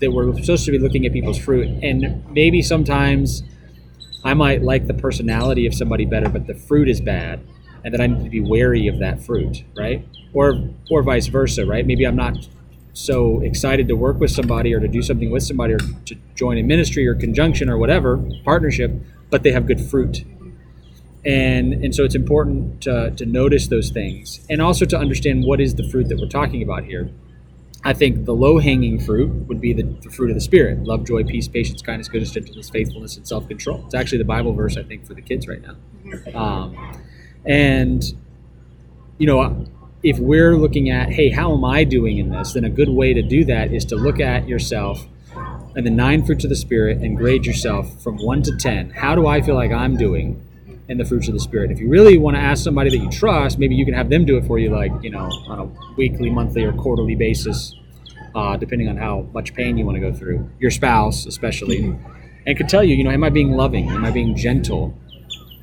that 0.00 0.10
we're 0.10 0.32
supposed 0.40 0.64
to 0.64 0.70
be 0.70 0.78
looking 0.78 1.06
at 1.06 1.12
people's 1.12 1.38
fruit. 1.38 1.68
And 1.82 2.24
maybe 2.30 2.62
sometimes 2.62 3.42
I 4.24 4.34
might 4.34 4.62
like 4.62 4.86
the 4.86 4.94
personality 4.94 5.66
of 5.66 5.74
somebody 5.74 6.04
better, 6.04 6.28
but 6.28 6.46
the 6.46 6.54
fruit 6.54 6.88
is 6.88 7.00
bad, 7.00 7.40
and 7.84 7.94
that 7.94 8.00
I 8.00 8.06
need 8.06 8.24
to 8.24 8.30
be 8.30 8.40
wary 8.40 8.86
of 8.88 8.98
that 8.98 9.22
fruit, 9.22 9.64
right? 9.76 10.06
Or 10.32 10.68
or 10.90 11.02
vice 11.02 11.26
versa, 11.28 11.66
right? 11.66 11.86
Maybe 11.86 12.04
I'm 12.04 12.16
not 12.16 12.48
so 12.92 13.40
excited 13.40 13.88
to 13.88 13.96
work 13.96 14.18
with 14.18 14.30
somebody 14.30 14.74
or 14.74 14.80
to 14.80 14.88
do 14.88 15.00
something 15.00 15.30
with 15.30 15.42
somebody 15.42 15.74
or 15.74 15.78
to 15.78 16.14
join 16.34 16.58
a 16.58 16.62
ministry 16.62 17.06
or 17.06 17.14
conjunction 17.14 17.70
or 17.70 17.78
whatever 17.78 18.18
partnership, 18.44 18.90
but 19.30 19.42
they 19.42 19.52
have 19.52 19.66
good 19.66 19.80
fruit. 19.80 20.24
And 21.24 21.72
and 21.72 21.94
so 21.94 22.04
it's 22.04 22.14
important 22.14 22.82
to, 22.82 23.12
to 23.16 23.26
notice 23.26 23.68
those 23.68 23.90
things 23.90 24.40
and 24.48 24.60
also 24.60 24.84
to 24.86 24.98
understand 24.98 25.44
what 25.44 25.60
is 25.60 25.74
the 25.74 25.88
fruit 25.88 26.08
that 26.08 26.18
we're 26.18 26.28
talking 26.28 26.62
about 26.62 26.84
here. 26.84 27.10
I 27.82 27.94
think 27.94 28.26
the 28.26 28.34
low 28.34 28.58
hanging 28.58 29.00
fruit 29.00 29.30
would 29.48 29.60
be 29.60 29.72
the, 29.72 29.84
the 29.84 30.10
fruit 30.10 30.30
of 30.30 30.34
the 30.34 30.40
Spirit 30.40 30.84
love, 30.84 31.06
joy, 31.06 31.24
peace, 31.24 31.48
patience, 31.48 31.80
kindness, 31.80 32.08
goodness, 32.08 32.30
gentleness, 32.30 32.68
faithfulness, 32.68 33.16
and 33.16 33.26
self 33.26 33.48
control. 33.48 33.82
It's 33.86 33.94
actually 33.94 34.18
the 34.18 34.24
Bible 34.24 34.52
verse, 34.52 34.76
I 34.76 34.82
think, 34.82 35.06
for 35.06 35.14
the 35.14 35.22
kids 35.22 35.48
right 35.48 35.62
now. 35.62 35.76
Um, 36.38 36.76
and, 37.46 38.04
you 39.18 39.26
know, 39.26 39.66
if 40.02 40.18
we're 40.18 40.56
looking 40.56 40.90
at, 40.90 41.10
hey, 41.10 41.30
how 41.30 41.54
am 41.54 41.64
I 41.64 41.84
doing 41.84 42.18
in 42.18 42.30
this? 42.30 42.52
Then 42.52 42.64
a 42.64 42.70
good 42.70 42.88
way 42.88 43.14
to 43.14 43.22
do 43.22 43.44
that 43.46 43.72
is 43.72 43.84
to 43.86 43.96
look 43.96 44.20
at 44.20 44.48
yourself 44.48 45.06
and 45.76 45.86
the 45.86 45.90
nine 45.90 46.24
fruits 46.24 46.44
of 46.44 46.50
the 46.50 46.56
Spirit 46.56 46.98
and 46.98 47.16
grade 47.16 47.46
yourself 47.46 48.02
from 48.02 48.16
one 48.16 48.42
to 48.42 48.56
10. 48.56 48.90
How 48.90 49.14
do 49.14 49.26
I 49.26 49.40
feel 49.40 49.54
like 49.54 49.70
I'm 49.70 49.96
doing? 49.96 50.44
In 50.90 50.98
the 50.98 51.04
fruits 51.04 51.28
of 51.28 51.34
the 51.34 51.40
spirit. 51.40 51.70
If 51.70 51.78
you 51.78 51.88
really 51.88 52.18
want 52.18 52.36
to 52.36 52.40
ask 52.42 52.64
somebody 52.64 52.90
that 52.90 52.98
you 52.98 53.08
trust, 53.10 53.58
maybe 53.60 53.76
you 53.76 53.84
can 53.84 53.94
have 53.94 54.10
them 54.10 54.24
do 54.24 54.36
it 54.36 54.44
for 54.44 54.58
you, 54.58 54.70
like 54.70 54.90
you 55.02 55.10
know, 55.10 55.30
on 55.46 55.58
a 55.60 55.94
weekly, 55.96 56.28
monthly, 56.30 56.64
or 56.64 56.72
quarterly 56.72 57.14
basis, 57.14 57.76
uh, 58.34 58.56
depending 58.56 58.88
on 58.88 58.96
how 58.96 59.24
much 59.32 59.54
pain 59.54 59.78
you 59.78 59.86
want 59.86 59.94
to 59.96 60.00
go 60.00 60.12
through. 60.12 60.50
Your 60.58 60.72
spouse, 60.72 61.26
especially, 61.26 61.96
and 62.46 62.56
could 62.58 62.68
tell 62.68 62.82
you, 62.82 62.96
you 62.96 63.04
know, 63.04 63.10
am 63.10 63.22
I 63.22 63.30
being 63.30 63.52
loving? 63.52 63.88
Am 63.88 64.04
I 64.04 64.10
being 64.10 64.34
gentle? 64.34 64.92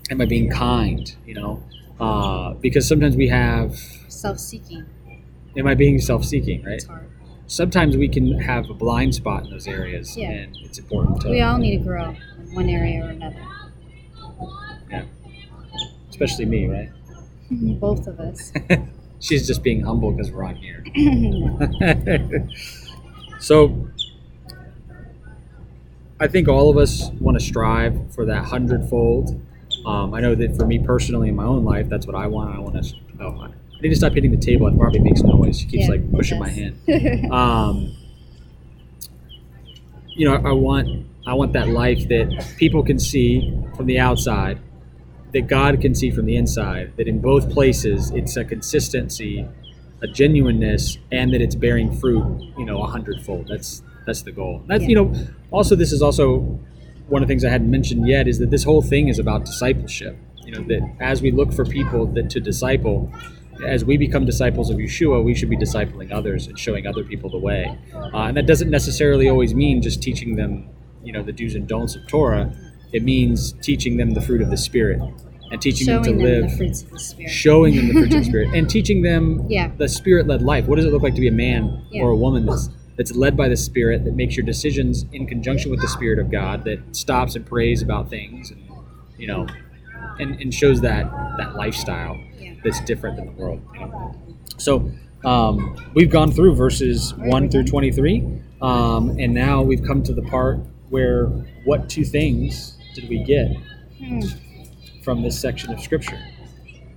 Am 0.09 0.21
I 0.21 0.25
being 0.25 0.49
kind? 0.49 1.13
You 1.25 1.33
know, 1.33 1.63
uh, 1.99 2.53
because 2.53 2.87
sometimes 2.87 3.17
we 3.17 3.27
have 3.27 3.75
Self-seeking. 4.07 4.85
am 5.57 5.67
I 5.67 5.75
being 5.75 5.99
self-seeking, 5.99 6.63
right? 6.63 6.75
It's 6.75 6.85
hard. 6.85 7.09
Sometimes 7.47 7.97
we 7.97 8.07
can 8.07 8.39
have 8.39 8.69
a 8.69 8.73
blind 8.73 9.13
spot 9.15 9.43
in 9.43 9.49
those 9.51 9.67
areas, 9.67 10.15
Yeah. 10.17 10.31
and 10.31 10.55
it's 10.63 10.79
important 10.79 11.19
to, 11.21 11.29
We 11.29 11.41
all 11.41 11.57
need 11.57 11.77
to 11.77 11.83
grow 11.83 12.15
in 12.39 12.55
one 12.55 12.69
area 12.69 13.05
or 13.05 13.09
another. 13.09 13.43
Especially 16.17 16.45
me, 16.45 16.67
right? 16.67 16.89
Both 17.79 18.07
of 18.07 18.19
us. 18.19 18.51
She's 19.19 19.47
just 19.47 19.63
being 19.63 19.81
humble 19.81 20.11
because 20.11 20.31
we're 20.31 20.43
on 20.43 20.55
here. 20.55 20.83
so 23.39 23.87
I 26.19 26.27
think 26.27 26.47
all 26.47 26.69
of 26.69 26.77
us 26.77 27.09
want 27.19 27.39
to 27.39 27.45
strive 27.45 28.13
for 28.13 28.25
that 28.25 28.45
hundredfold. 28.45 29.39
Um, 29.85 30.13
I 30.13 30.19
know 30.19 30.35
that 30.35 30.55
for 30.57 30.65
me 30.65 30.79
personally 30.79 31.29
in 31.29 31.35
my 31.35 31.45
own 31.45 31.63
life, 31.63 31.87
that's 31.89 32.07
what 32.07 32.15
I 32.15 32.27
want. 32.27 32.55
I 32.55 32.59
want 32.59 32.83
to. 32.83 32.95
Oh, 33.19 33.39
I 33.41 33.81
need 33.81 33.89
to 33.89 33.95
stop 33.95 34.13
hitting 34.13 34.31
the 34.31 34.37
table. 34.37 34.67
It 34.67 34.77
probably 34.77 34.99
makes 34.99 35.21
noise. 35.21 35.59
She 35.59 35.67
keeps 35.67 35.85
Yeah, 35.85 35.91
like 35.91 36.11
pushing 36.11 36.39
my 36.39 36.49
hand. 36.49 37.31
Um, 37.31 37.95
you 40.09 40.27
know, 40.27 40.35
I 40.35 40.51
want 40.51 41.05
I 41.25 41.33
want 41.33 41.53
that 41.53 41.67
life 41.67 42.07
that 42.09 42.53
people 42.57 42.83
can 42.83 42.99
see 42.99 43.53
from 43.75 43.85
the 43.85 43.99
outside, 43.99 44.59
that 45.33 45.47
God 45.47 45.81
can 45.81 45.93
see 45.93 46.09
from 46.11 46.25
the 46.25 46.35
inside. 46.35 46.93
That 46.97 47.07
in 47.07 47.19
both 47.19 47.49
places, 47.51 48.11
it's 48.11 48.37
a 48.37 48.45
consistency, 48.45 49.47
a 50.01 50.07
genuineness, 50.07 50.97
and 51.11 51.33
that 51.33 51.41
it's 51.41 51.55
bearing 51.55 51.91
fruit. 51.95 52.53
You 52.57 52.65
know, 52.65 52.81
a 52.81 52.87
hundredfold. 52.87 53.47
That's 53.47 53.81
that's 54.05 54.21
the 54.21 54.31
goal. 54.31 54.63
That's 54.67 54.83
Yeah. 54.83 54.89
you 54.89 54.95
know. 54.95 55.13
Also, 55.51 55.75
this 55.75 55.91
is 55.91 56.01
also 56.01 56.59
one 57.07 57.21
of 57.21 57.27
the 57.27 57.31
things 57.31 57.45
I 57.45 57.49
hadn't 57.49 57.71
mentioned 57.71 58.07
yet 58.07 58.27
is 58.27 58.39
that 58.39 58.51
this 58.51 58.63
whole 58.63 58.81
thing 58.81 59.07
is 59.07 59.19
about 59.19 59.45
discipleship. 59.45 60.17
You 60.45 60.53
know, 60.53 60.61
that 60.63 60.95
as 61.01 61.21
we 61.21 61.31
look 61.31 61.51
for 61.51 61.65
people 61.65 62.05
that 62.07 62.29
to 62.29 62.39
disciple, 62.39 63.11
as 63.65 63.83
we 63.83 63.97
become 63.97 64.25
disciples 64.25 64.69
of 64.69 64.77
Yeshua, 64.77 65.21
we 65.23 65.33
should 65.35 65.49
be 65.49 65.57
discipling 65.57 66.11
others 66.11 66.47
and 66.47 66.57
showing 66.57 66.87
other 66.87 67.03
people 67.03 67.29
the 67.29 67.37
way. 67.37 67.77
Uh, 67.93 68.27
and 68.27 68.37
that 68.37 68.45
doesn't 68.45 68.69
necessarily 68.69 69.27
always 69.27 69.53
mean 69.53 69.81
just 69.81 70.01
teaching 70.01 70.35
them, 70.37 70.69
you 71.03 71.11
know, 71.11 71.21
the 71.21 71.33
do's 71.33 71.55
and 71.55 71.67
don'ts 71.67 71.95
of 71.95 72.07
Torah. 72.07 72.53
It 72.93 73.03
means 73.03 73.53
teaching 73.61 73.97
them 73.97 74.11
the 74.11 74.21
fruit 74.21 74.41
of 74.41 74.49
the 74.49 74.57
Spirit 74.57 75.01
and 75.51 75.61
teaching 75.61 75.85
Showing 75.87 76.03
them 76.03 76.17
them 76.17 76.19
to 76.25 76.25
live, 76.41 76.49
the 76.51 76.57
fruits 76.57 76.81
of 76.83 76.89
the 76.91 76.99
spirit. 76.99 77.29
showing 77.31 77.75
them 77.77 77.87
the 77.87 77.93
fruits 77.93 78.15
of 78.15 78.19
the 78.21 78.25
Spirit, 78.25 78.49
and 78.53 78.69
teaching 78.69 79.01
them 79.01 79.45
Yeah. 79.49 79.71
the 79.77 79.87
Spirit-led 79.87 80.41
life. 80.41 80.67
What 80.67 80.75
does 80.75 80.85
it 80.85 80.91
look 80.91 81.03
like 81.03 81.15
to 81.15 81.21
be 81.21 81.27
a 81.29 81.31
man 81.31 81.83
Yeah. 81.91 82.03
or 82.03 82.09
a 82.11 82.15
woman 82.17 82.45
that's 82.45 82.69
that's 82.97 83.15
led 83.15 83.37
by 83.37 83.47
the 83.47 83.55
Spirit, 83.55 84.03
that 84.05 84.15
makes 84.15 84.35
your 84.35 84.45
decisions 84.45 85.05
in 85.13 85.27
conjunction 85.27 85.69
with 85.69 85.79
the 85.81 85.87
Spirit 85.87 86.17
of 86.17 86.31
God, 86.31 86.63
that 86.65 86.79
stops 86.95 87.35
and 87.35 87.45
prays 87.45 87.81
about 87.83 88.09
things, 88.09 88.49
and 88.51 88.61
you 89.19 89.27
know, 89.27 89.45
and, 90.19 90.41
and 90.41 90.53
shows 90.53 90.81
that 90.81 91.09
that 91.37 91.55
lifestyle 91.55 92.17
Yeah. 92.41 92.53
that's 92.63 92.81
different 92.85 93.15
than 93.17 93.27
the 93.27 93.31
world. 93.33 93.61
So 94.57 94.91
um, 95.23 95.75
we've 95.93 96.09
gone 96.09 96.31
through 96.31 96.55
verses 96.55 97.13
one 97.15 97.49
through 97.49 97.65
twenty-three, 97.65 98.25
um, 98.61 99.11
and 99.19 99.33
now 99.33 99.61
we've 99.61 99.83
come 99.83 100.01
to 100.03 100.13
the 100.13 100.23
part 100.23 100.59
where 100.89 101.25
what 101.65 101.89
two 101.89 102.03
things 102.03 102.76
did 102.99 103.09
we 103.09 103.23
get 103.23 103.47
Hmm. 103.99 104.19
from 105.03 105.21
this 105.21 105.39
section 105.39 105.71
of 105.73 105.79
Scripture? 105.79 106.19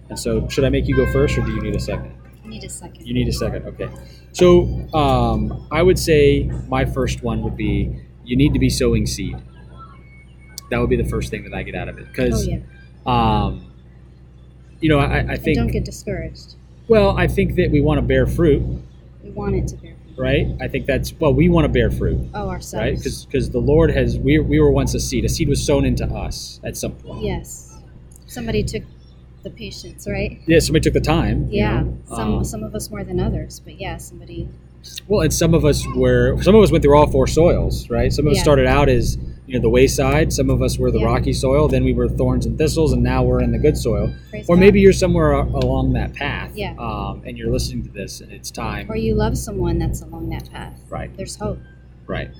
And 0.09 0.18
so, 0.18 0.48
should 0.48 0.64
I 0.64 0.68
make 0.70 0.86
you 0.88 0.96
go 0.96 1.11
first, 1.12 1.38
or 1.38 1.42
do 1.42 1.53
you 1.53 1.62
need 1.62 1.76
a 1.76 1.80
second? 1.80 2.12
I 2.44 2.48
need 2.48 2.64
a 2.64 2.68
second. 2.68 3.07
You 3.07 3.14
need 3.14 3.28
a 3.28 3.32
second. 3.32 3.64
Okay. 3.66 3.88
So 4.32 4.62
um, 4.94 5.66
I 5.70 5.82
would 5.82 5.98
say 5.98 6.51
my 6.68 6.84
first 6.84 7.22
one 7.22 7.42
would 7.42 7.57
be 7.57 7.94
you 8.24 8.36
need 8.36 8.53
to 8.55 8.59
be 8.59 8.68
sowing 8.70 9.07
seed. 9.07 9.36
That 10.70 10.78
would 10.78 10.90
be 10.90 10.96
the 10.96 11.09
first 11.09 11.30
thing 11.30 11.44
that 11.44 11.55
I 11.55 11.62
get 11.62 11.74
out 11.74 11.88
of 11.88 11.98
it 11.98 12.05
Oh 12.05 12.09
because, 12.11 12.46
yeah. 12.48 12.59
um, 13.07 13.72
you 14.80 14.88
know, 14.88 14.98
I, 14.98 15.05
I 15.05 15.18
And 15.20 15.42
think 15.42 15.59
don't 15.59 15.66
get 15.70 15.84
discouraged. 15.84 16.55
well, 16.88 17.16
I 17.16 17.26
think 17.28 17.55
that 17.57 17.70
we 17.70 17.80
want 17.80 17.98
to 17.98 18.03
bear 18.03 18.26
fruit, 18.26 18.62
We 19.22 19.30
want 19.30 19.55
it 19.57 19.66
to 19.68 19.76
bear. 19.76 19.94
Right? 20.20 20.46
I 20.60 20.68
think 20.68 20.86
that's 20.86 21.12
well, 21.18 21.32
we 21.34 21.48
want 21.48 21.64
to 21.64 21.68
bear 21.68 21.90
fruit, 21.90 22.20
Oh, 22.34 22.48
ourselves. 22.48 22.74
right? 22.82 22.96
Because 22.96 23.24
because 23.24 23.50
the 23.50 23.58
Lord 23.60 23.90
has 23.90 24.18
we 24.18 24.38
we 24.38 24.60
were 24.60 24.70
once 24.70 24.94
a 24.94 25.00
seed. 25.00 25.24
A 25.24 25.28
seed 25.28 25.48
was 25.48 25.64
sown 25.64 25.84
into 25.84 26.04
us 26.06 26.60
at 26.64 26.76
some 26.76 26.92
point. 26.92 27.24
yes, 27.24 27.76
somebody 28.26 28.62
took 28.62 28.82
the 29.42 29.50
patience, 29.50 30.06
right? 30.08 30.38
Yeah, 30.46 30.58
somebody 30.60 30.82
took 30.82 30.92
the 30.92 31.00
time. 31.00 31.48
you 31.50 31.58
Yeah. 31.58 31.80
know, 31.82 31.98
Some 32.08 32.34
um, 32.38 32.44
some 32.44 32.62
of 32.62 32.74
us 32.74 32.90
more 32.90 33.02
than 33.04 33.18
others, 33.18 33.60
but 33.64 33.80
yeah, 33.80 33.96
somebody. 33.96 34.48
Well, 35.08 35.20
and 35.22 35.32
some 35.32 35.52
of 35.54 35.64
us 35.64 35.84
were 35.96 36.40
some 36.42 36.54
of 36.54 36.62
us 36.62 36.70
went 36.70 36.82
through 36.84 36.96
all 36.96 37.06
four 37.06 37.26
soils, 37.26 37.88
right? 37.90 38.12
Some 38.12 38.26
of 38.26 38.32
us 38.32 38.36
Yeah. 38.38 38.42
started 38.42 38.66
out 38.66 38.88
as 38.88 39.16
you 39.51 39.57
know 39.59 39.62
the 39.62 39.68
wayside. 39.68 40.32
Some 40.32 40.48
of 40.48 40.62
us 40.62 40.78
were 40.78 40.92
the 40.92 41.01
Yeah. 41.01 41.07
rocky 41.07 41.32
soil. 41.32 41.66
Then 41.66 41.82
we 41.84 41.92
were 41.92 42.09
thorns 42.09 42.46
and 42.46 42.57
thistles, 42.57 42.92
and 42.92 43.03
now 43.03 43.24
we're 43.24 43.40
in 43.42 43.51
the 43.51 43.59
good 43.59 43.76
soil. 43.76 44.12
Praise 44.30 44.48
Or 44.48 44.55
God. 44.55 44.61
maybe 44.61 44.80
you're 44.80 44.92
somewhere 44.92 45.32
along 45.32 45.92
that 45.94 46.12
path, 46.14 46.53
Yeah. 46.55 46.74
um, 46.78 47.22
and 47.26 47.36
you're 47.36 47.51
listening 47.51 47.82
to 47.82 47.90
this, 47.90 48.20
and 48.20 48.30
it's 48.30 48.53
time, 48.53 48.86
or 48.88 48.96
you 48.96 49.14
love 49.16 49.36
someone 49.36 49.78
that's 49.78 50.03
along 50.03 50.28
that 50.30 50.48
path. 50.53 50.80
right? 50.88 51.11
There's 51.16 51.34
hope. 51.34 51.59
Right. 52.07 52.30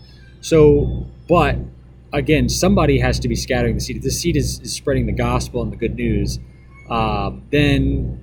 So, 0.41 1.07
but 1.29 1.57
again, 2.13 2.49
somebody 2.49 2.99
has 3.01 3.19
to 3.21 3.29
be 3.29 3.35
scattering 3.35 3.75
the 3.75 3.81
seed. 3.81 3.97
If 3.97 4.03
the 4.03 4.11
seed 4.13 4.37
is, 4.37 4.61
is 4.61 4.73
spreading 4.73 5.07
the 5.07 5.13
gospel 5.13 5.63
and 5.63 5.73
the 5.73 5.77
good 5.77 5.97
news, 5.97 6.39
um, 6.89 7.43
then 7.51 8.21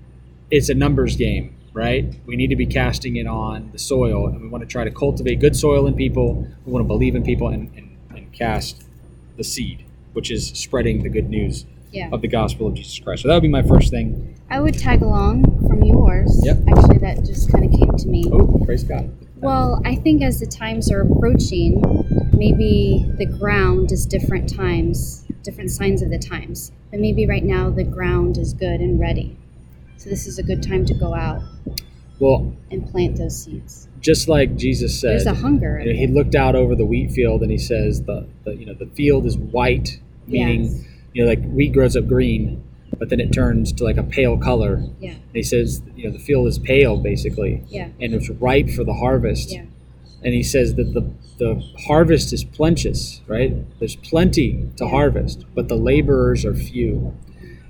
it's 0.50 0.70
a 0.70 0.74
numbers 0.74 1.18
game, 1.18 1.52
right? 1.74 2.06
We 2.26 2.38
need 2.38 2.48
to 2.52 2.56
be 2.56 2.66
casting 2.66 3.18
it 3.18 3.28
on 3.28 3.70
the 3.74 3.80
soil, 3.80 4.28
and 4.28 4.42
we 4.42 4.48
want 4.48 4.62
to 4.62 4.68
try 4.68 4.86
to 4.86 4.92
cultivate 4.92 5.42
good 5.42 5.56
soil 5.58 5.88
in 5.88 5.94
people. 5.94 6.48
We 6.66 6.72
want 6.72 6.84
to 6.86 6.88
believe 6.88 7.16
in 7.16 7.24
people 7.24 7.50
and, 7.50 7.70
and 7.76 7.87
cast 8.38 8.84
the 9.38 9.44
seed, 9.44 9.84
which 10.14 10.32
is 10.32 10.48
spreading 10.50 11.04
the 11.04 11.10
good 11.10 11.30
news 11.30 11.66
Yeah. 11.92 12.10
of 12.12 12.22
the 12.22 12.28
gospel 12.28 12.68
of 12.68 12.74
Jesus 12.76 13.00
Christ. 13.00 13.24
So 13.24 13.28
that 13.30 13.36
would 13.36 13.44
be 13.44 13.48
my 13.50 13.64
first 13.64 13.92
thing. 13.92 14.36
I 14.50 14.60
would 14.60 14.76
tag 14.78 15.02
along 15.02 15.44
from 15.68 15.84
yours. 15.84 16.42
Yep. 16.44 16.64
Actually, 16.68 16.98
that 17.00 17.26
just 17.26 17.52
kind 17.52 17.66
of 17.66 17.72
came 17.80 17.98
to 17.98 18.08
me. 18.08 18.26
Oh, 18.32 18.62
praise 18.66 18.84
God. 18.84 19.10
Well, 19.42 19.82
I 19.86 19.96
think 19.96 20.24
as 20.24 20.40
the 20.40 20.46
times 20.48 20.92
are 20.92 21.02
approaching, 21.02 21.82
maybe 22.34 23.06
the 23.18 23.26
ground 23.26 23.92
is 23.92 24.06
different 24.06 24.52
times, 24.54 25.26
different 25.44 25.70
signs 25.72 26.02
of 26.02 26.10
the 26.10 26.18
times. 26.18 26.72
But 26.92 27.00
maybe 27.00 27.26
right 27.26 27.44
now 27.44 27.70
the 27.70 27.84
ground 27.84 28.38
is 28.38 28.54
good 28.54 28.80
and 28.80 29.00
ready. 29.00 29.38
So 29.98 30.10
this 30.10 30.28
is 30.28 30.40
a 30.40 30.44
good 30.44 30.64
time 30.64 30.86
to 30.86 30.94
go 30.94 31.14
out 31.14 31.42
Well, 32.20 32.56
and 32.72 32.90
plant 32.90 33.18
those 33.18 33.44
seeds. 33.44 33.88
just 34.02 34.28
like 34.28 34.56
Jesus 34.56 35.00
said, 35.00 35.12
There's 35.12 35.26
a 35.28 35.34
hunger. 35.36 35.80
You 35.84 35.94
know, 35.94 36.00
he 36.00 36.08
looked 36.08 36.36
out 36.36 36.56
over 36.56 36.76
the 36.76 36.86
wheat 36.86 37.12
field 37.12 37.42
and 37.42 37.52
he 37.52 37.58
says 37.58 38.04
the, 38.04 38.28
the 38.44 38.56
you 38.56 38.66
know 38.66 38.74
the 38.74 38.88
field 38.88 39.26
is 39.26 39.38
white, 39.38 40.00
meaning 40.28 40.64
Yes. 40.66 40.86
you 41.14 41.24
know 41.24 41.30
like 41.30 41.44
wheat 41.46 41.74
grows 41.74 41.96
up 41.96 42.08
green, 42.08 42.64
but 42.98 43.10
then 43.10 43.20
it 43.20 43.32
turns 43.32 43.72
to 43.74 43.84
like 43.84 43.98
a 43.98 44.04
pale 44.04 44.38
color. 44.38 44.84
Yeah. 45.00 45.12
And 45.12 45.20
he 45.36 45.44
says 45.44 45.82
you 45.96 46.06
know 46.06 46.12
the 46.12 46.24
field 46.24 46.48
is 46.48 46.58
pale 46.60 46.98
basically, 46.98 47.64
Yeah. 47.70 47.90
and 48.02 48.14
it's 48.14 48.30
ripe 48.30 48.70
for 48.70 48.84
the 48.84 48.96
harvest. 48.96 49.52
Yeah. 49.52 49.66
And 50.24 50.34
he 50.34 50.42
says 50.44 50.74
that 50.76 50.94
the 50.94 51.12
the 51.38 51.62
harvest 51.86 52.34
is 52.34 52.44
plenteous, 52.44 53.22
right? 53.28 53.54
There's 53.78 53.96
plenty 53.96 54.68
to 54.78 54.86
Yeah. 54.86 54.90
harvest, 54.90 55.46
but 55.54 55.68
the 55.68 55.76
laborers 55.78 56.46
are 56.46 56.56
few. 56.56 57.14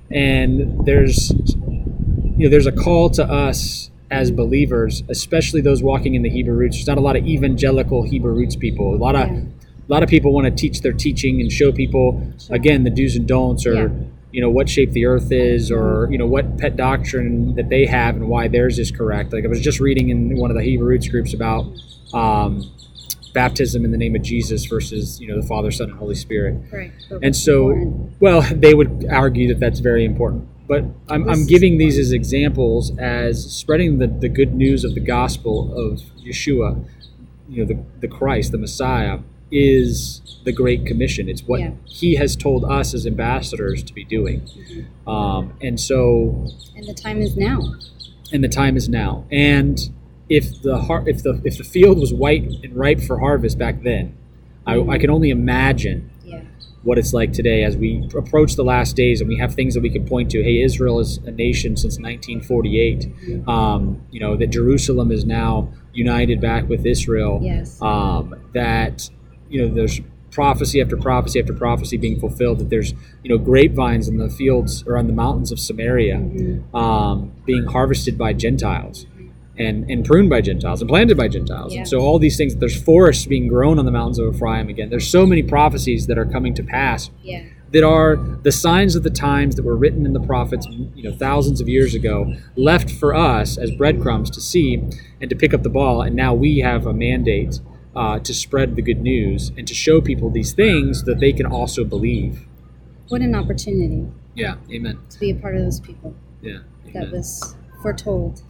And 0.09 0.85
there's 0.85 1.31
you 2.37 2.43
know 2.45 2.49
there's 2.49 2.65
a 2.67 2.71
call 2.71 3.09
to 3.11 3.23
us 3.25 3.91
as 4.09 4.31
believers, 4.31 5.03
especially 5.09 5.61
those 5.61 5.83
walking 5.83 6.15
in 6.15 6.21
the 6.21 6.29
Hebrew 6.29 6.53
roots. 6.55 6.77
There's 6.77 6.87
not 6.87 6.97
a 6.97 7.01
lot 7.01 7.15
of 7.17 7.25
evangelical 7.27 8.03
Hebrew 8.03 8.33
roots 8.33 8.55
people. 8.55 8.93
A 8.93 8.97
lot 8.97 9.15
of 9.15 9.27
Yeah. 9.29 9.41
a 9.89 9.91
lot 9.93 10.03
of 10.03 10.09
people 10.09 10.33
want 10.33 10.45
to 10.45 10.51
teach 10.51 10.81
their 10.81 10.93
teaching 10.93 11.39
and 11.41 11.51
show 11.51 11.71
people 11.71 12.21
again 12.49 12.83
the 12.83 12.89
do's 12.89 13.15
and 13.15 13.27
don'ts 13.27 13.65
or 13.65 13.73
Yeah. 13.73 13.89
you 14.31 14.41
know 14.41 14.49
what 14.49 14.67
shape 14.69 14.91
the 14.91 15.05
earth 15.05 15.31
is 15.31 15.71
or 15.71 16.07
you 16.11 16.17
know 16.17 16.27
what 16.27 16.57
pet 16.57 16.75
doctrine 16.77 17.55
that 17.55 17.69
they 17.69 17.85
have 17.85 18.15
and 18.15 18.27
why 18.27 18.47
theirs 18.47 18.79
is 18.79 18.91
correct. 18.91 19.33
Like 19.33 19.43
I 19.45 19.47
was 19.47 19.61
just 19.61 19.79
reading 19.79 20.09
in 20.09 20.37
one 20.37 20.51
of 20.51 20.57
the 20.57 20.63
Hebrew 20.63 20.87
roots 20.87 21.07
groups 21.07 21.33
about 21.33 21.65
um, 22.13 22.63
baptism 23.33 23.85
in 23.85 23.91
the 23.91 23.97
name 23.97 24.15
of 24.15 24.21
Jesus 24.21 24.65
versus 24.65 25.19
you 25.19 25.27
know 25.27 25.39
the 25.39 25.47
Father, 25.47 25.69
Son, 25.71 25.89
and 25.89 25.97
Holy 25.99 26.15
Spirit. 26.15 26.55
Right. 26.71 26.91
And 27.21 27.35
so, 27.35 28.09
well, 28.19 28.41
they 28.55 28.73
would 28.73 29.05
argue 29.11 29.47
that 29.49 29.59
that's 29.59 29.79
very 29.79 30.05
important. 30.05 30.47
But 30.67 30.83
I'm, 31.09 31.29
I'm 31.29 31.45
giving 31.45 31.77
these 31.77 31.97
as 31.97 32.11
examples 32.11 32.91
as 32.97 33.51
spreading 33.53 33.99
the, 33.99 34.07
the 34.07 34.29
good 34.29 34.53
news 34.53 34.83
of 34.83 34.93
the 34.95 34.99
gospel 34.99 35.73
of 35.77 36.01
Yeshua, 36.23 36.83
you 37.49 37.63
know, 37.65 37.73
the, 37.73 37.83
the 38.01 38.07
Christ, 38.07 38.51
the 38.51 38.57
Messiah, 38.57 39.19
is 39.49 40.21
the 40.43 40.51
Great 40.51 40.85
Commission. 40.85 41.29
It's 41.29 41.41
what 41.43 41.61
Yeah. 41.61 41.71
he 41.85 42.15
has 42.15 42.35
told 42.35 42.65
us 42.65 42.93
as 42.93 43.07
ambassadors 43.07 43.81
to 43.83 43.93
be 43.93 44.03
doing. 44.03 44.41
Um, 45.07 45.53
and 45.61 45.79
so, 45.79 46.47
And 46.75 46.85
the 46.85 46.93
time 46.93 47.21
is 47.21 47.37
now. 47.37 47.61
and 48.33 48.43
the 48.43 48.49
time 48.49 48.75
is 48.75 48.89
now. 48.89 49.23
And 49.31 49.79
if 50.27 50.61
the 50.61 50.77
har- 50.79 51.07
if 51.07 51.23
the 51.23 51.39
if 51.45 51.57
the 51.57 51.63
field 51.63 51.97
was 51.97 52.13
white 52.13 52.43
and 52.63 52.75
ripe 52.75 52.99
for 52.99 53.19
harvest 53.19 53.57
back 53.57 53.83
then, 53.83 54.13
I, 54.65 54.77
I 54.81 54.97
can 54.97 55.09
only 55.09 55.29
imagine. 55.29 56.09
What 56.87 56.97
it's 56.97 57.13
like 57.13 57.33
today 57.33 57.65
as 57.65 57.75
we 57.75 58.07
approach 58.17 58.55
the 58.55 58.63
last 58.63 58.95
days 58.95 59.19
and 59.19 59.27
we 59.27 59.35
have 59.37 59.53
things 59.53 59.73
that 59.73 59.81
we 59.81 59.89
can 59.89 60.05
point 60.07 60.31
to. 60.31 60.41
Hey, 60.41 60.61
Israel 60.61 61.01
is 61.01 61.17
a 61.25 61.31
nation 61.31 61.75
since 61.75 61.99
1948. 61.99 63.47
Um, 63.47 64.01
you 64.09 64.21
know 64.21 64.37
that 64.37 64.47
Jerusalem 64.47 65.11
is 65.11 65.25
now 65.25 65.69
united 65.91 66.39
back 66.39 66.69
with 66.69 66.85
Israel. 66.85 67.41
Yes. 67.43 67.81
Um, 67.81 68.33
that 68.53 69.09
you 69.49 69.61
know 69.61 69.73
there's 69.73 69.99
prophecy 70.31 70.79
after 70.81 70.95
prophecy 70.95 71.39
after 71.41 71.53
prophecy 71.53 71.97
being 71.97 72.19
fulfilled. 72.21 72.59
That 72.59 72.69
there's 72.69 72.93
you 73.21 73.29
know 73.31 73.37
grapevines 73.37 74.07
in 74.07 74.15
the 74.17 74.29
fields 74.29 74.83
or 74.87 74.97
on 74.97 75.07
the 75.07 75.13
mountains 75.13 75.51
of 75.51 75.59
Samaria 75.59 76.17
Mhm. 76.17 76.73
um, 76.73 77.31
being 77.45 77.65
harvested 77.65 78.17
by 78.17 78.31
Gentiles. 78.31 79.05
And, 79.59 79.89
and 79.89 80.05
pruned 80.05 80.29
by 80.29 80.41
Gentiles 80.41 80.81
and 80.81 80.87
planted 80.89 81.17
by 81.17 81.27
Gentiles. 81.27 81.73
Yeah. 81.73 81.79
And 81.79 81.87
so 81.87 81.99
all 81.99 82.19
these 82.19 82.37
things, 82.37 82.55
there's 82.55 82.79
forests 82.79 83.25
being 83.25 83.47
grown 83.47 83.79
on 83.79 83.85
the 83.85 83.91
mountains 83.91 84.19
of 84.19 84.35
Ephraim 84.35 84.69
again. 84.69 84.89
There's 84.91 85.07
so 85.09 85.25
many 85.25 85.41
prophecies 85.41 86.05
that 86.07 86.17
are 86.19 86.25
coming 86.27 86.53
to 86.53 86.63
pass 86.63 87.09
Yeah. 87.23 87.41
that 87.71 87.83
are 87.83 88.17
the 88.43 88.51
signs 88.51 88.95
of 88.95 89.01
the 89.01 89.09
times 89.09 89.55
that 89.55 89.65
were 89.65 89.75
written 89.75 90.05
in 90.05 90.13
the 90.13 90.19
prophets, 90.19 90.67
you 90.69 91.01
know, 91.01 91.11
thousands 91.11 91.59
of 91.59 91.67
years 91.67 91.95
ago, 91.95 92.33
left 92.55 92.91
for 92.91 93.15
us 93.15 93.57
as 93.57 93.71
breadcrumbs 93.71 94.29
to 94.29 94.41
see 94.41 94.79
and 95.19 95.29
to 95.31 95.35
pick 95.35 95.55
up 95.55 95.63
the 95.63 95.69
ball. 95.69 96.03
And 96.03 96.15
now 96.15 96.35
we 96.35 96.59
have 96.59 96.85
a 96.85 96.93
mandate 96.93 97.59
uh, 97.95 98.19
to 98.19 98.33
spread 98.35 98.75
the 98.75 98.83
good 98.83 99.01
news 99.01 99.51
and 99.57 99.67
to 99.67 99.73
show 99.73 100.01
people 100.01 100.29
these 100.29 100.53
things 100.53 101.03
that 101.05 101.19
they 101.19 101.33
can 101.33 101.47
also 101.47 101.83
believe. 101.83 102.45
What 103.07 103.21
an 103.21 103.33
opportunity 103.33 104.05
Yeah, 104.35 104.57
amen. 104.71 104.99
to 105.09 105.19
be 105.19 105.31
a 105.31 105.35
part 105.35 105.55
of 105.55 105.63
those 105.63 105.79
people 105.79 106.13
Yeah, 106.43 106.59
that 106.93 107.11
was 107.11 107.55
foretold 107.81 108.43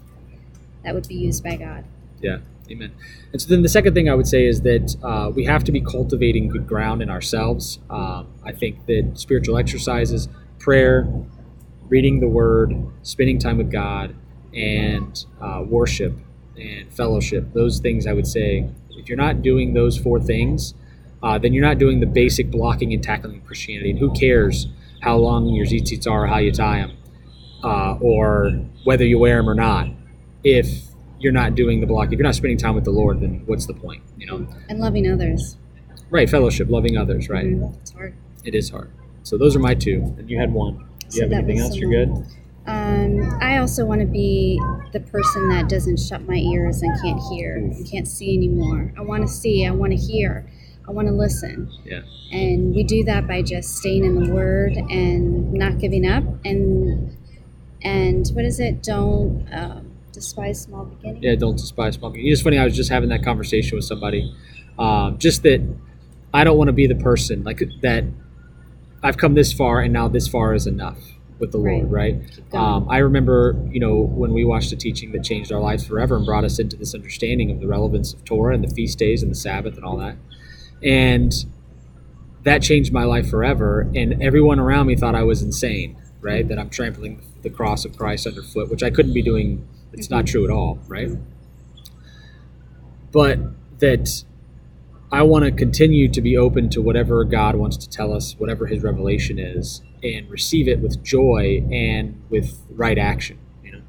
that 0.84 0.94
would 0.94 1.08
be 1.08 1.16
used 1.16 1.44
by 1.44 1.56
God. 1.56 1.86
Yeah, 2.22 2.40
amen. 2.70 2.92
And 3.32 3.42
so 3.42 3.48
then 3.50 3.62
the 3.62 3.70
second 3.70 3.94
thing 3.94 4.10
I 4.10 4.16
would 4.16 4.28
say 4.28 4.46
is 4.46 4.62
that 4.62 4.96
uh, 5.04 5.30
we 5.30 5.46
have 5.46 5.64
to 5.66 5.72
be 5.72 5.82
cultivating 5.82 6.50
good 6.50 6.68
ground 6.68 7.02
in 7.02 7.10
ourselves. 7.10 7.80
Um, 7.90 8.28
I 8.44 8.52
think 8.52 8.86
that 8.88 9.14
spiritual 9.16 9.58
exercises, 9.58 10.28
prayer, 10.60 11.08
reading 11.90 12.20
the 12.20 12.28
Word, 12.28 12.76
spending 13.04 13.40
time 13.40 13.58
with 13.58 13.72
God, 13.72 14.16
and 14.54 15.26
uh, 15.40 15.64
worship 15.68 16.14
and 16.58 16.92
fellowship, 16.92 17.54
those 17.54 17.80
things 17.80 18.08
I 18.08 18.14
would 18.14 18.28
say, 18.28 18.70
if 18.92 19.08
you're 19.08 19.18
not 19.18 19.44
doing 19.44 19.74
those 19.74 19.98
four 19.98 20.20
things, 20.20 20.74
uh, 21.22 21.38
then 21.38 21.54
you're 21.54 21.66
not 21.66 21.78
doing 21.78 22.00
the 22.00 22.06
basic 22.08 22.50
blocking 22.50 22.94
and 22.94 23.04
tackling 23.04 23.38
of 23.38 23.46
Christianity. 23.46 23.92
And 23.92 24.00
who 24.00 24.12
cares 24.14 24.68
how 25.02 25.18
long 25.18 25.50
your 25.50 25.66
tzitzits 25.66 26.10
are 26.10 26.26
how 26.26 26.38
you 26.40 26.52
tie 26.52 26.80
them, 26.80 26.98
uh, 27.64 27.98
or 28.02 28.52
whether 28.84 29.06
you 29.06 29.20
wear 29.20 29.38
them 29.38 29.50
or 29.50 29.56
not, 29.56 29.88
if 30.44 30.68
you're 31.20 31.34
not 31.34 31.56
doing 31.56 31.82
the 31.82 31.88
block, 31.88 32.08
if 32.08 32.14
you're 32.14 32.24
not 32.24 32.36
spending 32.36 32.58
time 32.58 32.76
with 32.76 32.84
the 32.86 32.92
Lord, 32.92 33.20
then 33.22 33.42
what's 33.46 33.66
the 33.66 33.74
point? 33.74 34.04
You 34.18 34.28
know, 34.28 34.48
And 34.70 34.80
loving 34.80 35.10
others. 35.12 35.58
right? 36.10 36.30
Fellowship, 36.30 36.70
loving 36.70 36.96
others, 36.98 37.28
right? 37.30 37.46
Mhm. 37.48 37.76
It's 37.82 37.92
hard. 37.92 38.14
It 38.44 38.56
is 38.56 38.70
hard. 38.70 38.90
So 39.24 39.38
those 39.38 39.56
are 39.56 39.60
my 39.60 39.74
two, 39.74 40.14
and 40.18 40.30
you 40.30 40.38
had 40.38 40.54
one. 40.54 40.74
Do 40.76 40.82
you 41.06 41.12
So 41.12 41.22
have 41.24 41.32
anything 41.34 41.60
else? 41.60 41.74
the 41.74 41.80
You're 41.80 41.90
good. 42.06 42.24
Um, 42.66 43.38
I 43.42 43.58
also 43.58 43.86
want 43.86 44.02
to 44.02 44.08
be 44.08 44.62
the 44.92 45.00
person 45.00 45.48
that 45.50 45.70
doesn't 45.70 46.00
shut 46.00 46.28
my 46.28 46.36
ears 46.36 46.82
and 46.82 46.94
can't 47.02 47.20
hear 47.32 47.56
and 47.56 47.86
can't 47.90 48.08
see 48.08 48.36
anymore. 48.36 48.94
I 48.98 49.02
want 49.02 49.24
to 49.24 49.28
see, 49.28 49.66
I 49.66 49.72
want 49.72 49.92
to 49.94 49.98
hear, 49.98 50.46
I 50.88 50.92
want 50.92 51.08
to 51.08 51.14
listen. 51.14 51.70
Yeah. 51.86 52.02
And 52.32 52.76
we 52.76 52.84
do 52.84 53.04
that 53.06 53.26
by 53.28 53.42
just 53.42 53.76
staying 53.78 54.04
in 54.04 54.22
the 54.22 54.32
Word 54.34 54.76
and 54.78 55.54
not 55.54 55.80
giving 55.80 56.06
up. 56.06 56.24
And 56.46 57.12
and 57.84 58.28
what 58.34 58.44
is 58.46 58.60
it? 58.60 58.84
Don't 58.84 59.48
um, 59.52 59.87
despise 60.18 60.62
small 60.62 60.86
beginnings. 60.86 61.24
Yeah, 61.24 61.36
don't 61.36 61.58
despise 61.58 61.96
small 61.96 62.10
beginnings. 62.10 62.40
It's 62.40 62.44
funny. 62.44 62.58
I 62.58 62.66
was 62.66 62.76
just 62.76 62.90
having 62.90 63.10
that 63.10 63.24
conversation 63.24 63.78
with 63.78 63.86
somebody. 63.86 64.34
Um, 64.80 65.18
just 65.18 65.44
that 65.44 65.62
I 66.34 66.44
don't 66.44 66.58
want 66.58 66.68
to 66.70 66.74
be 66.74 66.88
the 66.88 66.96
person 66.96 67.44
like 67.44 67.62
that. 67.82 68.04
I've 69.04 69.18
come 69.18 69.36
this 69.36 69.54
far, 69.54 69.82
and 69.82 69.94
now 69.94 70.08
this 70.08 70.28
far 70.28 70.54
is 70.56 70.66
enough 70.66 70.98
with 71.40 71.52
the 71.52 71.60
Lord, 71.60 71.92
right? 71.92 72.16
Um, 72.52 72.90
I 72.90 72.98
remember, 72.98 73.56
you 73.70 73.80
know, 73.80 73.96
when 73.96 74.34
we 74.34 74.44
watched 74.44 74.72
a 74.72 74.76
teaching 74.76 75.12
that 75.12 75.24
changed 75.24 75.52
our 75.52 75.60
lives 75.60 75.86
forever 75.86 76.16
and 76.16 76.26
brought 76.26 76.44
us 76.44 76.58
into 76.58 76.76
this 76.76 76.96
understanding 76.96 77.52
of 77.52 77.60
the 77.60 77.68
relevance 77.68 78.12
of 78.12 78.26
Torah 78.26 78.56
and 78.56 78.64
the 78.64 78.74
feast 78.74 78.98
days 78.98 79.22
and 79.22 79.32
the 79.32 79.36
Sabbath 79.36 79.76
and 79.76 79.86
all 79.86 79.98
that. 79.98 80.16
And 80.82 81.32
that 82.44 82.64
changed 82.64 82.92
my 82.92 83.04
life 83.04 83.30
forever. 83.30 83.82
And 83.96 84.22
everyone 84.22 84.60
around 84.60 84.88
me 84.88 84.96
thought 84.96 85.14
I 85.14 85.24
was 85.24 85.44
insane, 85.44 85.96
right? 86.22 86.48
That 86.48 86.58
I'm 86.58 86.70
trampling 86.72 87.22
the 87.44 87.50
cross 87.50 87.86
of 87.86 87.96
Christ 87.96 88.26
underfoot, 88.26 88.70
which 88.70 88.82
I 88.84 88.90
couldn't 88.90 89.14
be 89.14 89.22
doing. 89.22 89.68
It's 89.94 90.10
not 90.10 90.28
true 90.28 90.44
at 90.44 90.52
all, 90.52 90.80
right? 90.88 91.10
But 93.12 93.40
that 93.80 94.24
I 95.12 95.24
want 95.24 95.46
to 95.46 95.52
continue 95.52 96.10
to 96.10 96.22
be 96.22 96.38
open 96.38 96.70
to 96.72 96.82
whatever 96.82 97.24
God 97.24 97.56
wants 97.56 97.78
to 97.78 97.90
tell 97.90 98.14
us, 98.14 98.36
whatever 98.38 98.66
His 98.66 98.84
revelation 98.84 99.40
is, 99.40 99.82
and 100.04 100.30
receive 100.30 100.68
it 100.68 100.80
with 100.80 101.04
joy 101.04 101.66
and 101.72 102.22
with 102.30 102.60
right 102.70 102.98
action. 102.98 103.40
You 103.64 103.72
know, 103.74 103.82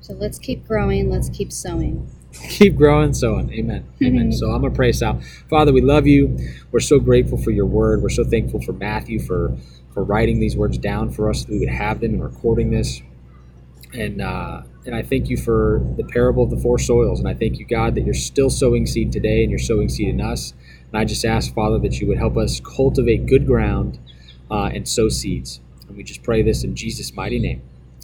so 0.00 0.14
let's 0.14 0.38
keep 0.38 0.66
growing. 0.66 1.10
Let's 1.10 1.28
keep 1.28 1.52
sowing. 1.52 2.10
keep 2.48 2.76
growing, 2.76 3.12
sowing. 3.12 3.52
Amen. 3.52 3.86
Amen. 4.02 4.32
so 4.32 4.50
I'm 4.50 4.62
gonna 4.62 4.74
pray 4.74 4.88
us 4.90 5.02
out. 5.02 5.22
Father, 5.50 5.72
we 5.72 5.82
love 5.82 6.06
you. 6.06 6.36
We're 6.72 6.80
so 6.80 6.98
grateful 6.98 7.38
for 7.38 7.50
your 7.50 7.66
word. 7.66 8.02
We're 8.02 8.08
so 8.08 8.24
thankful 8.24 8.62
for 8.62 8.72
Matthew 8.72 9.20
for 9.20 9.56
for 9.92 10.02
writing 10.02 10.40
these 10.40 10.56
words 10.56 10.76
down 10.76 11.10
for 11.10 11.30
us 11.30 11.42
so 11.42 11.48
we 11.50 11.60
would 11.60 11.68
have 11.68 12.00
them 12.00 12.14
and 12.14 12.22
recording 12.22 12.70
this. 12.70 13.00
And 13.94 14.20
uh, 14.20 14.62
and 14.86 14.94
I 14.94 15.02
thank 15.02 15.28
you 15.28 15.36
for 15.36 15.82
the 15.96 16.04
parable 16.04 16.44
of 16.44 16.50
the 16.50 16.58
four 16.58 16.78
soils. 16.78 17.20
And 17.20 17.28
I 17.28 17.34
thank 17.34 17.58
you, 17.58 17.64
God, 17.64 17.94
that 17.94 18.04
you're 18.04 18.14
still 18.14 18.50
sowing 18.50 18.86
seed 18.86 19.12
today 19.12 19.42
and 19.42 19.50
you're 19.50 19.58
sowing 19.58 19.88
seed 19.88 20.08
in 20.08 20.20
us. 20.20 20.52
And 20.92 20.98
I 20.98 21.04
just 21.04 21.24
ask, 21.24 21.54
Father, 21.54 21.78
that 21.78 22.00
you 22.00 22.06
would 22.08 22.18
help 22.18 22.36
us 22.36 22.60
cultivate 22.60 23.26
good 23.26 23.46
ground 23.46 23.98
uh, 24.50 24.70
and 24.74 24.88
sow 24.88 25.08
seeds. 25.08 25.60
And 25.88 25.96
we 25.96 26.02
just 26.02 26.22
pray 26.22 26.42
this 26.42 26.64
in 26.64 26.74
Jesus' 26.74 27.14
mighty 27.14 27.38
name. 27.38 27.62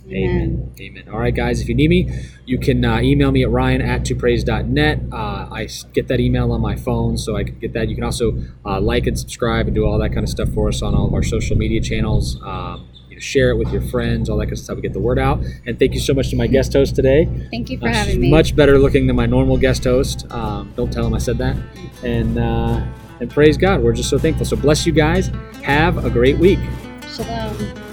Amen. 0.09 0.73
Amen. 0.81 1.09
All 1.09 1.19
right, 1.19 1.35
guys, 1.35 1.61
if 1.61 1.69
you 1.69 1.75
need 1.75 1.91
me, 1.91 2.11
you 2.45 2.59
can 2.59 2.85
uh, 2.85 3.01
email 3.01 3.31
me 3.31 3.43
at 3.43 3.51
ryan 3.51 3.81
at 3.81 4.03
twopraise.net. 4.03 5.01
Uh, 5.13 5.17
I 5.17 5.69
get 5.93 6.09
that 6.09 6.21
email 6.21 6.53
on 6.53 6.61
my 6.61 6.75
phone, 6.77 7.17
so 7.17 7.37
I 7.37 7.45
can 7.45 7.59
get 7.59 7.75
that. 7.75 7.89
You 7.89 7.95
can 7.95 8.05
also 8.05 8.43
uh, 8.65 8.81
like 8.81 9.07
and 9.07 9.19
subscribe 9.19 9.67
and 9.67 9.75
do 9.75 9.85
all 9.85 9.99
that 9.99 10.11
kind 10.11 10.25
of 10.25 10.31
stuff 10.31 10.49
for 10.53 10.69
us 10.69 10.83
on 10.83 10.95
all 10.95 11.07
of 11.07 11.15
our 11.15 11.23
social 11.23 11.57
media 11.57 11.81
channels. 11.81 12.41
Um, 12.43 12.89
share 13.21 13.51
it 13.51 13.57
with 13.57 13.73
your 13.73 13.83
friends, 13.83 14.29
all 14.29 14.37
that 14.39 14.47
kind 14.47 14.53
of 14.53 14.59
stuff 14.59 14.81
get 14.81 14.93
the 14.93 15.01
word 15.01 15.19
out. 15.19 15.41
And 15.67 15.79
thank 15.79 15.95
you 15.95 16.01
so 16.01 16.15
much 16.15 16.31
to 16.31 16.37
my 16.37 16.47
guest 16.47 16.73
host 16.73 16.97
today. 16.97 17.29
Thank 17.51 17.71
you 17.71 17.79
for 17.79 17.89
Uh, 17.89 17.93
having 17.93 18.21
me. 18.21 18.31
Much 18.31 18.57
better 18.57 18.79
looking 18.79 19.07
than 19.07 19.17
my 19.17 19.27
normal 19.27 19.57
guest 19.57 19.85
host. 19.85 20.27
Um, 20.31 20.73
don't 20.77 20.93
tell 20.93 21.07
him 21.07 21.15
I 21.15 21.19
said 21.19 21.39
that. 21.39 21.57
And 22.03 22.39
uh, 22.39 22.83
and 23.21 23.31
praise 23.31 23.57
God, 23.57 23.83
we're 23.83 23.93
just 23.93 24.09
so 24.11 24.19
thankful. 24.19 24.47
So 24.47 24.57
bless 24.57 24.87
you 24.87 24.93
guys. 24.93 25.29
Have 25.63 26.05
a 26.05 26.11
great 26.11 26.39
week. 26.39 26.59
Shalom. 27.15 27.90